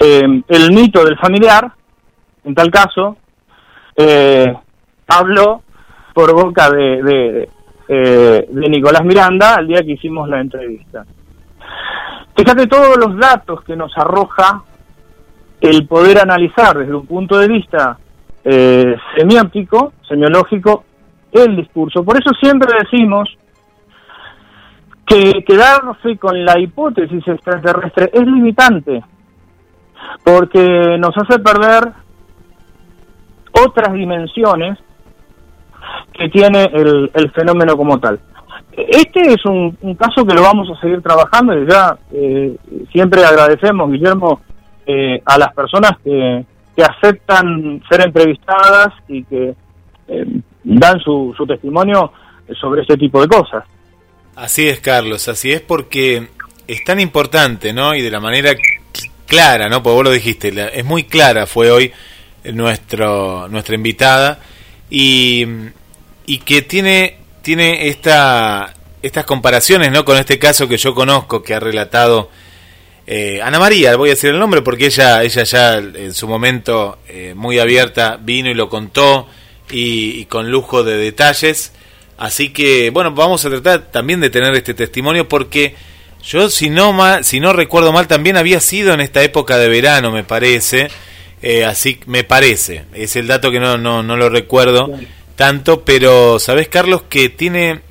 eh, 0.00 0.42
el 0.48 0.72
mito 0.72 1.04
del 1.04 1.18
familiar, 1.18 1.72
en 2.44 2.54
tal 2.54 2.70
caso, 2.70 3.16
eh, 3.96 4.54
habló 5.08 5.62
por 6.12 6.34
boca 6.34 6.70
de, 6.70 7.02
de, 7.02 7.48
eh, 7.88 8.46
de 8.48 8.68
Nicolás 8.68 9.04
Miranda 9.04 9.56
al 9.56 9.66
día 9.68 9.82
que 9.82 9.92
hicimos 9.92 10.28
la 10.28 10.40
entrevista. 10.40 11.04
Fíjate 12.36 12.66
todos 12.66 12.96
los 12.98 13.16
datos 13.18 13.62
que 13.64 13.76
nos 13.76 13.96
arroja 13.96 14.62
el 15.60 15.86
poder 15.86 16.18
analizar 16.18 16.76
desde 16.76 16.94
un 16.94 17.06
punto 17.06 17.38
de 17.38 17.48
vista 17.48 17.98
eh, 18.44 18.96
semiótico, 19.16 19.94
semiológico, 20.06 20.84
el 21.32 21.56
discurso. 21.56 22.04
Por 22.04 22.16
eso 22.16 22.30
siempre 22.40 22.68
decimos 22.78 23.28
que 25.06 25.44
quedarse 25.44 26.16
con 26.18 26.44
la 26.44 26.58
hipótesis 26.58 27.26
extraterrestre 27.26 28.10
es 28.12 28.22
limitante 28.22 29.02
porque 30.24 30.96
nos 30.98 31.16
hace 31.16 31.38
perder 31.38 31.92
otras 33.52 33.92
dimensiones 33.92 34.78
que 36.12 36.28
tiene 36.28 36.64
el, 36.72 37.10
el 37.14 37.30
fenómeno 37.32 37.76
como 37.76 37.98
tal. 37.98 38.20
Este 38.76 39.20
es 39.20 39.44
un, 39.46 39.72
caso 39.98 40.26
que 40.26 40.34
lo 40.34 40.42
vamos 40.42 40.68
a 40.70 40.80
seguir 40.80 41.00
trabajando 41.00 41.58
y 41.58 41.66
ya 41.66 41.96
eh, 42.12 42.56
siempre 42.92 43.24
agradecemos, 43.24 43.90
Guillermo, 43.90 44.42
eh, 44.86 45.20
a 45.24 45.38
las 45.38 45.54
personas 45.54 45.92
que, 46.04 46.44
que, 46.76 46.82
aceptan 46.82 47.82
ser 47.88 48.02
entrevistadas 48.02 48.92
y 49.08 49.24
que 49.24 49.54
eh, 50.08 50.26
dan 50.62 51.00
su, 51.00 51.34
su 51.36 51.46
testimonio 51.46 52.12
sobre 52.60 52.82
este 52.82 52.96
tipo 52.96 53.20
de 53.22 53.28
cosas. 53.28 53.64
Así 54.36 54.68
es, 54.68 54.80
Carlos, 54.80 55.26
así 55.28 55.52
es 55.52 55.62
porque 55.62 56.28
es 56.68 56.84
tan 56.84 57.00
importante, 57.00 57.72
¿no? 57.72 57.94
Y 57.94 58.02
de 58.02 58.10
la 58.10 58.20
manera 58.20 58.50
clara, 59.26 59.68
¿no? 59.68 59.82
Porque 59.82 59.94
vos 59.94 60.04
lo 60.04 60.10
dijiste, 60.10 60.52
es 60.72 60.84
muy 60.84 61.04
clara 61.04 61.46
fue 61.46 61.70
hoy 61.70 61.92
nuestro, 62.44 63.48
nuestra 63.48 63.74
invitada 63.74 64.40
y, 64.88 65.46
y 66.26 66.38
que 66.38 66.62
tiene, 66.62 67.18
tiene 67.42 67.88
esta, 67.88 68.74
estas 69.02 69.24
comparaciones, 69.24 69.90
¿no? 69.90 70.04
Con 70.04 70.16
este 70.16 70.38
caso 70.38 70.68
que 70.68 70.76
yo 70.76 70.94
conozco 70.94 71.42
que 71.42 71.54
ha 71.54 71.60
relatado 71.60 72.30
eh, 73.06 73.40
Ana 73.42 73.60
María, 73.60 73.94
voy 73.96 74.10
a 74.10 74.14
decir 74.14 74.30
el 74.30 74.38
nombre 74.38 74.62
porque 74.62 74.86
ella, 74.86 75.22
ella 75.22 75.44
ya 75.44 75.76
en 75.76 76.12
su 76.12 76.26
momento 76.26 76.98
eh, 77.08 77.34
muy 77.36 77.58
abierta 77.58 78.18
vino 78.20 78.50
y 78.50 78.54
lo 78.54 78.68
contó 78.68 79.28
y 79.70 80.24
con 80.26 80.50
lujo 80.50 80.84
de 80.84 80.96
detalles. 80.96 81.72
Así 82.18 82.48
que, 82.50 82.90
bueno, 82.90 83.12
vamos 83.12 83.44
a 83.44 83.50
tratar 83.50 83.90
también 83.90 84.20
de 84.20 84.30
tener 84.30 84.54
este 84.54 84.74
testimonio 84.74 85.28
porque 85.28 85.74
yo, 86.26 86.50
si 86.50 86.70
no, 86.70 86.92
mal, 86.92 87.24
si 87.24 87.40
no 87.40 87.52
recuerdo 87.52 87.92
mal, 87.92 88.08
también 88.08 88.36
había 88.36 88.60
sido 88.60 88.92
en 88.92 89.00
esta 89.00 89.22
época 89.22 89.58
de 89.58 89.68
verano, 89.68 90.10
me 90.10 90.24
parece. 90.24 90.88
Eh, 91.40 91.64
así 91.64 92.00
me 92.06 92.24
parece. 92.24 92.84
Es 92.92 93.14
el 93.14 93.26
dato 93.28 93.52
que 93.52 93.60
no, 93.60 93.78
no, 93.78 94.02
no 94.02 94.16
lo 94.16 94.28
recuerdo 94.28 94.90
tanto, 95.36 95.84
pero 95.84 96.38
sabes, 96.38 96.68
Carlos, 96.68 97.02
que 97.08 97.28
tiene 97.28 97.82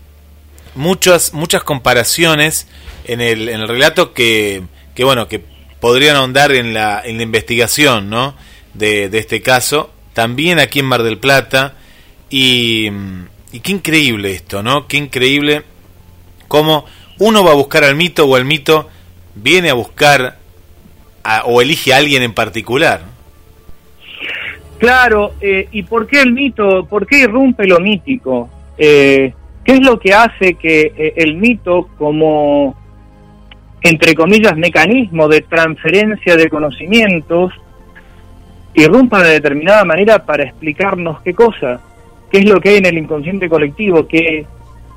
muchas, 0.73 1.33
muchas 1.33 1.63
comparaciones 1.63 2.67
en 3.05 3.21
el, 3.21 3.47
en 3.49 3.61
el 3.61 3.67
relato 3.67 4.13
que, 4.13 4.63
que, 4.95 5.03
bueno, 5.03 5.27
que 5.27 5.41
podrían 5.79 6.17
ahondar 6.17 6.51
en 6.51 6.73
la, 6.73 7.01
en 7.05 7.17
la 7.17 7.23
investigación, 7.23 8.09
¿no? 8.09 8.35
De, 8.73 9.09
de 9.09 9.19
este 9.19 9.41
caso. 9.41 9.91
También 10.13 10.59
aquí 10.59 10.79
en 10.79 10.85
Mar 10.87 11.03
del 11.03 11.19
Plata. 11.19 11.75
Y, 12.29 12.89
y 13.51 13.59
qué 13.61 13.71
increíble 13.71 14.31
esto, 14.31 14.63
¿no? 14.63 14.87
Qué 14.87 14.97
increíble 14.97 15.63
cómo 16.47 16.85
uno 17.19 17.43
va 17.43 17.51
a 17.51 17.55
buscar 17.55 17.83
al 17.83 17.95
mito 17.95 18.25
o 18.25 18.37
el 18.37 18.45
mito 18.45 18.89
viene 19.35 19.69
a 19.69 19.73
buscar 19.73 20.37
o 21.45 21.61
elige 21.61 21.93
a 21.93 21.97
alguien 21.97 22.23
en 22.23 22.33
particular. 22.33 23.01
Claro, 24.77 25.33
eh, 25.41 25.67
¿y 25.71 25.83
por 25.83 26.05
qué 26.05 26.21
el 26.21 26.33
mito? 26.33 26.85
¿Por 26.85 27.07
qué 27.07 27.19
irrumpe 27.19 27.65
lo 27.65 27.79
mítico? 27.79 28.49
Eh, 28.77 29.33
¿Qué 29.63 29.73
es 29.73 29.81
lo 29.81 29.99
que 29.99 30.13
hace 30.13 30.55
que 30.55 30.93
eh, 30.95 31.13
el 31.15 31.37
mito 31.37 31.89
como, 31.97 32.75
entre 33.81 34.13
comillas, 34.13 34.55
mecanismo 34.57 35.27
de 35.27 35.41
transferencia 35.41 36.35
de 36.35 36.49
conocimientos 36.49 37.53
irrumpa 38.75 39.23
de 39.23 39.31
determinada 39.31 39.85
manera 39.85 40.25
para 40.25 40.43
explicarnos 40.43 41.21
qué 41.21 41.33
cosa? 41.33 41.79
¿Qué 42.29 42.39
es 42.39 42.45
lo 42.45 42.59
que 42.59 42.69
hay 42.69 42.77
en 42.77 42.85
el 42.85 42.97
inconsciente 42.97 43.47
colectivo? 43.47 44.07
¿Qué, 44.07 44.45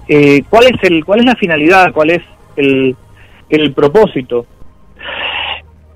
eh, 0.09 0.43
cuál 0.49 0.65
es 0.65 0.83
el 0.91 1.05
cuál 1.05 1.21
es 1.21 1.27
la 1.27 1.37
finalidad 1.37 1.93
cuál 1.93 2.11
es 2.11 2.23
el, 2.57 2.97
el 3.49 3.73
propósito 3.73 4.47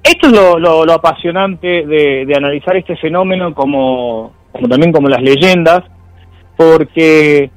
esto 0.03 0.27
es 0.27 0.33
lo, 0.33 0.59
lo, 0.59 0.93
apasionante 0.93 1.87
de, 1.87 2.27
de, 2.27 2.35
analizar 2.37 2.77
este 2.77 2.97
fenómeno 2.97 3.55
como, 3.55 4.33
como 4.51 4.69
también 4.69 4.93
como 4.93 5.09
las 5.09 5.23
leyendas 5.23 5.85
porque 6.57 7.51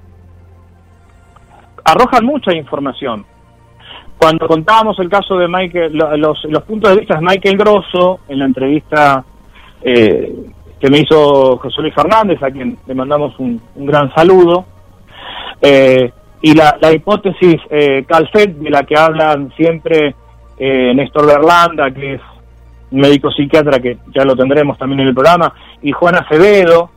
arrojan 1.84 2.26
mucha 2.26 2.53
información. 2.53 3.26
Cuando 4.18 4.47
contábamos 4.47 4.97
el 4.99 5.10
caso 5.10 5.38
de 5.38 5.47
Michael 5.47 5.93
los, 5.93 6.43
los 6.45 6.64
puntos 6.64 6.91
de 6.91 6.99
vista 6.99 7.16
de 7.16 7.22
Michael 7.22 7.58
Grosso 7.58 8.20
en 8.28 8.39
la 8.39 8.45
entrevista 8.45 9.24
eh, 9.82 10.34
que 10.80 10.89
me 10.89 10.99
hizo 10.99 11.58
José 11.58 11.82
Luis 11.82 11.93
Fernández 11.93 12.41
a 12.41 12.49
quien 12.49 12.78
le 12.88 12.95
mandamos 12.95 13.38
un, 13.39 13.62
un 13.76 13.86
gran 13.86 14.14
saludo 14.14 14.66
eh, 15.62 16.12
y 16.46 16.54
la, 16.54 16.78
la 16.80 16.93
hipótesis 16.93 17.60
eh, 17.72 18.06
Calfet, 18.08 18.56
de 18.58 18.70
la 18.70 18.84
que 18.84 18.96
hablan 18.96 19.52
siempre 19.58 20.14
eh, 20.60 20.93
Néstor 20.93 21.26
Berlanda, 21.26 21.89
que 21.89 22.14
es 22.14 22.22
médico 22.91 23.32
psiquiatra 23.32 23.80
que 23.80 23.98
ya 24.14 24.24
lo 24.24 24.36
tendremos 24.36 24.78
también 24.78 25.00
en 25.00 25.08
el 25.08 25.16
programa, 25.16 25.52
y 25.82 25.91
Juan 25.91 26.14
Acevedo, 26.14 26.91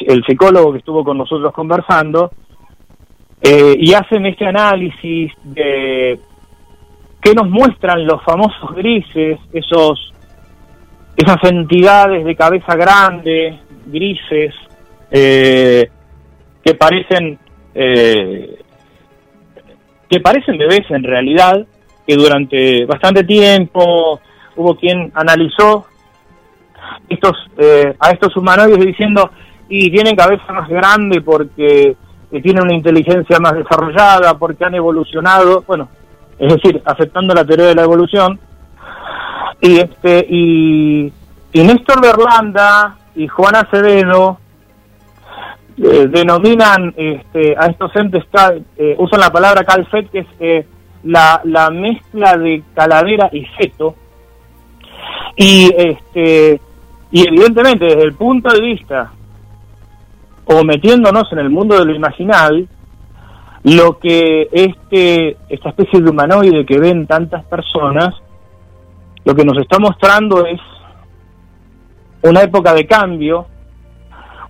el 0.00 0.24
psicólogo 0.24 0.72
que 0.72 0.78
estuvo 0.78 1.04
con 1.04 1.18
nosotros 1.18 1.52
conversando, 1.52 2.30
eh, 3.42 3.76
y 3.78 3.92
hacen 3.92 4.24
este 4.24 4.46
análisis 4.46 5.30
de 5.44 6.18
qué 7.20 7.34
nos 7.34 7.50
muestran 7.50 8.06
los 8.06 8.24
famosos 8.24 8.74
grises, 8.74 9.38
esos 9.52 10.14
esas 11.18 11.50
entidades 11.50 12.24
de 12.24 12.34
cabeza 12.34 12.74
grande, 12.76 13.58
grises, 13.84 14.54
eh, 15.10 15.90
que 16.64 16.74
parecen 16.76 17.38
eh, 17.80 18.58
que 20.10 20.18
parecen 20.18 20.58
bebés 20.58 20.90
en 20.90 21.04
realidad, 21.04 21.64
que 22.04 22.16
durante 22.16 22.84
bastante 22.86 23.22
tiempo 23.22 24.20
hubo 24.56 24.74
quien 24.74 25.12
analizó 25.14 25.86
estos 27.08 27.36
eh, 27.56 27.94
a 28.00 28.10
estos 28.10 28.36
humanoides 28.36 28.84
diciendo 28.84 29.30
y 29.68 29.92
tienen 29.92 30.16
cabeza 30.16 30.52
más 30.52 30.68
grande 30.68 31.20
porque 31.20 31.96
tienen 32.42 32.64
una 32.64 32.74
inteligencia 32.74 33.38
más 33.38 33.54
desarrollada, 33.54 34.36
porque 34.36 34.64
han 34.64 34.74
evolucionado, 34.74 35.62
bueno, 35.66 35.88
es 36.36 36.52
decir, 36.52 36.82
aceptando 36.84 37.32
la 37.32 37.44
teoría 37.44 37.66
de 37.66 37.74
la 37.76 37.84
evolución. 37.84 38.40
Y 39.60 39.78
este 39.78 40.26
y, 40.28 41.12
y 41.52 41.62
Néstor 41.62 42.00
Berlanda 42.02 42.96
y 43.14 43.28
Juan 43.28 43.54
Acevedo 43.54 44.38
eh, 45.80 46.08
denominan 46.08 46.92
este, 46.96 47.54
a 47.56 47.66
estos 47.66 47.94
entes, 47.94 48.24
eh, 48.76 48.96
usan 48.98 49.20
la 49.20 49.30
palabra 49.30 49.62
calfet, 49.64 50.10
que 50.10 50.18
es 50.20 50.26
eh, 50.40 50.66
la, 51.04 51.40
la 51.44 51.70
mezcla 51.70 52.36
de 52.36 52.64
calavera 52.74 53.30
y 53.32 53.44
feto. 53.44 53.94
Y, 55.36 55.72
este, 55.76 56.60
y 57.12 57.28
evidentemente, 57.28 57.84
desde 57.84 58.02
el 58.02 58.14
punto 58.14 58.50
de 58.52 58.60
vista, 58.60 59.12
o 60.46 60.64
metiéndonos 60.64 61.30
en 61.32 61.38
el 61.38 61.50
mundo 61.50 61.78
de 61.78 61.84
lo 61.84 61.94
imaginal, 61.94 62.66
lo 63.62 63.98
que 63.98 64.48
este, 64.50 65.36
esta 65.48 65.68
especie 65.68 66.00
de 66.00 66.10
humanoide 66.10 66.66
que 66.66 66.78
ven 66.78 67.06
tantas 67.06 67.44
personas, 67.44 68.14
lo 69.24 69.34
que 69.34 69.44
nos 69.44 69.58
está 69.58 69.78
mostrando 69.78 70.44
es 70.44 70.60
una 72.22 72.42
época 72.42 72.74
de 72.74 72.86
cambio, 72.86 73.46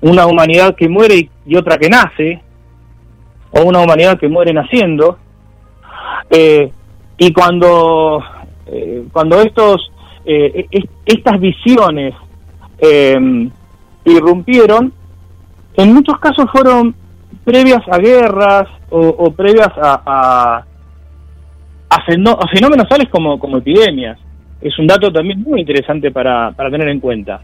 una 0.01 0.27
humanidad 0.27 0.75
que 0.75 0.89
muere 0.89 1.29
y, 1.47 1.57
otra 1.57 1.79
que 1.79 1.89
nace, 1.89 2.41
o 3.51 3.63
una 3.63 3.81
humanidad 3.81 4.19
que 4.19 4.29
muere 4.29 4.53
naciendo, 4.53 5.19
eh, 6.31 6.71
y 7.17 7.33
cuando, 7.33 8.23
eh, 8.67 9.05
cuando 9.13 9.41
estos, 9.41 9.91
eh, 10.25 10.69
estas 11.07 11.41
visiones 11.41 12.15
irrumpieron, 14.05 14.93
en 15.75 15.95
muchos 15.95 16.19
casos 16.21 16.47
fueron 16.53 16.95
previas 17.45 17.83
a 17.91 17.99
guerras 17.99 18.69
o, 18.91 19.31
previas 19.33 19.71
a, 19.77 20.65
a, 21.91 22.05
fenómenos 22.53 22.89
tales 22.89 23.09
como, 23.11 23.39
como 23.39 23.59
epidemias. 23.59 24.19
Es 24.61 24.79
un 24.79 24.87
dato 24.87 25.13
también 25.13 25.43
muy 25.43 25.61
interesante 25.61 26.11
para, 26.11 26.53
para 26.53 26.71
tener 26.71 26.89
en 26.89 27.01
cuenta. 27.01 27.41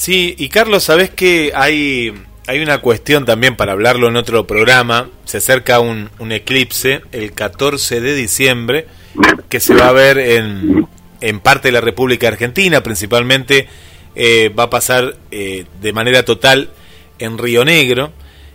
Sí, 0.00 0.34
y 0.38 0.48
Carlos, 0.48 0.84
sabes 0.84 1.10
que 1.10 1.52
hay, 1.54 2.10
hay 2.46 2.60
una 2.60 2.78
cuestión 2.78 3.26
también 3.26 3.54
para 3.54 3.72
hablarlo 3.72 4.08
en 4.08 4.16
otro 4.16 4.46
programa. 4.46 5.10
Se 5.26 5.36
acerca 5.36 5.78
un, 5.78 6.08
un 6.18 6.32
eclipse 6.32 7.02
el 7.12 7.32
14 7.32 8.00
de 8.00 8.14
diciembre 8.14 8.86
que 9.50 9.60
se 9.60 9.74
va 9.74 9.88
a 9.88 9.92
ver 9.92 10.16
en, 10.16 10.88
en 11.20 11.40
parte 11.40 11.68
de 11.68 11.72
la 11.72 11.82
República 11.82 12.28
Argentina, 12.28 12.82
principalmente 12.82 13.68
eh, 14.14 14.48
va 14.48 14.62
a 14.62 14.70
pasar 14.70 15.18
eh, 15.30 15.66
de 15.82 15.92
manera 15.92 16.24
total 16.24 16.70
en 17.18 17.36
Río 17.36 17.62
Negro. 17.66 18.10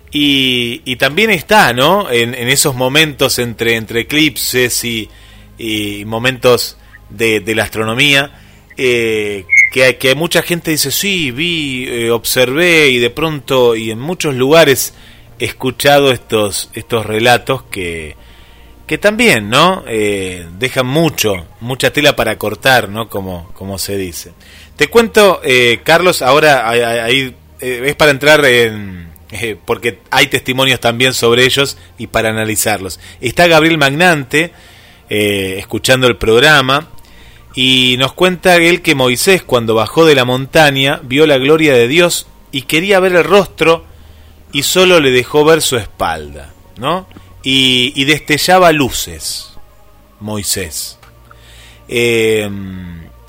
Y, 0.09 0.81
y 0.83 0.95
también 0.95 1.29
está, 1.29 1.73
¿no? 1.73 2.09
En, 2.09 2.33
en, 2.33 2.47
esos 2.49 2.73
momentos 2.73 3.37
entre, 3.37 3.75
entre 3.75 3.99
eclipses 3.99 4.83
y, 4.83 5.11
y 5.59 6.05
momentos 6.05 6.79
de, 7.11 7.39
de 7.39 7.53
la 7.53 7.65
astronomía, 7.65 8.31
eh, 8.77 9.45
que, 9.71 9.97
que 9.97 10.15
mucha 10.15 10.41
gente 10.41 10.71
dice, 10.71 10.91
sí, 10.91 11.31
vi, 11.31 11.85
eh, 11.87 12.11
observé 12.11 12.89
y 12.89 12.99
de 12.99 13.09
pronto, 13.09 13.75
y 13.75 13.91
en 13.91 13.99
muchos 13.99 14.35
lugares 14.35 14.93
he 15.39 15.45
escuchado 15.45 16.11
estos, 16.11 16.69
estos 16.73 17.05
relatos 17.05 17.63
que, 17.63 18.15
que 18.87 18.97
también, 18.97 19.49
¿no? 19.49 19.83
Eh, 19.87 20.47
dejan 20.57 20.85
mucho, 20.87 21.45
mucha 21.59 21.91
tela 21.91 22.15
para 22.15 22.37
cortar, 22.37 22.89
¿no? 22.89 23.09
Como, 23.09 23.51
como 23.53 23.77
se 23.77 23.97
dice. 23.97 24.31
Te 24.75 24.87
cuento, 24.87 25.41
eh, 25.43 25.81
Carlos, 25.83 26.21
ahora 26.21 26.69
ahí 26.69 27.35
es 27.59 27.95
para 27.95 28.11
entrar 28.11 28.45
en... 28.45 29.09
porque 29.65 29.99
hay 30.11 30.27
testimonios 30.27 30.79
también 30.79 31.13
sobre 31.13 31.43
ellos 31.43 31.77
y 31.97 32.07
para 32.07 32.29
analizarlos. 32.29 32.99
Está 33.21 33.47
Gabriel 33.47 33.77
Magnante 33.77 34.51
escuchando 35.07 36.07
el 36.07 36.17
programa 36.17 36.89
y 37.55 37.95
nos 37.97 38.13
cuenta 38.13 38.57
él 38.57 38.81
que 38.81 38.95
Moisés 38.95 39.41
cuando 39.41 39.75
bajó 39.75 40.05
de 40.05 40.13
la 40.13 40.25
montaña 40.25 40.99
vio 41.03 41.25
la 41.25 41.37
gloria 41.37 41.73
de 41.73 41.87
Dios 41.87 42.27
y 42.51 42.63
quería 42.63 42.99
ver 42.99 43.15
el 43.15 43.23
rostro 43.23 43.85
y 44.51 44.63
solo 44.63 44.99
le 44.99 45.11
dejó 45.11 45.45
ver 45.45 45.61
su 45.61 45.77
espalda, 45.77 46.53
¿no? 46.77 47.07
Y, 47.43 48.03
destellaba 48.05 48.71
luces, 48.71 49.55
Moisés. 50.19 50.97
Eh, 51.87 52.49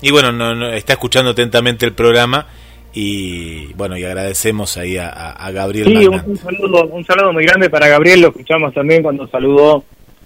y 0.01 0.11
bueno, 0.11 0.31
no, 0.31 0.69
está 0.71 0.93
escuchando 0.93 1.31
atentamente 1.31 1.85
el 1.85 1.93
programa 1.93 2.47
y 2.93 3.73
bueno, 3.73 3.95
y 3.95 4.03
agradecemos 4.03 4.75
ahí 4.77 4.97
a, 4.97 5.51
Gabriel. 5.51 5.87
Sí, 5.87 6.07
un, 6.07 6.37
saludo, 6.37 6.87
un 6.87 7.05
saludo 7.05 7.31
muy 7.31 7.45
grande 7.45 7.69
para 7.69 7.87
Gabriel, 7.87 8.21
lo 8.21 8.27
escuchamos 8.29 8.73
también 8.73 9.03
cuando 9.03 9.27
saludó 9.27 9.83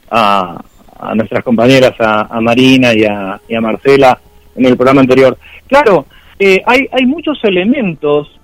a, 0.09 0.63
a 1.01 1.15
nuestras 1.15 1.43
compañeras, 1.43 1.93
a, 1.99 2.39
Marina 2.39 2.93
y 2.93 3.03
a, 3.03 3.33
a, 3.33 3.61
Marcela 3.61 4.19
en 4.55 4.65
el 4.65 4.75
programa 4.75 5.01
anterior. 5.01 5.37
Claro, 5.67 6.05
eh, 6.37 6.61
hay, 6.65 6.87
hay 6.91 7.05
muchos 7.05 7.39
elementos 7.43 8.39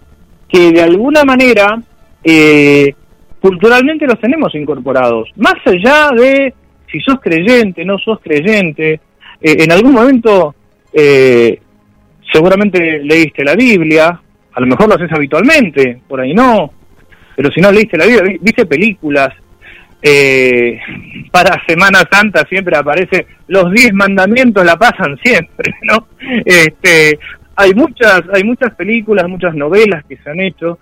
que 0.48 0.72
de 0.72 0.82
alguna 0.82 1.24
manera 1.24 1.82
eh, 2.24 2.94
culturalmente 3.40 4.06
los 4.08 4.20
tenemos 4.20 4.54
incorporados, 4.56 5.30
más 5.36 5.56
allá 5.66 6.12
de 6.16 6.54
si 6.92 7.00
sos 7.02 7.20
creyente, 7.20 7.84
no 7.84 7.98
sos 7.98 8.20
creyente, 8.22 8.94
eh, 8.94 9.00
en 9.42 9.72
algún 9.72 9.94
momento 9.94 10.54
seguramente 12.32 13.00
leíste 13.04 13.44
la 13.44 13.56
Biblia, 13.56 14.20
a 14.54 14.60
lo 14.60 14.66
mejor 14.66 14.90
lo 14.90 14.96
haces 14.96 15.12
habitualmente, 15.12 16.00
por 16.08 16.20
ahí 16.20 16.34
no, 16.34 16.72
pero 17.36 17.52
si 17.52 17.62
no 17.62 17.72
leíste 17.72 17.98
la 17.98 18.06
Biblia, 18.06 18.38
viste 18.42 18.66
películas, 18.66 19.30
eh, 20.08 20.80
para 21.32 21.62
Semana 21.68 22.04
Santa 22.10 22.46
siempre 22.48 22.78
aparece 22.78 23.28
los 23.48 23.72
diez 23.72 23.94
mandamientos 23.94 24.66
la 24.66 24.78
pasan 24.78 25.18
siempre 25.24 25.76
no 25.84 26.08
este 26.46 27.20
hay 27.56 27.74
muchas 27.74 28.22
hay 28.34 28.44
muchas 28.44 28.74
películas 28.76 29.28
muchas 29.28 29.54
novelas 29.56 30.04
que 30.06 30.18
se 30.18 30.30
han 30.30 30.40
hecho 30.40 30.80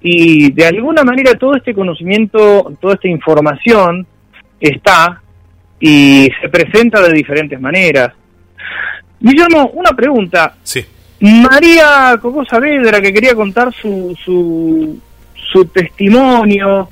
y 0.00 0.52
de 0.52 0.66
alguna 0.66 1.02
manera 1.04 1.34
todo 1.34 1.56
este 1.56 1.74
conocimiento 1.74 2.76
toda 2.80 2.94
esta 2.94 3.08
información 3.08 4.06
está 4.60 5.20
y 5.80 6.30
se 6.40 6.48
presenta 6.48 7.00
de 7.02 7.12
diferentes 7.12 7.60
maneras. 7.60 8.12
Guillermo 9.20 9.70
una 9.74 9.90
pregunta. 9.90 10.54
Sí. 10.62 10.84
María 11.20 12.18
Coco 12.20 12.44
Saavedra 12.44 13.00
que 13.00 13.12
quería 13.12 13.34
contar 13.34 13.72
su 13.72 14.16
su 14.22 14.98
su 15.52 15.64
testimonio 15.66 16.88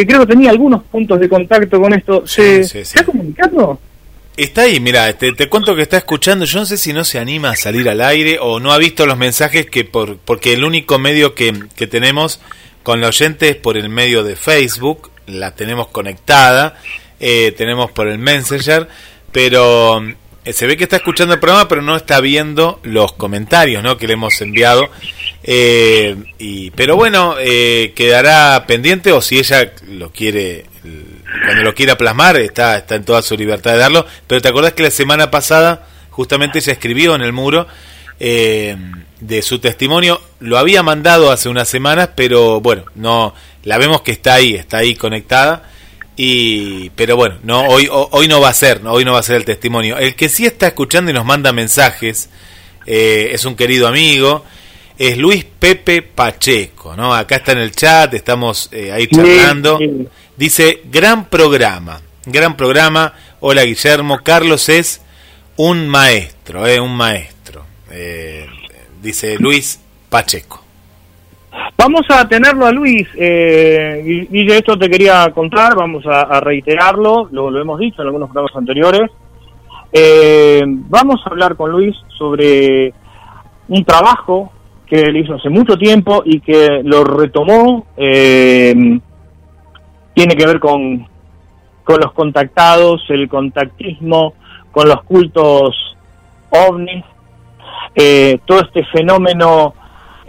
que 0.00 0.06
creo 0.06 0.20
que 0.20 0.32
tenía 0.32 0.50
algunos 0.50 0.82
puntos 0.84 1.20
de 1.20 1.28
contacto 1.28 1.78
con 1.78 1.92
esto. 1.92 2.26
¿Se, 2.26 2.62
ha 2.98 3.04
comunicado? 3.04 3.78
Está 4.34 4.62
ahí, 4.62 4.80
mira, 4.80 5.12
te, 5.12 5.32
te, 5.32 5.48
cuento 5.48 5.76
que 5.76 5.82
está 5.82 5.98
escuchando. 5.98 6.46
Yo 6.46 6.60
no 6.60 6.64
sé 6.64 6.78
si 6.78 6.94
no 6.94 7.04
se 7.04 7.18
anima 7.18 7.50
a 7.50 7.56
salir 7.56 7.86
al 7.86 8.00
aire 8.00 8.38
o 8.40 8.60
no 8.60 8.72
ha 8.72 8.78
visto 8.78 9.04
los 9.04 9.18
mensajes 9.18 9.66
que 9.66 9.84
por 9.84 10.16
porque 10.16 10.54
el 10.54 10.64
único 10.64 10.98
medio 10.98 11.34
que, 11.34 11.52
que 11.76 11.86
tenemos 11.86 12.40
con 12.82 13.02
la 13.02 13.08
oyente 13.08 13.50
es 13.50 13.56
por 13.56 13.76
el 13.76 13.90
medio 13.90 14.24
de 14.24 14.36
Facebook, 14.36 15.10
la 15.26 15.54
tenemos 15.54 15.88
conectada, 15.88 16.78
eh, 17.18 17.52
tenemos 17.58 17.90
por 17.90 18.08
el 18.08 18.18
Messenger, 18.18 18.88
pero 19.32 20.02
se 20.44 20.66
ve 20.66 20.76
que 20.76 20.84
está 20.84 20.96
escuchando 20.96 21.34
el 21.34 21.40
programa, 21.40 21.68
pero 21.68 21.82
no 21.82 21.96
está 21.96 22.20
viendo 22.20 22.80
los 22.82 23.12
comentarios 23.12 23.82
¿no? 23.82 23.96
que 23.96 24.06
le 24.06 24.14
hemos 24.14 24.40
enviado. 24.40 24.90
Eh, 25.42 26.16
y, 26.38 26.70
pero 26.70 26.96
bueno, 26.96 27.36
eh, 27.38 27.92
quedará 27.94 28.64
pendiente 28.66 29.12
o 29.12 29.20
si 29.20 29.38
ella 29.38 29.72
lo 29.88 30.10
quiere, 30.10 30.64
cuando 31.44 31.62
lo 31.62 31.74
quiera 31.74 31.96
plasmar, 31.96 32.36
está, 32.38 32.78
está 32.78 32.94
en 32.94 33.04
toda 33.04 33.22
su 33.22 33.36
libertad 33.36 33.72
de 33.72 33.78
darlo. 33.78 34.06
Pero 34.26 34.40
te 34.40 34.48
acordás 34.48 34.72
que 34.72 34.82
la 34.82 34.90
semana 34.90 35.30
pasada 35.30 35.86
justamente 36.10 36.58
ella 36.58 36.72
escribió 36.72 37.14
en 37.14 37.22
el 37.22 37.32
muro 37.32 37.66
de 38.18 39.42
su 39.42 39.60
testimonio, 39.60 40.20
lo 40.40 40.58
había 40.58 40.82
mandado 40.82 41.32
hace 41.32 41.48
unas 41.48 41.68
semanas, 41.68 42.10
pero 42.14 42.60
bueno, 42.60 42.84
no 42.94 43.34
la 43.64 43.78
vemos 43.78 44.02
que 44.02 44.12
está 44.12 44.34
ahí, 44.34 44.54
está 44.54 44.78
ahí 44.78 44.94
conectada 44.94 45.69
Y, 46.22 46.90
pero 46.96 47.16
bueno, 47.16 47.38
no, 47.44 47.62
hoy, 47.62 47.88
hoy 47.90 48.28
no 48.28 48.42
va 48.42 48.50
a 48.50 48.52
ser, 48.52 48.82
hoy 48.86 49.06
no 49.06 49.14
va 49.14 49.20
a 49.20 49.22
ser 49.22 49.36
el 49.36 49.46
testimonio. 49.46 49.96
El 49.96 50.14
que 50.14 50.28
sí 50.28 50.44
está 50.44 50.66
escuchando 50.66 51.10
y 51.10 51.14
nos 51.14 51.24
manda 51.24 51.50
mensajes 51.50 52.28
eh, 52.84 53.30
es 53.32 53.46
un 53.46 53.56
querido 53.56 53.88
amigo, 53.88 54.44
es 54.98 55.16
Luis 55.16 55.46
Pepe 55.46 56.02
Pacheco, 56.02 56.94
¿no? 56.94 57.14
Acá 57.14 57.36
está 57.36 57.52
en 57.52 57.58
el 57.60 57.72
chat, 57.72 58.12
estamos 58.12 58.68
eh, 58.70 58.92
ahí 58.92 59.06
charlando. 59.06 59.78
Dice, 60.36 60.82
gran 60.92 61.24
programa, 61.30 62.02
gran 62.26 62.54
programa. 62.54 63.14
Hola 63.40 63.62
Guillermo, 63.62 64.18
Carlos 64.22 64.68
es 64.68 65.00
un 65.56 65.88
maestro, 65.88 66.66
eh, 66.66 66.78
un 66.80 66.94
maestro. 66.96 67.64
Eh, 67.90 68.46
dice 69.00 69.38
Luis 69.38 69.80
Pacheco. 70.10 70.62
Vamos 71.76 72.02
a 72.10 72.28
tenerlo 72.28 72.66
a 72.66 72.72
Luis. 72.72 73.08
Eh, 73.16 74.26
y, 74.30 74.50
esto 74.50 74.78
te 74.78 74.88
quería 74.88 75.30
contar, 75.32 75.74
vamos 75.74 76.04
a, 76.06 76.40
reiterarlo, 76.40 77.28
lo, 77.32 77.50
lo, 77.50 77.60
hemos 77.60 77.78
dicho 77.78 78.02
en 78.02 78.08
algunos 78.08 78.30
programas 78.30 78.56
anteriores. 78.56 79.10
Eh, 79.92 80.62
vamos 80.66 81.20
a 81.24 81.30
hablar 81.30 81.56
con 81.56 81.70
Luis 81.70 81.96
sobre 82.16 82.92
un 83.68 83.84
trabajo 83.84 84.52
que 84.86 85.00
él 85.00 85.16
hizo 85.16 85.34
hace 85.34 85.48
mucho 85.48 85.76
tiempo 85.76 86.22
y 86.24 86.40
que 86.40 86.82
lo 86.84 87.04
retomó. 87.04 87.86
Eh, 87.96 88.98
tiene 90.14 90.36
que 90.36 90.46
ver 90.46 90.60
con, 90.60 91.06
con 91.84 92.00
los 92.00 92.12
contactados, 92.12 93.02
el 93.08 93.28
contactismo, 93.28 94.34
con 94.70 94.88
los 94.88 95.02
cultos 95.04 95.96
ovnis, 96.50 97.04
eh, 97.94 98.38
todo 98.44 98.60
este 98.60 98.84
fenómeno 98.86 99.74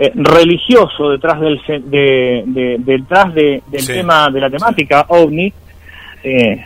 eh, 0.04 0.12
religioso 0.16 1.12
detrás 1.12 1.40
del 1.40 1.62
de, 1.86 2.78
detrás 2.80 3.34
del 3.34 3.62
tema 3.86 4.30
de 4.30 4.40
la 4.40 4.50
temática 4.50 5.06
ovni. 5.10 5.54
Eh, 6.24 6.66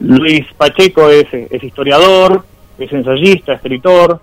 Luis 0.00 0.44
Pacheco 0.56 1.08
es, 1.08 1.26
es, 1.32 1.64
historiador, 1.64 2.44
es 2.78 2.92
ensayista, 2.92 3.54
escritor, 3.54 4.20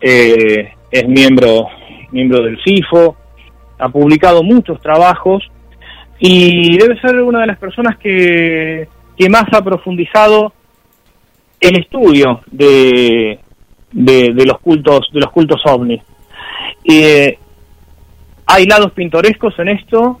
es 0.00 1.08
miembro 1.08 1.68
miembro 2.10 2.42
del 2.42 2.58
CIFO, 2.62 3.16
ha 3.78 3.88
publicado 3.88 4.42
muchos 4.42 4.80
trabajos 4.80 5.44
y 6.18 6.78
debe 6.78 7.00
ser 7.00 7.20
una 7.22 7.42
de 7.42 7.46
las 7.46 7.58
personas 7.58 7.98
que, 7.98 8.88
que 9.16 9.28
más 9.28 9.44
ha 9.52 9.62
profundizado 9.62 10.52
el 11.60 11.78
estudio 11.78 12.40
de, 12.50 13.38
de, 13.92 14.44
los 14.44 14.58
cultos 14.60 15.08
de 15.12 15.20
los 15.20 15.30
cultos 15.30 15.60
ovnis. 15.66 16.02
Eh, 16.84 17.38
hay 18.46 18.66
lados 18.66 18.92
pintorescos 18.92 19.58
en 19.58 19.68
esto 19.68 20.20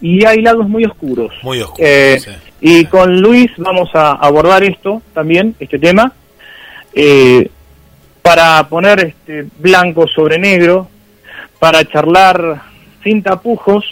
y 0.00 0.24
hay 0.24 0.42
lados 0.42 0.68
muy 0.68 0.84
oscuros. 0.84 1.32
Muy 1.42 1.60
oscuros. 1.60 1.88
Eh, 1.88 2.20
y 2.60 2.84
con 2.86 3.20
Luis 3.20 3.50
vamos 3.56 3.90
a 3.94 4.12
abordar 4.12 4.64
esto 4.64 5.02
también, 5.14 5.54
este 5.58 5.78
tema, 5.78 6.12
eh, 6.92 7.48
para 8.20 8.68
poner 8.68 9.06
este 9.06 9.46
blanco 9.58 10.06
sobre 10.08 10.38
negro, 10.38 10.88
para 11.58 11.84
charlar 11.84 12.62
sin 13.02 13.22
tapujos, 13.22 13.84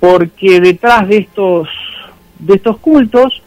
porque 0.00 0.60
detrás 0.60 1.08
de 1.08 1.18
estos 1.18 1.68
de 2.38 2.54
estos 2.54 2.78
cultos 2.78 3.42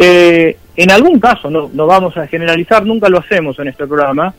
eh, 0.00 0.56
en 0.76 0.92
algún 0.92 1.18
caso, 1.18 1.50
no, 1.50 1.68
no 1.72 1.86
vamos 1.88 2.16
a 2.16 2.28
generalizar, 2.28 2.86
nunca 2.86 3.08
lo 3.08 3.18
hacemos 3.18 3.58
en 3.58 3.66
este 3.66 3.84
programa, 3.84 4.32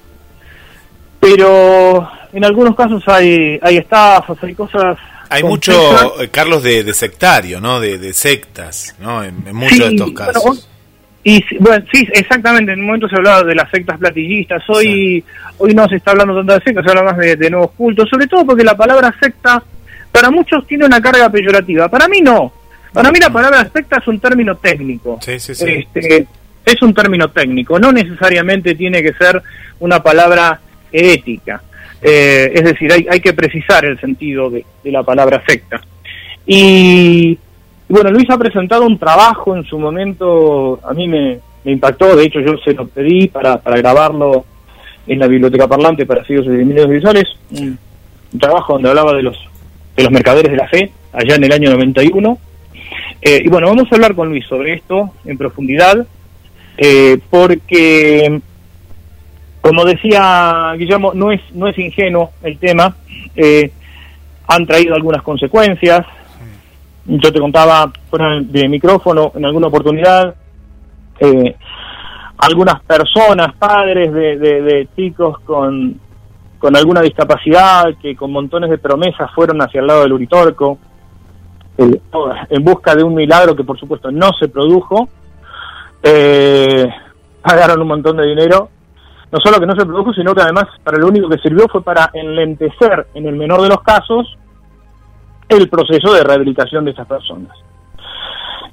pero 1.20 2.10
en 2.34 2.46
algunos 2.46 2.76
casos 2.76 3.04
hay, 3.08 3.60
hay 3.62 3.78
estafas, 3.78 4.38
hay 4.42 4.54
cosas... 4.54 4.98
Hay 5.32 5.44
mucho, 5.44 6.22
eh, 6.22 6.30
Carlos, 6.30 6.64
de, 6.64 6.92
sectario, 6.94 7.62
¿no? 7.62 7.80
De, 7.80 8.14
sectas, 8.14 8.96
¿no? 9.00 9.24
En, 9.24 9.36
muchos 9.54 9.78
de 9.78 9.88
estos 9.90 10.12
casos. 10.12 10.68
y 11.24 11.44
bueno, 11.60 11.86
sí, 11.94 12.08
exactamente. 12.14 12.72
En 12.72 12.80
un 12.80 12.88
momento 12.88 13.08
se 13.08 13.16
hablaba 13.16 13.44
de 13.44 13.54
las 13.54 13.70
sectas 13.70 14.00
platillistas. 14.00 14.64
Hoy, 14.70 15.24
hoy 15.60 15.74
no 15.76 15.88
se 15.88 15.98
está 15.98 16.12
hablando 16.12 16.36
tanto 16.36 16.54
de 16.54 16.62
sectas, 16.62 16.84
se 16.84 16.90
habla 16.90 17.12
más 17.12 17.18
de, 17.18 17.36
de, 17.36 17.50
nuevos 17.52 17.72
cultos. 17.78 18.10
Sobre 18.10 18.26
todo 18.26 18.44
porque 18.44 18.64
la 18.64 18.76
palabra 18.76 19.14
secta 19.22 19.62
para 20.12 20.32
muchos 20.32 20.66
tiene 20.66 20.86
una 20.86 21.00
carga 21.00 21.30
peyorativa. 21.30 21.88
Para 21.90 22.08
mí 22.08 22.22
no. 22.22 22.52
Para 22.92 23.12
mí 23.12 23.20
la 23.20 23.30
palabra 23.30 23.62
aspecta 23.62 23.98
es 23.98 24.08
un 24.08 24.20
término 24.20 24.58
técnico. 24.58 25.20
Este, 25.28 26.26
es 26.66 26.82
un 26.82 26.94
término 26.94 27.30
técnico, 27.30 27.80
no 27.80 27.92
necesariamente 27.92 28.76
tiene 28.76 29.02
que 29.02 29.14
ser 29.14 29.42
una 29.80 30.02
palabra 30.02 30.60
ética. 30.92 31.62
Eh, 32.02 32.52
es 32.54 32.64
decir, 32.64 32.92
hay, 32.92 33.20
que 33.20 33.34
precisar 33.34 33.86
el 33.86 34.00
sentido 34.00 34.50
de, 34.50 34.66
la 34.86 35.04
palabra 35.04 35.44
secta. 35.46 35.82
Y, 36.46 37.38
bueno, 37.88 38.12
Luis 38.12 38.30
ha 38.30 38.38
presentado 38.38 38.86
un 38.86 38.98
trabajo 38.98 39.56
en 39.56 39.64
su 39.66 39.78
momento, 39.78 40.80
a 40.84 40.94
mí 40.94 41.08
me, 41.08 41.40
impactó, 41.66 42.16
de 42.16 42.24
hecho 42.24 42.40
yo 42.40 42.58
se 42.64 42.74
lo 42.74 42.88
pedí 42.88 43.28
para, 43.28 43.58
para 43.58 43.78
grabarlo 43.78 44.46
en 45.06 45.20
la 45.20 45.28
biblioteca 45.28 45.68
parlante 45.68 46.06
para 46.06 46.24
ciegos 46.24 46.46
y 46.48 46.50
medios 46.50 46.90
visuales, 46.90 47.26
un, 47.52 47.78
un 48.34 48.40
trabajo 48.40 48.74
donde 48.74 48.90
hablaba 48.90 49.14
de 49.14 49.24
los, 49.24 49.38
de 49.96 50.04
los 50.04 50.12
mercaderes 50.12 50.52
de 50.52 50.58
la 50.58 50.68
fe, 50.68 50.92
allá 51.12 51.36
en 51.36 51.44
el 51.44 51.52
año 51.52 51.72
91, 51.72 52.38
eh, 53.22 53.42
y 53.44 53.50
bueno, 53.50 53.68
vamos 53.68 53.92
a 53.92 53.96
hablar 53.96 54.16
con 54.16 54.30
Luis 54.30 54.46
sobre 54.46 54.74
esto 54.74 55.12
en 55.26 55.38
profundidad, 55.38 56.06
eh, 56.78 57.20
porque, 57.30 58.40
como 59.62 59.86
decía 59.86 60.74
Guillermo, 60.78 61.14
no 61.14 61.32
es, 61.32 61.42
no 61.54 61.68
es 61.68 61.78
ingenuo 61.78 62.32
el 62.44 62.58
tema, 62.58 62.96
eh, 63.36 63.72
han 64.48 64.66
traído 64.66 64.96
algunas 64.96 65.22
consecuencias. 65.22 66.06
Yo 67.06 67.32
te 67.32 67.40
contaba 67.40 67.92
fuera 68.10 68.40
de 68.40 68.68
micrófono 68.68 69.32
en 69.36 69.46
alguna 69.46 69.68
oportunidad, 69.68 70.36
algunas 72.38 72.82
personas, 72.84 73.56
padres 73.56 74.14
de, 74.14 74.38
de 74.38 74.88
chicos 74.96 75.40
con, 75.40 76.00
con 76.60 76.76
alguna 76.76 77.02
discapacidad 77.02 77.96
que 78.02 78.16
con 78.16 78.32
montones 78.32 78.70
de 78.70 78.78
promesas 78.78 79.32
fueron 79.34 79.62
hacia 79.62 79.82
el 79.82 79.88
lado 79.88 80.04
del 80.04 80.14
Uritorco 80.14 80.78
en 82.50 82.64
busca 82.64 82.96
de 82.96 83.04
un 83.04 83.16
milagro 83.16 83.56
que 83.56 83.64
por 83.64 83.80
supuesto 83.80 84.12
no 84.12 84.32
se 84.38 84.50
produjo, 84.50 85.08
eh, 86.04 86.88
pagaron 87.42 87.82
un 87.82 87.88
montón 87.88 88.18
de 88.18 88.26
dinero, 88.26 88.70
no 89.32 89.40
solo 89.44 89.60
que 89.60 89.66
no 89.66 89.76
se 89.76 89.86
produjo, 89.86 90.14
sino 90.14 90.34
que 90.34 90.42
además 90.42 90.66
para 90.84 90.98
lo 90.98 91.08
único 91.08 91.30
que 91.30 91.38
sirvió 91.38 91.68
fue 91.68 91.84
para 91.84 92.10
enlentecer, 92.14 93.08
en 93.14 93.28
el 93.28 93.36
menor 93.36 93.62
de 93.62 93.70
los 93.70 93.82
casos, 93.82 94.38
el 95.48 95.70
proceso 95.70 96.14
de 96.14 96.24
rehabilitación 96.24 96.86
de 96.86 96.92
esas 96.92 97.08
personas. 97.08 97.56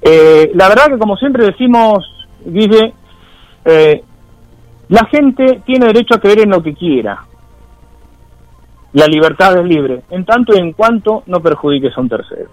Eh, 0.01 0.51
la 0.55 0.69
verdad 0.69 0.87
que 0.87 0.97
como 0.97 1.15
siempre 1.17 1.45
decimos, 1.45 2.05
Guille, 2.45 2.93
eh, 3.65 4.03
la 4.89 5.05
gente 5.05 5.61
tiene 5.65 5.87
derecho 5.87 6.15
a 6.15 6.19
creer 6.19 6.41
en 6.41 6.51
lo 6.51 6.61
que 6.63 6.73
quiera. 6.73 7.23
La 8.93 9.05
libertad 9.05 9.57
es 9.57 9.65
libre, 9.65 10.01
en 10.09 10.25
tanto 10.25 10.55
y 10.55 10.59
en 10.59 10.73
cuanto 10.73 11.23
no 11.27 11.39
perjudiques 11.39 11.95
a 11.97 12.01
un 12.01 12.09
tercero. 12.09 12.49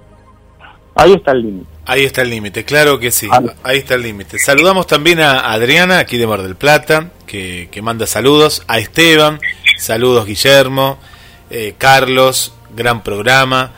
Ahí 0.97 1.13
está 1.13 1.33
el 1.33 1.43
límite. 1.43 1.74
Ahí 1.87 2.05
está 2.05 2.23
el 2.23 2.31
límite, 2.31 2.65
claro 2.65 2.99
que 2.99 3.11
sí. 3.11 3.29
Ahí 3.63 3.79
está 3.79 3.95
el 3.95 4.03
límite. 4.03 4.39
Saludamos 4.39 4.87
también 4.87 5.21
a 5.21 5.53
Adriana, 5.53 5.99
aquí 5.99 6.17
de 6.17 6.27
Mar 6.27 6.43
del 6.43 6.57
Plata, 6.57 7.11
que, 7.27 7.69
manda 7.83 8.07
saludos. 8.07 8.63
A 8.69 8.79
Esteban, 8.79 9.39
saludos 9.79 10.27
Guillermo. 10.27 10.99
Eh, 11.51 11.75
Carlos, 11.77 12.55
gran 12.75 13.03
programa. 13.03 13.73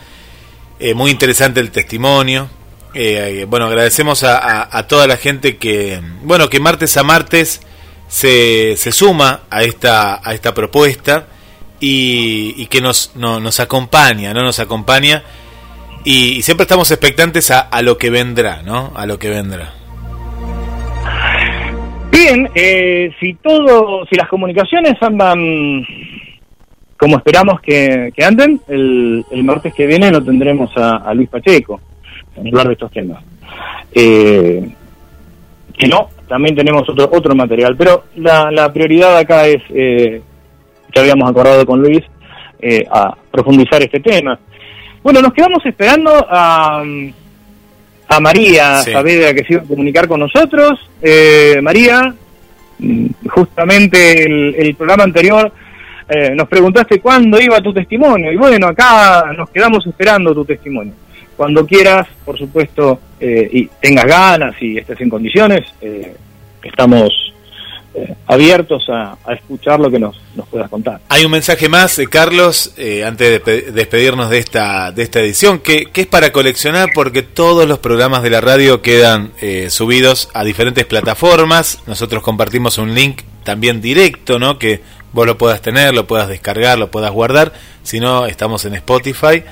Eh, 0.78 0.94
muy 0.94 1.10
interesante 1.10 1.58
el 1.58 1.72
testimonio. 1.72 2.48
Eh, 2.94 3.44
bueno, 3.48 3.66
agradecemos 3.66 4.22
a, 4.22 4.86
toda 4.88 5.06
la 5.06 5.16
gente 5.16 5.56
que, 5.56 6.00
bueno, 6.22 6.48
que 6.48 6.60
martes 6.60 6.96
a 6.96 7.02
martes 7.02 7.60
se, 8.08 8.76
se 8.76 8.92
suma 8.92 9.42
a 9.50 9.64
esta, 9.64 10.20
a 10.22 10.32
esta 10.32 10.54
propuesta 10.54 11.26
y, 11.80 12.66
que 12.66 12.80
nos, 12.80 13.12
nos 13.16 13.60
acompaña, 13.60 14.32
¿no? 14.32 14.42
Nos 14.42 14.60
acompaña 14.60 15.24
y, 16.06 16.42
siempre 16.42 16.62
estamos 16.62 16.90
expectantes 16.90 17.50
a, 17.50 17.82
lo 17.82 17.98
que 17.98 18.10
vendrá, 18.10 18.62
¿no? 18.62 18.92
A 18.94 19.06
lo 19.06 19.18
que 19.18 19.28
vendrá. 19.28 19.72
Bien, 22.10 22.48
eh, 22.54 23.10
si 23.20 23.34
todo, 23.34 24.06
si 24.06 24.16
las 24.16 24.28
comunicaciones 24.28 24.94
andan 25.00 25.84
como 26.96 27.18
esperamos 27.18 27.60
que, 27.60 28.12
anden, 28.24 28.60
el, 28.68 29.24
martes 29.44 29.74
que 29.74 29.86
viene 29.86 30.10
lo 30.10 30.22
tendremos 30.22 30.70
a, 30.76 31.12
Luis 31.12 31.28
Pacheco 31.28 31.80
en 32.36 32.46
hablar 32.46 32.68
de 32.68 32.72
estos 32.72 32.90
temas. 32.90 33.22
Eh, 33.92 34.66
que 35.76 35.88
no, 35.88 36.08
también 36.28 36.56
tenemos 36.56 36.88
otro 36.88 37.10
otro 37.12 37.34
material, 37.34 37.76
pero 37.76 38.04
la, 38.16 38.50
la 38.50 38.72
prioridad 38.72 39.16
acá 39.18 39.46
es, 39.46 39.62
eh, 39.70 40.22
que 40.90 41.00
habíamos 41.00 41.28
acordado 41.28 41.66
con 41.66 41.80
Luis, 41.80 42.02
eh, 42.60 42.86
a 42.90 43.14
profundizar 43.30 43.82
este 43.82 44.00
tema. 44.00 44.38
Bueno, 45.06 45.22
nos 45.22 45.34
quedamos 45.34 45.64
esperando 45.64 46.10
a, 46.28 46.82
a 48.08 48.20
María 48.20 48.82
Saavedra 48.82 49.32
que 49.34 49.44
se 49.44 49.52
iba 49.52 49.62
a 49.62 49.64
comunicar 49.64 50.08
con 50.08 50.18
nosotros. 50.18 50.80
Eh, 51.00 51.60
María, 51.62 52.12
mm, 52.80 53.06
justamente 53.28 54.24
el, 54.24 54.74
programa 54.74 55.04
anterior 55.04 55.52
eh, 56.08 56.34
nos 56.34 56.48
preguntaste 56.48 56.98
cuándo 56.98 57.40
iba 57.40 57.60
tu 57.60 57.72
testimonio 57.72 58.32
y 58.32 58.36
bueno, 58.36 58.66
acá 58.66 59.32
nos 59.32 59.48
quedamos 59.50 59.86
esperando 59.86 60.34
tu 60.34 60.44
testimonio. 60.44 60.92
cuando 61.36 61.64
quieras, 61.64 62.08
por 62.24 62.36
supuesto, 62.36 62.98
eh, 63.20 63.48
y 63.52 63.66
tengas 63.80 64.06
ganas 64.06 64.60
y 64.60 64.76
estés 64.76 65.00
en 65.02 65.08
condiciones, 65.08 65.72
eh, 65.82 66.16
estamos 66.64 67.32
eh, 67.96 68.14
abiertos 68.26 68.84
a, 68.88 69.16
escuchar 69.32 69.80
lo 69.80 69.90
que 69.90 69.98
nos, 69.98 70.16
puedas 70.50 70.70
contar. 70.70 71.00
Hay 71.08 71.24
un 71.24 71.30
mensaje 71.30 71.68
más, 71.68 72.00
Carlos, 72.10 72.74
antes 73.04 73.44
de 73.44 73.62
despedirnos 73.72 74.30
de 74.30 74.38
esta, 74.38 74.92
de 74.92 75.02
esta 75.02 75.20
edición, 75.20 75.58
que, 75.58 75.86
que, 75.86 76.02
es 76.02 76.06
para 76.06 76.30
coleccionar 76.30 76.90
porque 76.94 77.22
todos 77.22 77.66
los 77.66 77.78
programas 77.78 78.22
de 78.22 78.30
la 78.30 78.40
radio 78.40 78.82
quedan 78.82 79.32
subidos 79.68 80.28
a 80.34 80.44
diferentes 80.44 80.84
plataformas. 80.84 81.82
Nosotros 81.86 82.22
compartimos 82.22 82.78
un 82.78 82.94
link 82.94 83.22
también 83.44 83.80
directo, 83.80 84.38
¿no? 84.38 84.58
Que 84.58 84.82
vos 85.12 85.26
lo 85.26 85.38
puedas 85.38 85.62
tener, 85.62 85.94
lo 85.94 86.06
puedas 86.06 86.28
descargar, 86.28 86.78
lo 86.78 86.90
puedas 86.90 87.10
guardar. 87.10 87.54
Si 87.82 88.00
no, 88.00 88.26
estamos 88.26 88.66
en 88.66 88.74
Spotify 88.74 89.42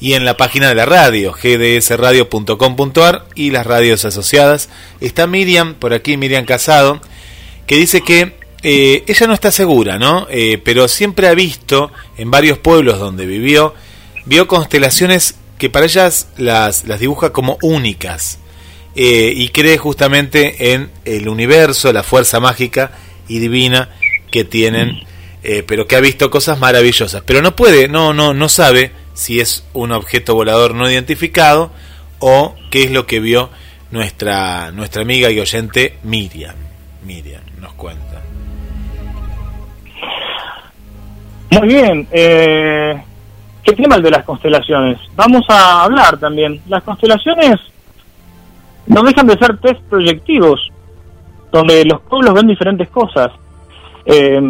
y 0.00 0.14
en 0.14 0.24
la 0.24 0.36
página 0.36 0.68
de 0.68 0.74
la 0.74 0.84
radio, 0.84 1.32
gdsradio.com.ar 1.32 3.26
y 3.36 3.52
las 3.52 3.64
radios 3.64 4.04
asociadas. 4.04 4.68
Está 5.00 5.28
Miriam, 5.28 5.74
por 5.74 5.94
aquí 5.94 6.16
Miriam 6.16 6.44
Casado, 6.44 7.00
que 7.72 7.78
dice 7.78 8.02
que 8.02 8.34
eh, 8.62 9.02
ella 9.06 9.26
no 9.26 9.32
está 9.32 9.50
segura, 9.50 9.98
¿no? 9.98 10.26
Eh, 10.28 10.60
pero 10.62 10.88
siempre 10.88 11.28
ha 11.28 11.34
visto 11.34 11.90
en 12.18 12.30
varios 12.30 12.58
pueblos 12.58 12.98
donde 12.98 13.24
vivió, 13.24 13.72
vio 14.26 14.46
constelaciones 14.46 15.36
que 15.56 15.70
para 15.70 15.86
ellas 15.86 16.28
las, 16.36 16.86
las 16.86 17.00
dibuja 17.00 17.32
como 17.32 17.56
únicas. 17.62 18.38
Eh, 18.94 19.32
y 19.34 19.48
cree 19.48 19.78
justamente 19.78 20.74
en 20.74 20.90
el 21.06 21.30
universo, 21.30 21.94
la 21.94 22.02
fuerza 22.02 22.40
mágica 22.40 22.92
y 23.26 23.38
divina 23.38 23.88
que 24.30 24.44
tienen, 24.44 25.04
pero 25.66 25.86
que 25.86 25.96
ha 25.96 26.00
visto 26.00 26.28
cosas 26.28 26.58
maravillosas. 26.58 27.22
Pero 27.24 27.40
no 27.40 27.56
puede, 27.56 27.88
no, 27.88 28.12
no, 28.12 28.34
no 28.34 28.50
sabe 28.50 28.92
si 29.14 29.40
es 29.40 29.64
un 29.72 29.92
objeto 29.92 30.34
volador 30.34 30.74
no 30.74 30.90
identificado 30.90 31.72
o 32.18 32.54
qué 32.70 32.82
es 32.82 32.90
lo 32.90 33.06
que 33.06 33.18
vio 33.18 33.48
nuestra, 33.90 34.72
nuestra 34.72 35.00
amiga 35.00 35.30
y 35.30 35.40
oyente 35.40 35.96
Miriam. 36.02 36.56
Miriam 37.02 37.41
nos 37.62 37.72
cuenta. 37.74 38.20
Muy 41.52 41.68
bien. 41.68 42.08
Eh, 42.10 43.00
¿Qué 43.62 43.72
tema 43.72 43.96
el 43.96 44.02
de 44.02 44.10
las 44.10 44.24
constelaciones? 44.24 44.98
Vamos 45.14 45.42
a 45.48 45.84
hablar 45.84 46.18
también. 46.18 46.60
Las 46.68 46.82
constelaciones 46.82 47.56
no 48.86 49.02
dejan 49.02 49.28
de 49.28 49.38
ser 49.38 49.58
test 49.58 49.80
proyectivos, 49.88 50.60
donde 51.52 51.84
los 51.84 52.00
pueblos 52.02 52.34
ven 52.34 52.48
diferentes 52.48 52.88
cosas, 52.88 53.30
eh, 54.06 54.40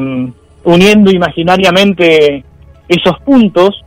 uniendo 0.65 1.11
imaginariamente 1.11 2.43
esos 2.89 3.19
puntos 3.21 3.85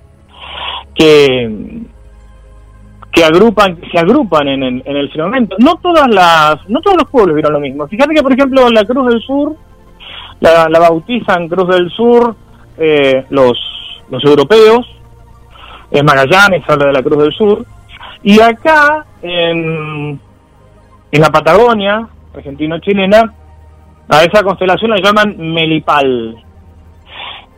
que 0.93 1.85
que 3.15 3.23
agrupan 3.23 3.77
que 3.77 3.89
se 3.89 3.97
agrupan 3.97 4.47
en 4.49 4.61
en 4.63 4.97
el 4.97 5.09
firmamento 5.09 5.55
no 5.59 5.75
todas 5.75 6.07
las 6.09 6.69
no 6.69 6.81
todos 6.81 6.97
los 6.97 7.09
pueblos 7.09 7.35
vieron 7.35 7.53
lo 7.53 7.59
mismo 7.59 7.87
fíjate 7.87 8.13
que 8.13 8.21
por 8.21 8.33
ejemplo 8.33 8.69
la 8.69 8.83
Cruz 8.83 9.07
del 9.07 9.21
Sur 9.21 9.55
la, 10.41 10.67
bautizan 10.79 11.47
Cruz 11.47 11.69
del 11.69 11.89
Sur 11.89 12.35
eh, 12.77 13.25
los 13.29 13.57
los 14.09 14.23
europeos 14.25 14.85
en 15.91 16.05
Magallanes 16.05 16.63
habla 16.67 16.87
de 16.87 16.93
la 16.93 17.01
Cruz 17.01 17.23
del 17.23 17.33
Sur 17.33 17.65
y 18.21 18.41
acá 18.41 19.05
en 19.21 20.19
en 21.11 21.21
la 21.21 21.29
Patagonia 21.29 22.07
argentino-chilena 22.35 23.33
a 24.09 24.23
esa 24.23 24.43
constelación 24.43 24.91
la 24.91 25.01
llaman 25.01 25.37
Melipal 25.37 26.43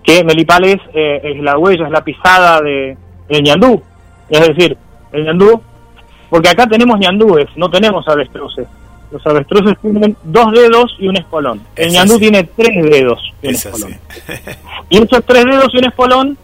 que 0.04 0.24
Melipal 0.24 0.64
es, 0.66 0.78
eh, 0.94 1.20
es 1.24 1.44
la 1.44 1.58
huella 1.58 1.86
es 1.86 1.92
la 1.92 2.04
pisada 2.04 2.62
de 2.62 2.96
el 3.28 3.44
ñandú. 3.44 3.82
Es 4.30 4.48
decir, 4.48 4.78
el 5.12 5.26
ñandú, 5.26 5.62
porque 6.30 6.50
acá 6.50 6.68
tenemos 6.68 7.00
ñandúes, 7.00 7.48
no 7.56 7.70
tenemos 7.70 8.08
avestruces. 8.08 8.68
Los 9.12 9.26
avestruces 9.26 9.78
tienen 9.82 10.18
dos 10.24 10.52
dedos 10.52 10.96
y 11.00 11.08
un 11.08 11.16
espolón. 11.16 11.62
El 11.76 11.92
ñandú 11.92 12.20
tiene 12.20 12.44
tres 12.44 12.90
dedos 12.90 13.22
y 13.42 13.48
un 13.48 13.56
espolón. 13.56 13.96
y 14.90 14.98
esos 14.98 15.24
tres 15.26 15.46
dedos 15.46 15.70
y 15.74 15.78
un 15.78 15.86
espolón 15.86 16.38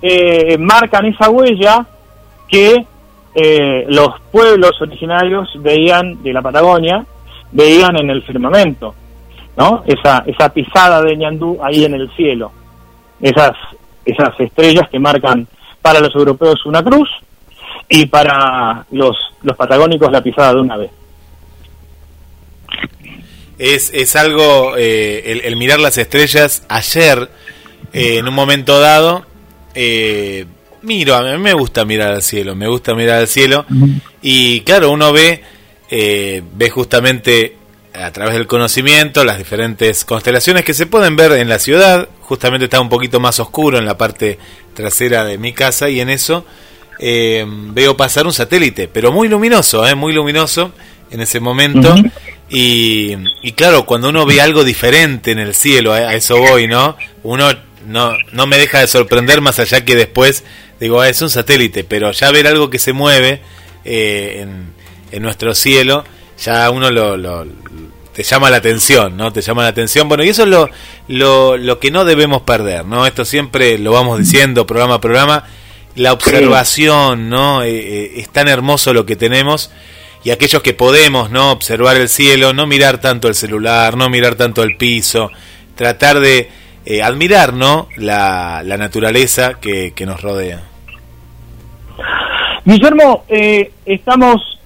eh, 0.00 0.56
marcan 0.58 1.04
esa 1.06 1.28
huella 1.28 1.86
que 2.48 2.86
eh, 3.34 3.84
los 3.88 4.18
pueblos 4.32 4.80
originarios 4.80 5.50
veían 5.60 6.22
de 6.22 6.32
la 6.32 6.40
Patagonia, 6.40 7.04
veían 7.52 7.98
en 7.98 8.08
el 8.08 8.22
firmamento, 8.22 8.94
¿no? 9.58 9.82
Esa, 9.86 10.24
esa 10.26 10.48
pisada 10.48 11.02
de 11.02 11.16
ñandú 11.16 11.58
ahí 11.62 11.84
en 11.84 11.94
el 11.94 12.10
cielo. 12.16 12.50
Esas, 13.20 13.52
esas 14.06 14.40
estrellas 14.40 14.88
que 14.90 14.98
marcan 14.98 15.46
para 15.82 16.00
los 16.00 16.14
europeos 16.14 16.64
una 16.64 16.82
cruz 16.82 17.08
y 17.88 18.06
para 18.06 18.86
los, 18.90 19.16
los 19.42 19.56
patagónicos 19.56 20.10
la 20.10 20.22
pisada 20.22 20.54
de 20.54 20.60
una 20.60 20.76
vez. 20.76 20.90
Es, 23.58 23.90
es 23.94 24.16
algo, 24.16 24.74
eh, 24.76 25.40
el, 25.44 25.56
mirar 25.56 25.80
las 25.80 25.96
estrellas 25.96 26.64
ayer, 26.68 27.30
eh, 27.92 28.18
en 28.18 28.28
un 28.28 28.34
momento 28.34 28.80
dado, 28.80 29.24
eh, 29.74 30.44
miro, 30.82 31.14
a 31.14 31.22
mí 31.22 31.38
me 31.38 31.54
gusta 31.54 31.84
mirar 31.84 32.12
al 32.12 32.22
cielo, 32.22 32.54
me 32.54 32.68
gusta 32.68 32.94
mirar 32.94 33.20
al 33.20 33.28
cielo, 33.28 33.64
y 34.20 34.60
claro, 34.60 34.90
uno 34.90 35.12
ve, 35.12 35.42
ve 35.90 36.70
justamente 36.70 37.56
a 37.94 38.10
través 38.10 38.34
del 38.34 38.46
conocimiento 38.46 39.24
las 39.24 39.38
diferentes 39.38 40.04
constelaciones 40.04 40.64
que 40.64 40.74
se 40.74 40.84
pueden 40.84 41.16
ver 41.16 41.32
en 41.32 41.48
la 41.48 41.58
ciudad, 41.58 42.10
justamente 42.20 42.64
está 42.64 42.78
un 42.80 42.90
poquito 42.90 43.20
más 43.20 43.40
oscuro 43.40 43.78
en 43.78 43.86
la 43.86 43.96
parte 43.96 44.38
trasera 44.74 45.24
de 45.24 45.38
mi 45.38 45.54
casa 45.54 45.88
y 45.88 46.00
en 46.00 46.10
eso 46.10 46.44
eh, 46.98 47.44
veo 47.48 47.96
pasar 47.96 48.26
un 48.26 48.32
satélite, 48.32 48.88
pero 48.88 49.12
muy 49.12 49.28
luminoso, 49.28 49.86
eh, 49.86 49.94
muy 49.94 50.12
luminoso 50.12 50.72
en 51.10 51.20
ese 51.20 51.40
momento. 51.40 51.94
y, 52.48 53.16
claro, 53.52 53.86
cuando 53.86 54.08
uno 54.08 54.26
ve 54.26 54.40
algo 54.40 54.64
diferente 54.64 55.32
en 55.32 55.38
el 55.38 55.54
cielo, 55.54 55.92
a 55.92 56.14
eso 56.14 56.38
voy, 56.38 56.68
¿no? 56.68 56.96
Uno 57.22 57.48
no, 57.86 58.16
no 58.32 58.46
me 58.46 58.58
deja 58.58 58.80
de 58.80 58.86
sorprender 58.86 59.40
más 59.40 59.58
allá 59.58 59.84
que 59.84 59.94
después 59.94 60.44
digo, 60.80 61.00
ah, 61.00 61.08
es 61.08 61.22
un 61.22 61.30
satélite, 61.30 61.84
pero 61.84 62.10
ya 62.12 62.30
ver 62.30 62.46
algo 62.46 62.70
que 62.70 62.78
se 62.78 62.92
mueve 62.92 63.40
eh, 63.84 64.40
en, 64.42 64.72
en, 65.10 65.22
nuestro 65.22 65.54
cielo, 65.54 66.04
ya 66.42 66.68
uno 66.70 66.90
lo, 66.90 67.16
lo, 67.16 67.46
te 68.12 68.22
llama 68.22 68.50
la 68.50 68.58
atención, 68.58 69.16
¿no? 69.16 69.32
Te 69.32 69.40
llama 69.40 69.62
la 69.62 69.68
atención. 69.68 70.08
Bueno, 70.08 70.24
y 70.24 70.28
eso 70.28 70.42
es 70.42 70.48
lo, 70.48 70.68
lo, 71.08 71.56
lo 71.56 71.78
que 71.78 71.90
no 71.90 72.04
debemos 72.04 72.42
perder, 72.42 72.84
¿no? 72.84 73.06
Esto 73.06 73.24
siempre 73.24 73.78
lo 73.78 73.92
vamos 73.92 74.18
diciendo 74.18 74.66
programa 74.66 74.94
a 74.94 75.00
programa. 75.00 75.44
La 75.96 76.12
observación, 76.12 77.28
¿no? 77.28 77.62
Eh, 77.62 77.70
eh, 77.70 78.12
es 78.16 78.28
tan 78.28 78.48
hermoso 78.48 78.92
lo 78.92 79.04
que 79.04 79.16
tenemos 79.16 79.72
y 80.22 80.30
aquellos 80.30 80.62
que 80.62 80.74
podemos, 80.74 81.30
¿no? 81.30 81.50
Observar 81.50 81.96
el 81.96 82.08
cielo, 82.08 82.52
no 82.52 82.66
mirar 82.66 82.98
tanto 82.98 83.28
el 83.28 83.34
celular, 83.34 83.96
no 83.96 84.08
mirar 84.08 84.34
tanto 84.34 84.62
el 84.62 84.76
piso, 84.76 85.30
tratar 85.74 86.20
de 86.20 86.50
eh, 86.84 87.02
admirar, 87.02 87.52
¿no? 87.52 87.88
La, 87.96 88.62
la 88.64 88.76
naturaleza 88.76 89.54
que, 89.60 89.92
que 89.94 90.06
nos 90.06 90.20
rodea. 90.22 90.62
Guillermo, 92.64 93.24
estamos 93.28 94.58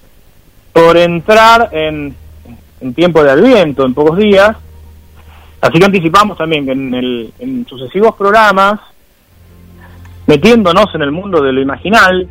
por 0.73 0.97
entrar 0.97 1.69
en 1.71 2.15
en 2.81 2.93
tiempo 2.93 3.23
de 3.23 3.31
Adviento, 3.31 3.85
en 3.85 3.93
pocos 3.93 4.17
días. 4.17 4.57
Así 5.61 5.77
que 5.77 5.85
anticipamos 5.85 6.37
también 6.37 6.65
que 6.65 6.71
en, 6.71 6.93
el, 6.93 7.33
en 7.39 7.65
sucesivos 7.67 8.15
programas, 8.15 8.79
metiéndonos 10.27 10.93
en 10.93 11.01
el 11.01 11.11
mundo 11.11 11.41
de 11.41 11.51
lo 11.51 11.61
imaginal, 11.61 12.27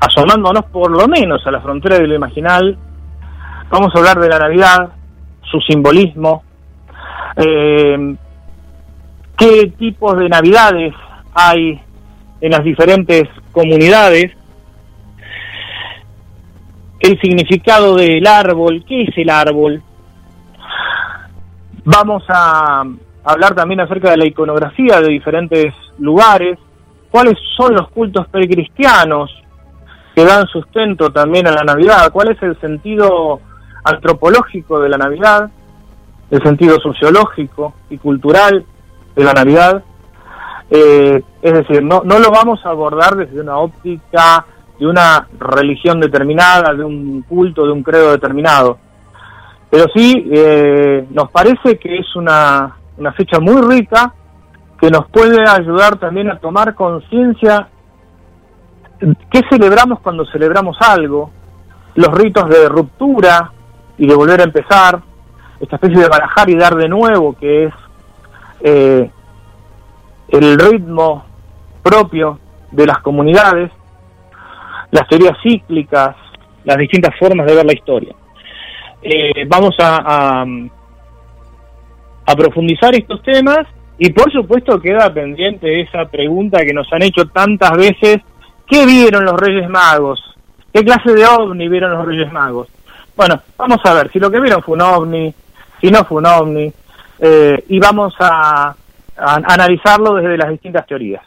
asomándonos 0.00 0.64
por 0.66 0.90
lo 0.90 1.06
menos 1.08 1.46
a 1.46 1.50
la 1.50 1.60
frontera 1.60 1.96
de 1.98 2.06
lo 2.06 2.14
imaginal, 2.14 2.76
vamos 3.70 3.94
a 3.94 3.98
hablar 3.98 4.18
de 4.18 4.28
la 4.28 4.38
Navidad, 4.38 4.90
su 5.42 5.60
simbolismo, 5.60 6.42
eh, 7.36 8.16
qué 9.36 9.72
tipos 9.78 10.18
de 10.18 10.28
Navidades 10.28 10.94
hay 11.34 11.80
en 12.40 12.50
las 12.50 12.64
diferentes 12.64 13.28
comunidades 13.52 14.32
el 17.02 17.20
significado 17.20 17.96
del 17.96 18.24
árbol, 18.26 18.84
qué 18.86 19.02
es 19.02 19.18
el 19.18 19.28
árbol. 19.28 19.82
Vamos 21.84 22.22
a 22.28 22.84
hablar 23.24 23.54
también 23.56 23.80
acerca 23.80 24.12
de 24.12 24.18
la 24.18 24.26
iconografía 24.26 25.00
de 25.00 25.08
diferentes 25.08 25.74
lugares, 25.98 26.58
cuáles 27.12 27.38
son 27.56 27.74
los 27.74 27.88
cultos 27.90 28.26
precristianos 28.28 29.30
que 30.14 30.24
dan 30.24 30.46
sustento 30.46 31.12
también 31.12 31.46
a 31.46 31.52
la 31.52 31.62
Navidad, 31.62 32.10
cuál 32.10 32.32
es 32.32 32.42
el 32.42 32.58
sentido 32.60 33.40
antropológico 33.84 34.80
de 34.80 34.88
la 34.88 34.96
Navidad, 34.96 35.50
el 36.30 36.42
sentido 36.42 36.80
sociológico 36.80 37.74
y 37.90 37.98
cultural 37.98 38.64
de 39.14 39.24
la 39.24 39.34
Navidad. 39.34 39.84
Eh, 40.70 41.22
es 41.42 41.52
decir, 41.52 41.82
no, 41.82 42.02
no 42.04 42.18
lo 42.18 42.30
vamos 42.30 42.64
a 42.64 42.70
abordar 42.70 43.14
desde 43.14 43.40
una 43.40 43.58
óptica 43.58 44.46
de 44.78 44.86
una 44.86 45.28
religión 45.38 46.00
determinada, 46.00 46.72
de 46.72 46.82
un 46.82 47.22
culto, 47.28 47.66
de 47.66 47.72
un 47.72 47.82
credo 47.82 48.12
determinado. 48.12 48.78
Pero 49.70 49.84
sí, 49.94 50.28
eh, 50.32 51.06
nos 51.10 51.30
parece 51.30 51.78
que 51.78 51.98
es 51.98 52.16
una, 52.16 52.74
una 52.96 53.12
fecha 53.12 53.38
muy 53.38 53.60
rica 53.60 54.14
que 54.82 54.90
nos 54.90 55.08
puede 55.08 55.48
ayudar 55.48 55.96
también 55.96 56.28
a 56.28 56.38
tomar 56.38 56.74
conciencia 56.74 57.68
¿Qué 59.30 59.40
celebramos 59.50 60.00
cuando 60.00 60.24
celebramos 60.26 60.76
algo? 60.80 61.32
Los 61.96 62.08
ritos 62.14 62.48
de 62.48 62.68
ruptura 62.68 63.50
y 63.98 64.06
de 64.06 64.14
volver 64.14 64.40
a 64.40 64.44
empezar, 64.44 65.00
esta 65.60 65.76
especie 65.76 65.98
de 65.98 66.08
barajar 66.08 66.48
y 66.48 66.56
dar 66.56 66.76
de 66.76 66.88
nuevo, 66.88 67.36
que 67.36 67.64
es 67.64 67.74
eh, 68.60 69.10
el 70.28 70.58
ritmo 70.58 71.24
propio 71.82 72.38
de 72.70 72.86
las 72.86 72.98
comunidades, 72.98 73.72
las 74.92 75.08
teorías 75.08 75.36
cíclicas, 75.42 76.14
las 76.62 76.76
distintas 76.76 77.18
formas 77.18 77.46
de 77.46 77.56
ver 77.56 77.66
la 77.66 77.74
historia. 77.74 78.14
Eh, 79.02 79.44
vamos 79.48 79.74
a, 79.80 80.44
a, 82.24 82.36
profundizar 82.36 82.94
estos 82.94 83.20
temas 83.22 83.66
y 84.04 84.10
por 84.10 84.32
supuesto 84.32 84.80
queda 84.80 85.14
pendiente 85.14 85.80
esa 85.80 86.06
pregunta 86.06 86.64
que 86.64 86.72
nos 86.72 86.92
han 86.92 87.02
hecho 87.02 87.28
tantas 87.28 87.70
veces, 87.76 88.16
¿qué 88.68 88.84
vieron 88.84 89.24
los 89.24 89.38
Reyes 89.38 89.70
Magos? 89.70 90.20
¿Qué 90.74 90.82
clase 90.82 91.12
de 91.12 91.24
ovni 91.24 91.68
vieron 91.68 91.92
los 91.92 92.04
Reyes 92.04 92.32
Magos? 92.32 92.66
Bueno, 93.14 93.40
vamos 93.56 93.78
a 93.84 93.94
ver 93.94 94.10
si 94.10 94.18
lo 94.18 94.28
que 94.28 94.40
vieron 94.40 94.60
fue 94.60 94.74
un 94.74 94.80
ovni, 94.80 95.32
si 95.80 95.88
no 95.88 96.04
fue 96.04 96.18
un 96.18 96.26
ovni, 96.26 96.72
eh, 97.20 97.64
y 97.68 97.78
vamos 97.78 98.12
a, 98.18 98.74
analizarlo 99.16 100.16
desde 100.16 100.36
las 100.36 100.50
distintas 100.50 100.84
teorías. 100.84 101.22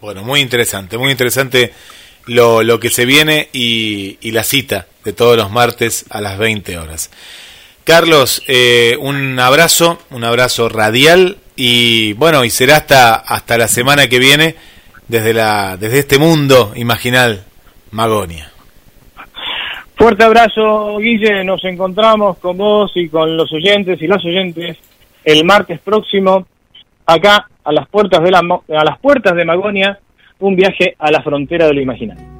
Bueno, 0.00 0.22
muy 0.22 0.38
interesante, 0.38 0.96
muy 0.96 1.10
interesante 1.10 1.72
lo, 2.26 2.62
lo 2.62 2.78
que 2.78 2.90
se 2.90 3.06
viene 3.06 3.48
y, 3.52 4.18
y, 4.20 4.30
la 4.30 4.44
cita 4.44 4.86
de 5.04 5.12
todos 5.12 5.36
los 5.36 5.50
martes 5.50 6.04
a 6.10 6.20
las 6.20 6.38
20 6.38 6.78
horas. 6.78 7.10
Carlos, 7.82 8.44
eh, 8.46 8.96
un 9.00 9.36
abrazo, 9.40 9.98
un 10.10 10.22
abrazo 10.22 10.68
radial 10.68 11.38
y 11.62 12.14
bueno, 12.14 12.42
y 12.42 12.48
será 12.48 12.76
hasta, 12.76 13.16
hasta 13.16 13.58
la 13.58 13.68
semana 13.68 14.06
que 14.06 14.18
viene 14.18 14.54
desde, 15.08 15.34
la, 15.34 15.76
desde 15.76 15.98
este 15.98 16.18
mundo 16.18 16.72
imaginal, 16.74 17.44
Magonia. 17.90 18.50
Fuerte 19.94 20.24
abrazo, 20.24 20.96
Guille. 20.96 21.44
Nos 21.44 21.62
encontramos 21.66 22.38
con 22.38 22.56
vos 22.56 22.92
y 22.94 23.10
con 23.10 23.36
los 23.36 23.52
oyentes 23.52 24.00
y 24.00 24.06
las 24.06 24.24
oyentes 24.24 24.78
el 25.22 25.44
martes 25.44 25.80
próximo 25.80 26.46
acá 27.04 27.46
a 27.62 27.72
las 27.72 27.86
puertas 27.88 28.22
de 28.22 28.30
la 28.30 28.38
a 28.38 28.84
las 28.84 28.98
puertas 28.98 29.36
de 29.36 29.44
Magonia, 29.44 29.98
un 30.38 30.56
viaje 30.56 30.96
a 30.98 31.10
la 31.10 31.20
frontera 31.22 31.66
de 31.66 31.74
lo 31.74 31.82
imaginario. 31.82 32.39